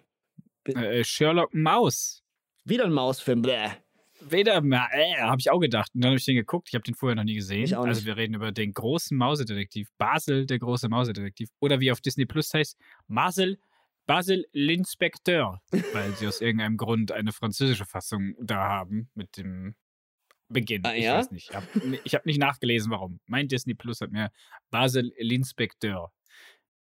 [0.65, 2.23] Äh, Sherlock Maus.
[2.65, 3.71] Wieder ein Mausfilm, bläh.
[4.21, 5.91] Weder mal, äh, habe ich auch gedacht.
[5.95, 6.69] Und dann habe ich den geguckt.
[6.69, 7.73] Ich habe den vorher noch nie gesehen.
[7.75, 9.89] Also wir reden über den großen Mausedetektiv.
[9.97, 11.51] Basil, der große Mausedetektiv.
[11.61, 12.77] Oder wie auf Disney Plus heißt,
[13.07, 13.59] Basel,
[14.07, 15.61] Basil l'Inspecteur.
[15.93, 19.75] Weil sie aus irgendeinem Grund eine französische Fassung da haben mit dem
[20.49, 20.85] Beginn.
[20.85, 21.19] Ah, ich ja?
[21.19, 21.51] weiß nicht.
[21.51, 21.67] Ich habe
[22.05, 23.21] hab nicht nachgelesen, warum.
[23.27, 24.31] Mein Disney Plus hat mir
[24.71, 26.11] Basil l'Inspecteur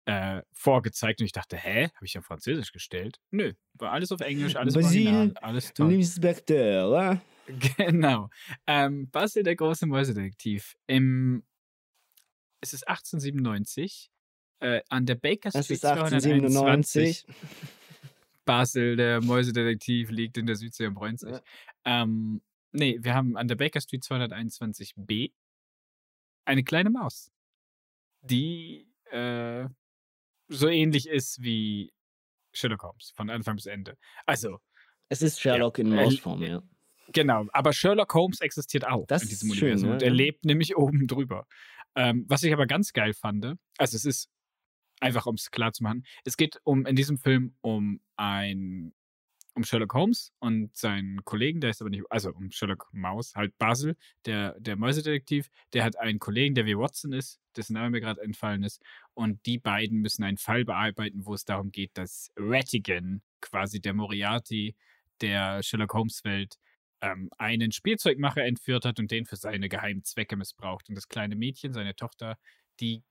[0.08, 1.90] äh, vorgezeigt und ich dachte, hä?
[1.94, 3.20] Habe ich ja Französisch gestellt?
[3.30, 5.92] Nö, war alles auf Englisch, alles Basil Original, alles toll.
[5.94, 7.22] L'inspecteur?
[7.78, 8.30] Genau.
[8.66, 10.76] Ähm, Basil, der große Mäusedetektiv.
[10.86, 11.46] Im,
[12.60, 14.12] es ist 1897
[14.60, 17.26] äh, an der Baker Street ist 1897.
[17.26, 17.26] 221.
[18.44, 21.38] Basel, der Mäusedetektiv, liegt in der Südsee und bräunt sich.
[21.86, 22.42] Ähm,
[22.74, 25.32] nee, wir haben an der Baker Street 221b
[26.44, 27.32] eine kleine Maus,
[28.22, 29.70] die äh,
[30.48, 31.92] so ähnlich ist wie
[32.54, 33.98] Sherlock Holmes von Anfang bis Ende.
[34.26, 34.60] Also,
[35.10, 36.62] Es ist Sherlock in äh, Mausform, ja.
[37.14, 40.10] Genau, aber Sherlock Holmes existiert auch Das in diesem ist schön, Universum ja, und er
[40.10, 40.14] ja.
[40.14, 41.46] lebt nämlich oben drüber.
[41.96, 43.46] Ähm, was ich aber ganz geil fand,
[43.78, 44.30] also es ist
[45.00, 48.94] einfach, um es klar zu machen, es geht um in diesem Film um ein
[49.58, 53.58] um Sherlock Holmes und seinen Kollegen, der ist aber nicht, also um Sherlock Maus, halt
[53.58, 58.02] Basil, der, der Mäusedetektiv, der hat einen Kollegen, der wie Watson ist, dessen Name mir
[58.02, 58.84] gerade entfallen ist,
[59.18, 63.94] und die beiden müssen einen Fall bearbeiten, wo es darum geht, dass Rattigan, quasi der
[63.96, 64.76] Moriarty
[65.22, 66.56] der Sherlock Holmes Welt,
[67.02, 70.90] ähm, einen Spielzeugmacher entführt hat und den für seine geheimen Zwecke missbraucht.
[70.90, 72.38] Und das kleine Mädchen, seine Tochter,
[72.80, 73.04] die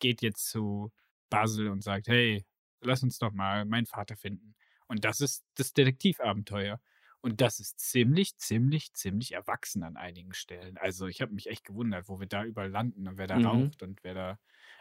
[0.00, 0.92] geht jetzt zu
[1.30, 2.44] Basil und sagt, hey,
[2.80, 4.54] lass uns doch mal meinen Vater finden.
[4.88, 6.80] Und das ist das Detektivabenteuer.
[7.20, 10.76] Und das ist ziemlich, ziemlich, ziemlich erwachsen an einigen Stellen.
[10.76, 13.38] Also ich habe mich echt gewundert, wo wir da überall landen und wer da Mhm.
[13.38, 14.38] raucht und wer da,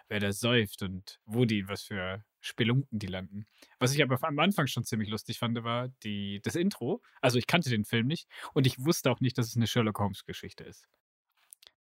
[0.10, 3.46] wer da säuft und wo die, was für Spelunken die landen.
[3.80, 7.02] Was ich aber am Anfang schon ziemlich lustig fand, war die, das Intro.
[7.22, 10.00] Also ich kannte den Film nicht und ich wusste auch nicht, dass es eine Sherlock
[10.00, 10.88] Holmes Geschichte ist.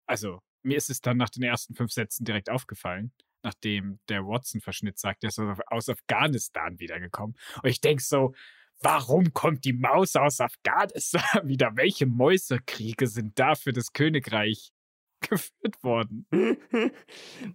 [0.06, 4.98] Also mir ist es dann nach den ersten fünf Sätzen direkt aufgefallen, nachdem der Watson-Verschnitt
[4.98, 7.36] sagt, der ist aus Afghanistan wiedergekommen.
[7.62, 8.34] Und ich denke so,
[8.80, 11.76] warum kommt die Maus aus Afghanistan wieder?
[11.76, 14.72] Welche Mäusekriege sind da für das Königreich
[15.30, 16.26] geführt worden?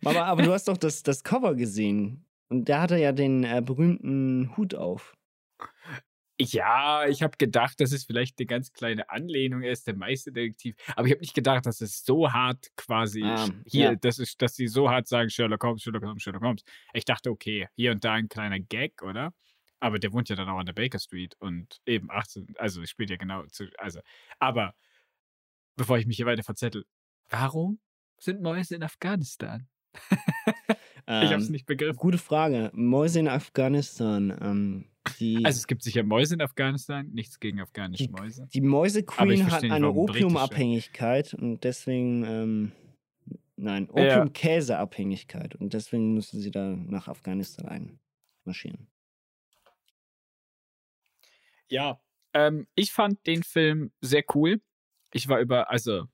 [0.02, 2.26] Mama, aber du hast doch das, das Cover gesehen.
[2.50, 5.18] Und da hat er ja den äh, berühmten Hut auf.
[6.40, 10.76] Ja, ich habe gedacht, dass es vielleicht eine ganz kleine Anlehnung ist, der Meisterdetektiv.
[10.96, 13.96] Aber ich habe nicht gedacht, dass es so hart quasi Ah, hier, ja.
[13.96, 16.64] das ist, dass sie so hart sagen, Sherlock Holmes, Sherlock Holmes, Sherlock Holmes.
[16.94, 19.34] Ich dachte, okay, hier und da ein kleiner Gag, oder?
[19.80, 22.90] Aber der wohnt ja dann auch an der Baker Street und eben 18, also es
[22.92, 24.00] spielt ja genau zu, also,
[24.40, 24.76] aber
[25.76, 26.86] bevor ich mich hier weiter verzettel,
[27.30, 27.80] warum
[28.20, 29.68] sind Mäuse in Afghanistan?
[31.08, 31.96] ich habe es Ähm, nicht begriffen.
[31.98, 32.72] Gute Frage.
[32.74, 34.38] Mäuse in Afghanistan.
[34.42, 34.86] Ähm,
[35.20, 38.48] die, Also es gibt sicher Mäuse in Afghanistan, nichts gegen afghanische die, Mäuse.
[38.54, 39.92] die Mäuse Aber ich Queen hat eine.
[39.92, 42.72] Opiumabhängigkeit und deswegen, ähm,
[43.56, 43.90] nein.
[43.90, 47.98] Opiumkäseabhängigkeit und deswegen müssen sie da nach Afghanistan
[48.46, 48.88] einmarschieren.
[51.70, 52.00] Ja,
[52.34, 54.62] ähm, ich fand den Film sehr cool.
[55.14, 56.08] Ich war über, also,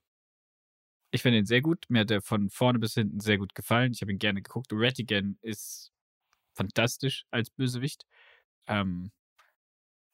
[1.13, 1.85] ich finde ihn sehr gut.
[1.89, 3.93] Mir hat er von vorne bis hinten sehr gut gefallen.
[3.93, 4.69] Ich habe ihn gerne geguckt.
[4.71, 5.91] Rattigan ist
[6.55, 8.07] fantastisch als Bösewicht.
[8.65, 9.11] Ähm,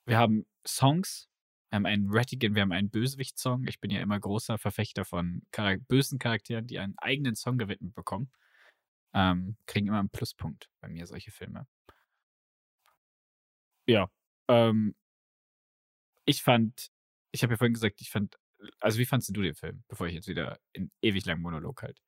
[0.06, 1.30] wir haben Songs.
[1.70, 3.66] Wir haben einen Rattigan, wir haben einen Bösewicht-Song.
[3.68, 7.96] Ich bin ja immer großer Verfechter von Charak bösen Charakteren, die einen eigenen Song gewidmet
[7.96, 8.30] bekommen.
[9.14, 11.66] Ähm, kriegen immer einen Pluspunkt bei mir, solche Filme.
[13.88, 14.10] Ja,
[14.50, 14.96] ähm,
[16.26, 16.90] ich fand,
[17.32, 18.39] ich habe ja vorhin gesagt, ich fand,
[18.80, 22.02] also wie fandst du den Film, bevor ich jetzt wieder in ewig langen Monolog halt?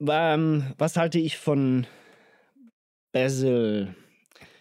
[0.00, 1.86] Ähm, was halte ich von
[3.12, 3.94] Basil?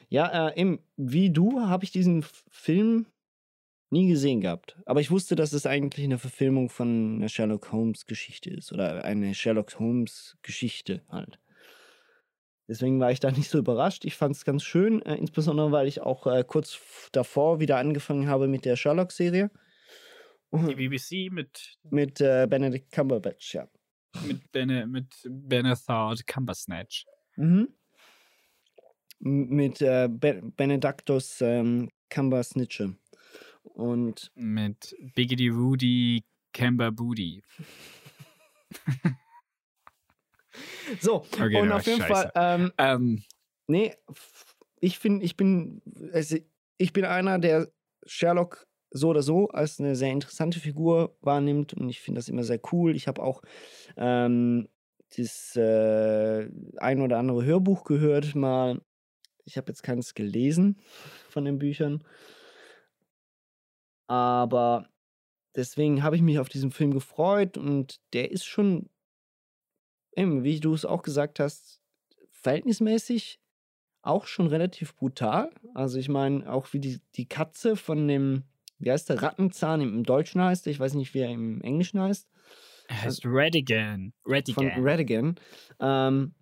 [0.10, 3.08] Ja, äh, eben, wie du habe ich diesen Film
[3.94, 4.78] nie gesehen gehabt.
[4.86, 8.74] Aber ich wusste, dass es eigentlich eine Verfilmung von einer Sherlock Holmes Geschichte ist.
[8.74, 11.40] Oder eine Sherlock Holmes Geschichte halt.
[12.68, 14.04] Deswegen war ich da nicht so überrascht.
[14.04, 16.80] Ich fand es ganz schön, äh, insbesondere weil ich auch äh, kurz
[17.12, 19.52] davor wieder angefangen habe mit der Sherlock-Serie.
[20.54, 23.68] Die BBC mit, Mit äh, Benedict Cumberbatch, ja.
[24.28, 27.06] mit, Bene, mit Benethard Cumbersnatch.
[27.38, 27.70] Mhm.
[29.20, 32.96] Mit äh, Be Benedictus ähm, Cumbersnitche.
[33.64, 37.42] Und Mit Biggity Rudy Camber Booty.
[41.02, 42.14] so, Okay, und auf jeden scheiße.
[42.14, 43.24] Fall, ähm, Ähm,
[43.68, 43.96] nee,
[44.80, 45.82] ich finde, ich bin,
[46.12, 46.38] also
[46.78, 47.72] ich bin einer, der
[48.06, 52.44] Sherlock so oder so als eine sehr interessante Figur wahrnimmt und ich finde das immer
[52.44, 52.96] sehr cool.
[52.96, 53.42] Ich habe auch
[53.98, 54.70] ähm,
[55.18, 58.82] das äh, ein oder andere Hörbuch gehört, mal.
[59.46, 60.80] Ich habe jetzt keins gelesen
[61.28, 62.04] von den Büchern.
[64.08, 64.88] Aber
[65.56, 68.90] deswegen habe ich mich auf diesen Film gefreut und der ist schon,
[70.16, 71.82] eben, wie du es auch gesagt hast,
[72.32, 73.40] verhältnismäßig
[74.02, 75.52] auch schon relativ brutal.
[75.74, 78.44] Also ich meine, auch wie die, die Katze von dem,
[78.80, 82.28] wie heißt der, Rattenzahn im Deutschen heißt, ich weiß nicht, wie er im Englischen heißt.
[82.88, 84.14] Er heißt Redigan.
[84.24, 84.84] Von Redigan.
[84.84, 85.36] Redigan.
[85.80, 86.34] Ähm,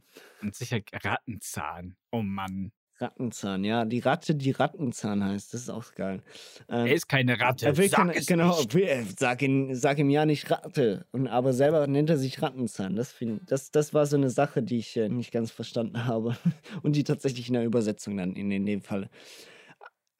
[0.41, 1.95] Und sicher Rattenzahn.
[2.11, 2.71] Oh Mann.
[2.99, 6.21] Rattenzahn, ja, die Ratte, die Rattenzahn heißt, das ist auch geil.
[6.69, 7.65] Ähm, Er ist keine Ratte.
[7.65, 8.75] er will Sag keine, es genau, nicht.
[8.75, 11.07] will- sag, ihn, sag ihm ja nicht Ratte.
[11.11, 12.95] Und, aber selber nennt er sich Rattenzahn.
[12.95, 16.37] Das, find, das, das war so eine Sache, die ich äh, nicht ganz verstanden habe.
[16.83, 19.09] Und die tatsächlich in der Übersetzung dann in, in dem Fall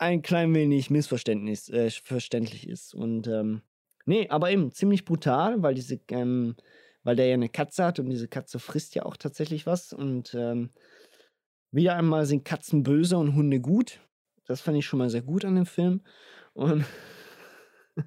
[0.02, 2.94] ein klein wenig missverständnis äh, verständlich ist.
[2.94, 3.61] Und ähm,
[4.06, 6.56] nee, aber eben ziemlich brutal, weil diese, ähm,
[7.03, 9.94] weil der ja eine Katze hat und diese Katze frisst ja auch tatsächlich was.
[9.94, 10.72] Und ähm,
[11.72, 13.99] wieder einmal sind Katzen böse und Hunde gut.
[14.45, 16.02] Das fand ich schon mal sehr gut an dem Film.
[16.53, 16.84] Und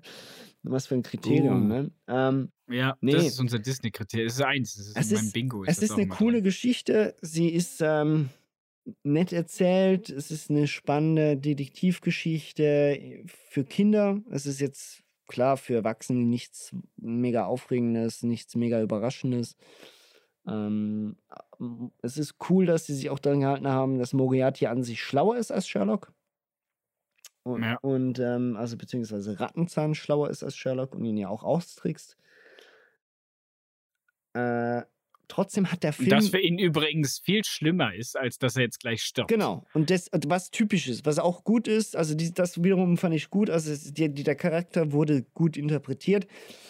[0.62, 1.68] was für ein Kriterium, Uh.
[1.68, 1.90] ne?
[2.08, 3.12] Ähm, Ja, Nee.
[3.12, 4.26] das ist unser Disney-Kriterium.
[4.28, 4.74] Es ist eins.
[4.74, 5.62] Das ist es ist, Bingo.
[5.64, 6.44] es das ist eine coole drin.
[6.44, 7.14] Geschichte.
[7.20, 8.30] Sie ist ähm,
[9.02, 10.10] nett erzählt.
[10.10, 14.20] Es ist eine spannende Detektivgeschichte für Kinder.
[14.30, 19.56] Es ist jetzt klar für Erwachsene nichts mega Aufregendes, nichts mega Überraschendes.
[20.46, 21.16] Ähm,
[22.02, 25.36] es ist cool, dass sie sich auch daran gehalten haben, dass Moriarty an sich schlauer
[25.38, 26.12] ist als Sherlock.
[27.42, 27.78] Und, Ja.
[27.82, 32.16] und ähm, also beziehungsweise Rattenzahn schlauer ist als Sherlock und ihn ja auch austrickst.
[34.34, 34.82] Äh,
[35.28, 36.10] trotzdem hat der Film.
[36.10, 39.28] Das für ihn übrigens viel schlimmer ist, als dass er jetzt gleich stirbt.
[39.28, 39.66] Genau.
[39.74, 43.30] Und das, was typisch ist, was auch gut ist, also die, das wiederum fand ich
[43.30, 46.26] gut, also es, die, der Charakter wurde gut interpretiert.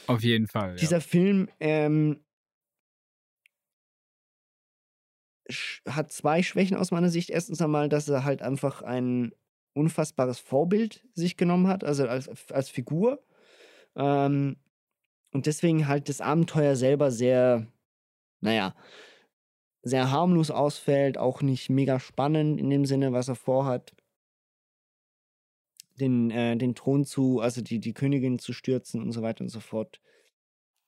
[0.07, 0.77] Auf jeden Fall.
[0.77, 1.01] Dieser ja.
[1.01, 2.21] Film ähm,
[5.89, 7.31] hat zwei Schwächen aus meiner Sicht.
[7.31, 9.33] Erstens einmal, dass er halt einfach ein
[9.75, 13.23] unfassbares Vorbild sich genommen hat, also als, als Figur.
[13.97, 14.57] Ähm,
[15.33, 17.67] und deswegen halt das Abenteuer selber sehr,
[18.45, 18.75] naja,
[19.83, 23.95] sehr harmlos ausfällt, auch nicht mega spannend in dem Sinne, was er vorhat.
[25.99, 29.49] Den, äh, den Thron zu, also die, die Königin zu stürzen und so weiter und
[29.49, 30.01] so fort.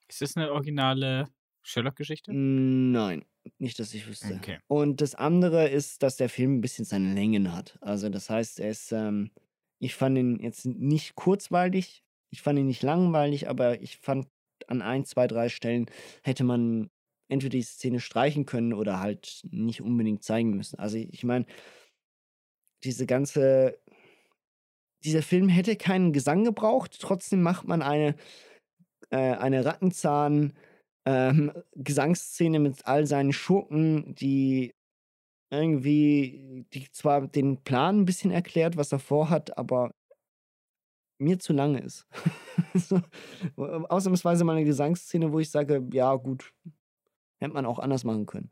[0.09, 1.29] Ist das eine originale
[1.63, 2.31] Sherlock-Geschichte?
[2.33, 3.23] Nein,
[3.57, 4.35] nicht, dass ich wüsste.
[4.35, 4.59] Okay.
[4.67, 7.77] Und das andere ist, dass der Film ein bisschen seine Längen hat.
[7.81, 9.31] Also das heißt, er ist, ähm,
[9.79, 14.27] ich fand ihn jetzt nicht kurzweilig, ich fand ihn nicht langweilig, aber ich fand
[14.67, 15.85] an ein, zwei, drei Stellen
[16.23, 16.89] hätte man
[17.29, 20.79] entweder die Szene streichen können oder halt nicht unbedingt zeigen müssen.
[20.79, 21.45] Also ich meine,
[22.83, 23.77] diese ganze,
[25.03, 28.15] dieser Film hätte keinen Gesang gebraucht, trotzdem macht man eine,
[29.09, 30.53] äh, eine Rattenzahn,
[31.05, 34.73] ähm, Gesangsszene mit all seinen Schurken, die
[35.49, 39.93] irgendwie, die zwar den Plan ein bisschen erklärt, was er vorhat, aber
[41.19, 42.05] mir zu lange ist.
[43.55, 46.53] ausnahmsweise mal eine Gesangsszene, wo ich sage, ja gut,
[47.39, 48.49] hätte man auch anders machen können.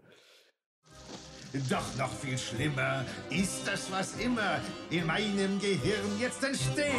[1.69, 4.59] Doch noch viel schlimmer ist das, was immer
[4.89, 6.91] in meinem Gehirn jetzt entsteht.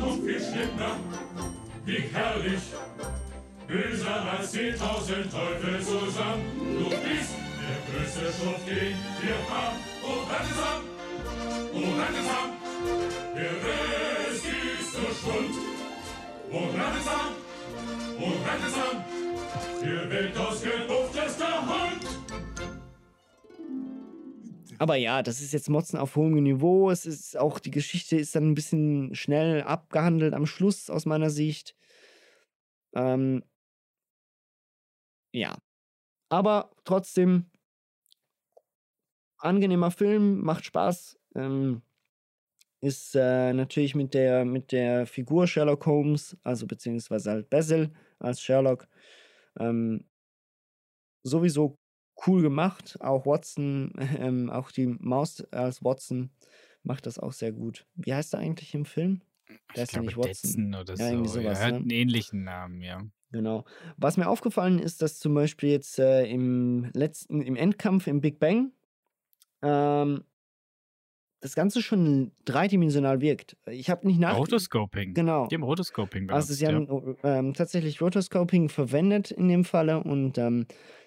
[0.00, 0.96] Noch viel schlimmer,
[1.84, 2.62] wie herrlich,
[3.68, 6.42] böser als 10.000 Teufel zusammen.
[6.78, 9.76] Du bist der größte Schuft, den wir haben.
[10.04, 10.82] Oh, langsam,
[11.74, 12.48] oh, langsam,
[13.34, 15.54] der Rest ist so Schwund.
[16.50, 17.28] Oh, langsam,
[18.18, 19.21] oh, langsam,
[24.82, 26.90] Aber ja, das ist jetzt Motzen auf hohem Niveau.
[26.90, 31.30] Es ist auch, die Geschichte ist dann ein bisschen schnell abgehandelt am Schluss aus meiner
[31.30, 31.76] Sicht.
[32.92, 33.44] Ähm,
[35.32, 35.56] ja.
[36.30, 37.48] Aber trotzdem,
[39.38, 41.16] angenehmer Film, macht Spaß.
[41.36, 41.82] Ähm,
[42.80, 48.40] ist äh, natürlich mit der, mit der Figur Sherlock Holmes, also beziehungsweise halt Basil als
[48.40, 48.88] Sherlock,
[49.58, 50.04] ähm,
[51.22, 51.78] sowieso
[52.26, 52.96] cool gemacht.
[53.00, 56.30] Auch Watson, ähm, auch die Maus als Watson
[56.82, 57.86] macht das auch sehr gut.
[57.94, 59.22] Wie heißt er eigentlich im Film?
[59.76, 60.50] Der Ich ist ja glaube, nicht Watson.
[60.50, 61.24] Detzen oder Ja, so.
[61.24, 61.76] sowas, er hat ne?
[61.78, 63.02] einen ähnlichen Namen, ja.
[63.30, 63.64] Genau.
[63.96, 68.38] Was mir aufgefallen ist, dass zum Beispiel jetzt äh, im letzten, im Endkampf im Big
[68.38, 68.72] Bang
[69.62, 70.24] ähm,
[71.42, 73.56] das Ganze schon dreidimensional wirkt.
[73.66, 74.38] Ich habe nicht nach.
[74.38, 75.12] Rotoscoping.
[75.12, 75.48] Genau.
[75.48, 76.50] Die haben Rotoscoping benutzt.
[76.50, 76.72] Also sie ja.
[76.72, 80.66] haben ähm, tatsächlich Rotoscoping verwendet in dem Falle und ähm,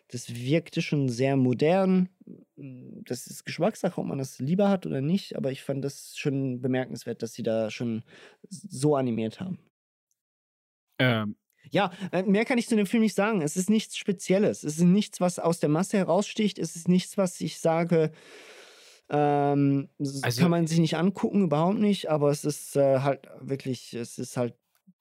[0.10, 2.10] das wirkte schon sehr modern.
[2.58, 6.62] Das ist Geschmackssache, ob man das lieber hat oder nicht, aber ich fand das schon
[6.62, 8.04] bemerkenswert, dass sie da schon
[8.50, 9.58] so animiert haben.
[11.00, 11.38] Ähm,
[11.72, 13.42] Ja, äh, mehr kann ich zu dem Film nicht sagen.
[13.42, 14.64] Es ist nichts Spezielles.
[14.64, 16.60] Es ist nichts, was aus der Masse heraussticht.
[16.60, 18.12] Es ist nichts, was ich sage,
[19.10, 23.94] Ähm, Also- kann man sich nicht angucken, überhaupt nicht, aber es ist äh, halt wirklich,
[23.94, 24.56] es ist halt,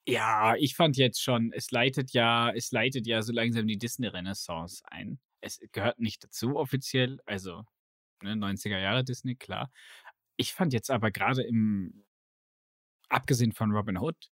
[0.07, 4.83] Ja, ich fand jetzt schon, es leitet ja, es leitet ja so langsam die Disney-Renaissance
[4.85, 5.19] ein.
[5.41, 7.63] Es gehört nicht dazu offiziell, also
[8.23, 9.71] ne, 90er Jahre Disney, klar.
[10.37, 12.05] Ich fand jetzt aber gerade im,
[13.09, 14.31] abgesehen von Robin Hood,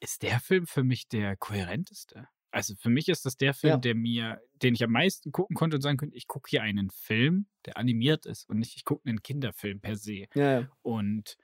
[0.00, 2.28] ist der Film für mich der kohärenteste.
[2.54, 3.76] Also für mich ist das der Film, Ja.
[3.78, 6.88] der mir, den ich am meisten gucken konnte und sagen könnte, ich gucke hier einen
[6.90, 10.26] Film, der animiert ist und nicht, ich gucke einen Kinderfilm per se.
[10.34, 10.68] ja, ja.
[10.82, 11.36] Und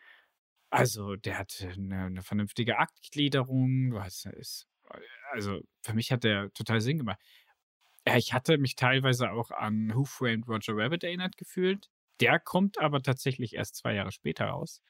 [0.71, 3.93] also, der hat eine, eine vernünftige Aktgliederung.
[4.01, 4.69] Hast, ist,
[5.33, 7.19] also, für mich hat der total Sinn gemacht.
[8.07, 11.91] Ja, ich hatte mich teilweise auch an Who Framed Roger Rabbit erinnert gefühlt.
[12.21, 14.81] Der kommt aber tatsächlich erst zwei Jahre später raus.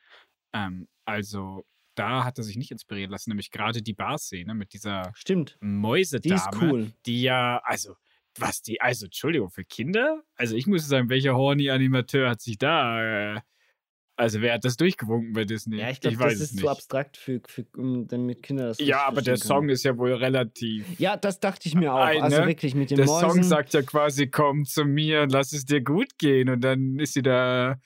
[0.53, 1.65] Ähm, also,
[2.01, 5.57] da hat er sich nicht inspirieren lassen, nämlich gerade die Bar-Szene mit dieser Stimmt.
[5.61, 6.23] Mäusedame.
[6.23, 6.93] Die ist cool.
[7.07, 7.95] Die ja, also,
[8.39, 10.23] was die, also, Entschuldigung, für Kinder?
[10.37, 13.41] Also, ich muss sagen, welcher horny Animateur hat sich da, äh,
[14.17, 15.79] also, wer hat das durchgewunken bei Disney?
[15.79, 16.69] Ja, ich glaube, das ist zu nicht.
[16.69, 19.71] abstrakt, für, für, um, damit Kinder das Ja, aber der verstehen Song können.
[19.71, 21.01] ist ja wohl relativ.
[21.01, 22.01] Ja, das dachte ich mir auch.
[22.01, 22.47] ein, also ne?
[22.49, 23.31] wirklich mit den Der Mäusen.
[23.31, 26.51] Song sagt ja quasi, komm zu mir und lass es dir gut gehen.
[26.51, 27.81] Und dann ist sie da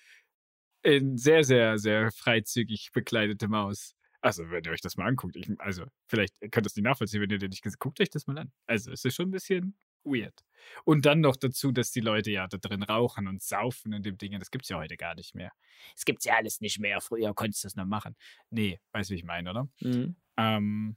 [0.82, 3.93] in sehr, sehr, sehr freizügig bekleidete Maus.
[4.24, 7.20] Also, wenn ihr euch das mal anguckt, ich, also, vielleicht könnt ihr es nicht nachvollziehen,
[7.20, 8.50] wenn ihr den nicht gesehen Guckt euch das mal an.
[8.66, 10.46] Also, es ist schon ein bisschen weird.
[10.84, 14.16] Und dann noch dazu, dass die Leute ja da drin rauchen und saufen in dem
[14.16, 14.32] Ding.
[14.38, 15.52] Das gibt's ja heute gar nicht mehr.
[15.94, 17.02] Es gibt's ja alles nicht mehr.
[17.02, 18.16] Früher konntest du das noch machen.
[18.48, 19.68] Nee, weißt du, wie ich meine, oder?
[19.80, 20.16] Mhm.
[20.38, 20.96] Ähm,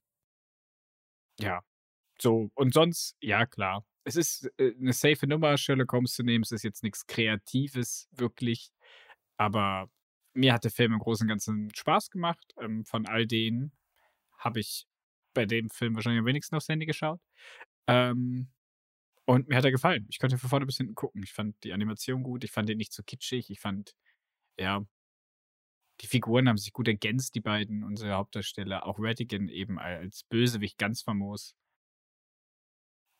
[1.37, 1.59] ja,
[2.17, 2.49] so.
[2.53, 3.85] Und sonst, ja, klar.
[4.05, 6.43] Es ist äh, eine safe Nummer, Sherlock Holmes zu nehmen.
[6.43, 8.71] Es ist jetzt nichts Kreatives, wirklich.
[9.35, 9.89] Aber
[10.37, 12.53] mir hat der Film im Großen und Ganzen Spaß gemacht.
[12.61, 13.71] Ähm, von all denen
[14.37, 14.87] habe ich
[15.33, 17.19] bei dem Film wahrscheinlich am wenigsten aufs Handy geschaut.
[17.87, 18.49] Ähm,
[19.25, 20.05] und mir hat er gefallen.
[20.09, 21.21] Ich konnte von vorne bis hinten gucken.
[21.23, 22.43] Ich fand die Animation gut.
[22.43, 23.49] Ich fand den nicht zu kitschig.
[23.49, 23.95] Ich fand,
[24.57, 24.85] ja,
[26.01, 28.85] die Figuren haben sich gut ergänzt, die beiden, unsere Hauptdarsteller.
[28.85, 31.55] Auch Ratigan eben als Bösewicht ganz famos.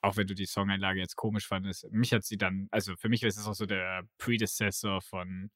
[0.01, 1.91] Auch wenn du die Songeinlage jetzt komisch fandest.
[1.91, 5.51] Mich hat sie dann, also für mich ist es auch so der Predecessor von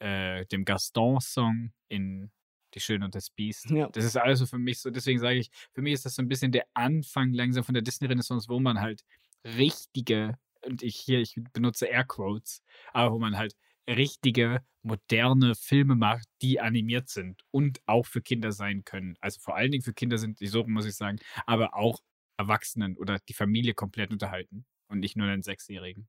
[0.00, 2.30] äh, dem Gaston-Song in
[2.74, 3.70] Die Schöne und das Biest.
[3.70, 3.88] Ja.
[3.88, 6.28] Das ist also für mich so, deswegen sage ich, für mich ist das so ein
[6.28, 9.04] bisschen der Anfang langsam von der Disney-Renaissance, wo man halt
[9.44, 12.62] richtige, und ich hier, ich benutze Airquotes,
[12.92, 13.54] aber wo man halt
[13.88, 19.16] richtige, moderne Filme macht, die animiert sind und auch für Kinder sein können.
[19.20, 22.00] Also vor allen Dingen für Kinder sind die so, muss ich sagen, aber auch
[22.38, 26.08] Erwachsenen oder die Familie komplett unterhalten und nicht nur einen Sechsjährigen.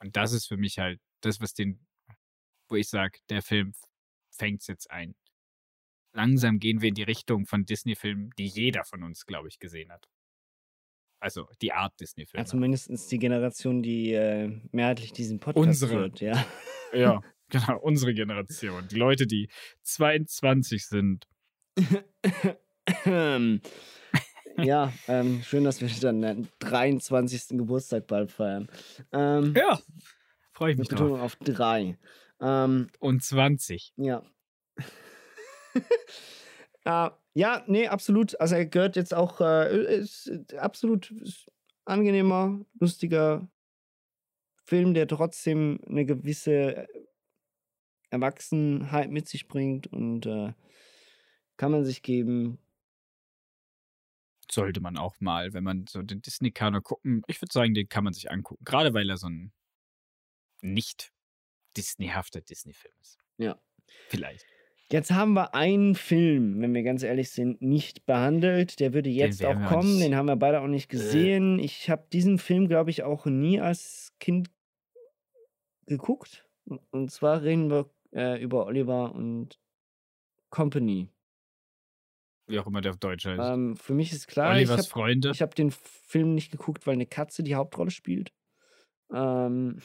[0.00, 1.84] Und das ist für mich halt das, was den,
[2.68, 3.72] wo ich sage, der Film
[4.30, 5.14] fängt jetzt ein.
[6.12, 9.92] Langsam gehen wir in die Richtung von Disney-Filmen, die jeder von uns, glaube ich, gesehen
[9.92, 10.08] hat.
[11.20, 12.42] Also die Art Disney-Filme.
[12.44, 15.94] Ja, zumindest die Generation, die äh, mehrheitlich diesen Podcast Unsere.
[15.94, 16.46] hört, ja.
[16.92, 18.86] Ja, genau, unsere Generation.
[18.88, 19.48] Die Leute, die
[19.82, 21.26] 22 sind.
[24.56, 27.58] ja, ähm, schön, dass wir dann den 23.
[27.58, 28.68] Geburtstag bald feiern.
[29.12, 29.80] Ähm, ja,
[30.52, 31.22] freue ich mit mich Betonung drauf.
[31.22, 31.98] auf drei.
[32.40, 33.92] Ähm, Und 20.
[33.96, 34.22] ja.
[35.74, 35.80] äh,
[37.34, 38.40] ja, nee, absolut.
[38.40, 41.12] Also er gehört jetzt auch, äh, ist absolut
[41.84, 43.48] angenehmer, lustiger
[44.64, 46.86] Film, der trotzdem eine gewisse
[48.10, 50.52] Erwachsenheit mit sich bringt und äh,
[51.56, 52.58] kann man sich geben.
[54.50, 57.22] Sollte man auch mal, wenn man so den Disney-Kanon gucken.
[57.26, 58.64] Ich würde sagen, den kann man sich angucken.
[58.64, 59.52] Gerade weil er so ein
[60.62, 61.12] nicht
[61.76, 63.18] Disneyhafter Disney-Film ist.
[63.38, 63.58] Ja.
[64.08, 64.44] Vielleicht.
[64.90, 68.80] Jetzt haben wir einen Film, wenn wir ganz ehrlich sind, nicht behandelt.
[68.80, 69.92] Der würde jetzt auch kommen.
[69.94, 71.58] uns- Den haben wir beide auch nicht gesehen.
[71.58, 74.50] Ich habe diesen Film, glaube ich, auch nie als Kind
[75.86, 76.46] geguckt.
[76.90, 79.58] Und zwar reden wir äh, über Oliver und
[80.50, 81.08] Company.
[82.46, 83.40] Wie auch immer der auf Deutsch heißt.
[83.42, 85.30] Ähm, für mich ist klar, Olivers ich habe Freunde.
[85.32, 88.32] ich hab den Film nicht geguckt, weil eine Katze die Hauptrolle spielt.
[89.12, 89.80] Ähm,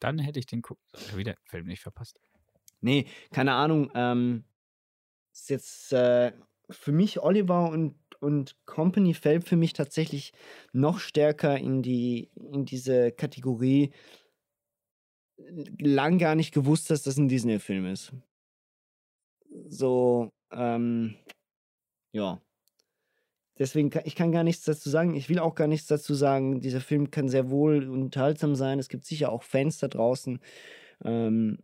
[0.00, 0.84] Dann hätte ich den gucken.
[1.14, 2.20] Wieder Film nicht verpasst.
[2.80, 3.90] Nee, keine Ahnung.
[3.94, 4.44] Ähm,
[5.32, 6.32] ist jetzt äh,
[6.70, 10.32] für mich Oliver und, und Company fällt für mich tatsächlich
[10.72, 13.92] noch stärker in die in diese Kategorie.
[15.78, 18.12] Lang gar nicht gewusst, dass das ein Disney-Film ist.
[19.68, 21.16] So, ähm,
[22.12, 22.40] ja.
[23.58, 25.14] Deswegen kann ich kann gar nichts dazu sagen.
[25.14, 26.60] Ich will auch gar nichts dazu sagen.
[26.60, 28.78] Dieser Film kann sehr wohl unterhaltsam sein.
[28.78, 30.40] Es gibt sicher auch Fans da draußen.
[31.04, 31.58] Ähm,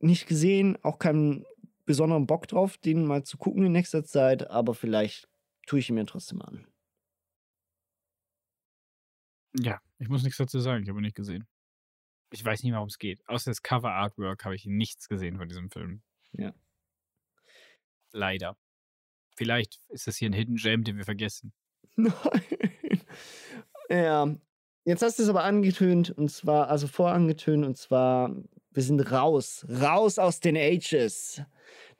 [0.00, 1.44] nicht gesehen, auch keinen
[1.84, 5.28] besonderen Bock drauf, den mal zu gucken in nächster Zeit, aber vielleicht
[5.66, 6.66] tue ich ihn mir trotzdem an.
[9.58, 10.82] Ja, ich muss nichts dazu sagen.
[10.82, 11.46] Ich habe ihn nicht gesehen.
[12.30, 13.26] ich weiß nicht mehr, worum es geht.
[13.28, 16.02] Außer das Cover Artwork habe ich nichts gesehen von diesem Film.
[16.32, 16.52] Ja.
[18.12, 18.56] Leider.
[19.38, 21.52] Vielleicht ist das hier ein Hidden Gem, den wir vergessen.
[21.96, 22.12] Nein.
[23.88, 24.34] Ja.
[24.84, 28.34] Jetzt hast du es aber angetönt und zwar, also vorangetönt und zwar,
[28.72, 29.66] wir sind raus.
[29.68, 31.42] Raus aus den Ages.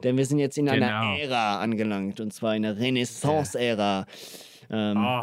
[0.02, 1.16] Denn wir sind jetzt in einer Genau.
[1.18, 4.06] Ära angelangt und zwar in der Renaissance-Ära.
[4.70, 5.22] Ähm, Oh.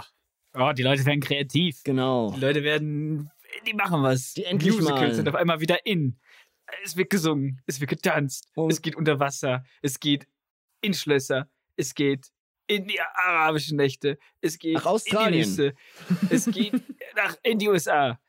[0.54, 1.82] oh, die Leute werden kreativ.
[1.84, 2.32] Genau.
[2.32, 3.32] Die Leute werden,
[3.66, 4.34] die machen was.
[4.34, 5.14] Die endlich Musicals mal.
[5.16, 6.20] sind auf einmal wieder in.
[6.84, 10.28] Es wird gesungen, es wird getanzt, Und- es geht unter Wasser, es geht
[10.82, 12.28] in Schlösser, es geht
[12.68, 15.34] in die arabischen Nächte, es geht Nach Australien.
[15.34, 15.76] in die Wüste,
[16.30, 16.74] es geht
[17.16, 18.20] nach, in die USA,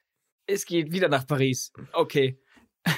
[0.47, 1.73] es geht wieder nach Paris.
[1.93, 2.39] Okay.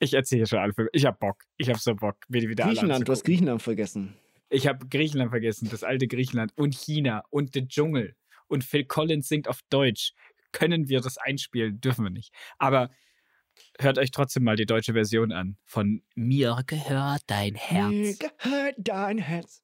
[0.00, 0.72] Ich erzähle schon alle.
[0.92, 1.44] Ich hab Bock.
[1.56, 3.24] Ich hab so Bock, mir die wieder Griechenland, du hast.
[3.24, 4.14] Griechenland vergessen.
[4.50, 8.14] Ich habe Griechenland vergessen, das alte Griechenland und China und der Dschungel
[8.48, 10.12] und Phil Collins singt auf Deutsch.
[10.52, 11.80] Können wir das einspielen?
[11.80, 12.34] Dürfen wir nicht.
[12.58, 12.90] Aber
[13.80, 17.90] hört euch trotzdem mal die deutsche Version an von Mir gehört dein Herz.
[17.92, 19.62] Mir gehört dein Herz.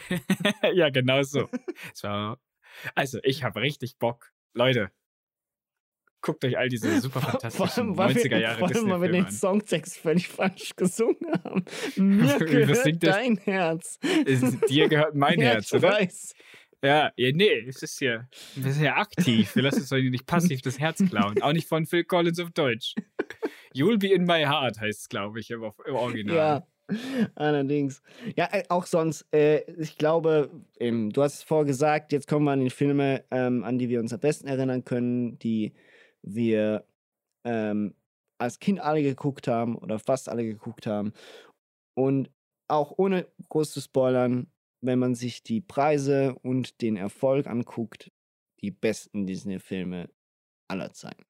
[0.74, 1.48] ja, genau so.
[2.02, 2.38] War-
[2.94, 4.32] Also, ich habe richtig Bock.
[4.52, 4.90] Leute,
[6.20, 9.08] guckt euch all diese super fantastischen allem, weil 90er wir, Jahre vor allem, weil wir
[9.12, 9.30] den an.
[9.32, 11.64] Songtext völlig falsch gesungen haben.
[11.96, 13.98] Mir gehört dein Herz.
[14.68, 15.90] Dir gehört mein Ja, Herz, ich oder?
[15.92, 16.34] weiß.
[16.82, 19.54] Ja, ja, nee, es ist ja, wir sind ja aktiv.
[19.54, 21.40] Wir lassen uns nicht passiv das Herz klauen.
[21.42, 22.94] Auch nicht von Phil Collins auf Deutsch.
[23.74, 26.36] You'll be in my heart heißt es, glaube ich, im, im Original.
[26.36, 26.66] Ja,
[27.34, 28.02] allerdings.
[28.36, 32.52] Ja, äh, auch sonst, äh, ich glaube, ähm, du hast es vorgesagt, jetzt kommen wir
[32.52, 35.74] an die Filme, ähm, an die wir uns am besten erinnern können, die
[36.22, 36.86] wir
[37.44, 37.94] ähm,
[38.38, 41.12] als Kind alle geguckt haben oder fast alle geguckt haben.
[41.94, 42.30] Und
[42.68, 44.48] auch ohne groß zu spoilern,
[44.84, 48.12] wenn man sich die Preise und den Erfolg anguckt,
[48.60, 50.10] die besten Disney-Filme
[50.68, 51.24] aller Zeiten.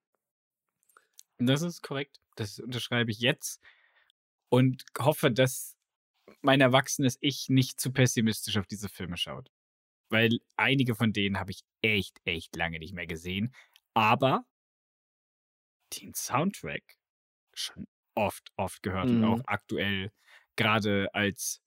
[1.39, 2.21] Das ist korrekt.
[2.37, 3.61] Das unterschreibe ich jetzt
[4.51, 5.77] und hoffe, dass
[6.43, 9.51] mein erwachsenes Ich nicht zu pessimistisch auf diese Filme schaut.
[10.11, 13.55] Weil einige von denen habe ich echt, echt lange nicht mehr gesehen.
[13.95, 14.47] Aber
[15.95, 16.83] den Soundtrack
[17.55, 17.87] schon
[18.17, 19.25] oft, oft gehört und Mhm.
[19.25, 20.13] auch aktuell,
[20.57, 21.63] gerade als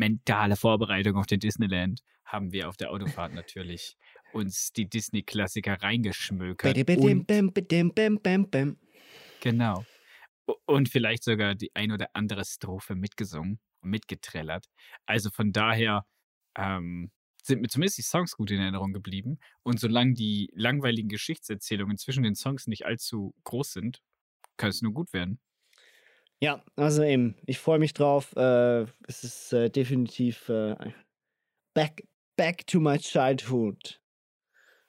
[0.00, 3.96] mentale Vorbereitung auf den Disneyland, haben wir auf der Autofahrt natürlich
[4.32, 6.74] uns die Disney-Klassiker reingeschmökert.
[9.40, 9.84] Genau.
[10.66, 14.66] Und vielleicht sogar die ein oder andere Strophe mitgesungen und mitgetrellert.
[15.06, 16.06] Also von daher
[16.56, 17.10] ähm,
[17.42, 19.38] sind mir zumindest die Songs gut in Erinnerung geblieben.
[19.62, 24.00] Und solange die langweiligen Geschichtserzählungen zwischen den Songs nicht allzu groß sind,
[24.56, 25.40] kann es nur gut werden.
[26.42, 28.34] Ja, also eben, ich freue mich drauf.
[28.34, 30.74] Äh, es ist äh, definitiv äh,
[31.74, 32.02] back,
[32.36, 34.00] back to my childhood.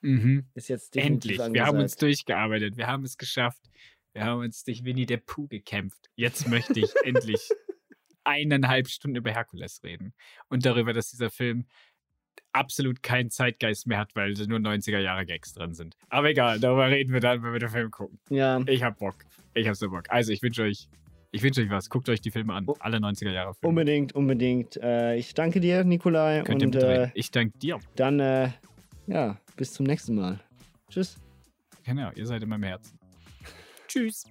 [0.01, 0.47] Mhm.
[0.55, 1.37] Ist jetzt Endlich.
[1.37, 2.01] Wir haben uns angesagt.
[2.01, 2.77] durchgearbeitet.
[2.77, 3.69] Wir haben es geschafft.
[4.13, 6.09] Wir haben uns durch Winnie der Pooh gekämpft.
[6.15, 7.49] Jetzt möchte ich endlich
[8.23, 10.13] eineinhalb Stunden über Herkules reden.
[10.49, 11.65] Und darüber, dass dieser Film
[12.53, 15.95] absolut keinen Zeitgeist mehr hat, weil nur 90er Jahre Gags drin sind.
[16.09, 18.19] Aber egal, darüber reden wir dann, wenn wir den Film gucken.
[18.29, 18.61] Ja.
[18.67, 19.15] Ich hab Bock.
[19.53, 20.05] Ich hab so Bock.
[20.09, 20.89] Also, ich wünsche euch,
[21.31, 21.89] ich wünsche euch was.
[21.89, 22.67] Guckt euch die Filme an.
[22.79, 23.69] Alle 90er Jahre Filme.
[23.69, 24.77] Unbedingt, unbedingt.
[24.77, 26.41] Äh, ich danke dir, Nikolai.
[26.43, 27.79] Könnt und äh, ich danke dir.
[27.95, 28.49] dann, äh,
[29.07, 30.39] ja, bis zum nächsten Mal.
[30.89, 31.17] Tschüss.
[31.83, 32.99] Genau, ihr seid in meinem Herzen.
[33.87, 34.25] Tschüss.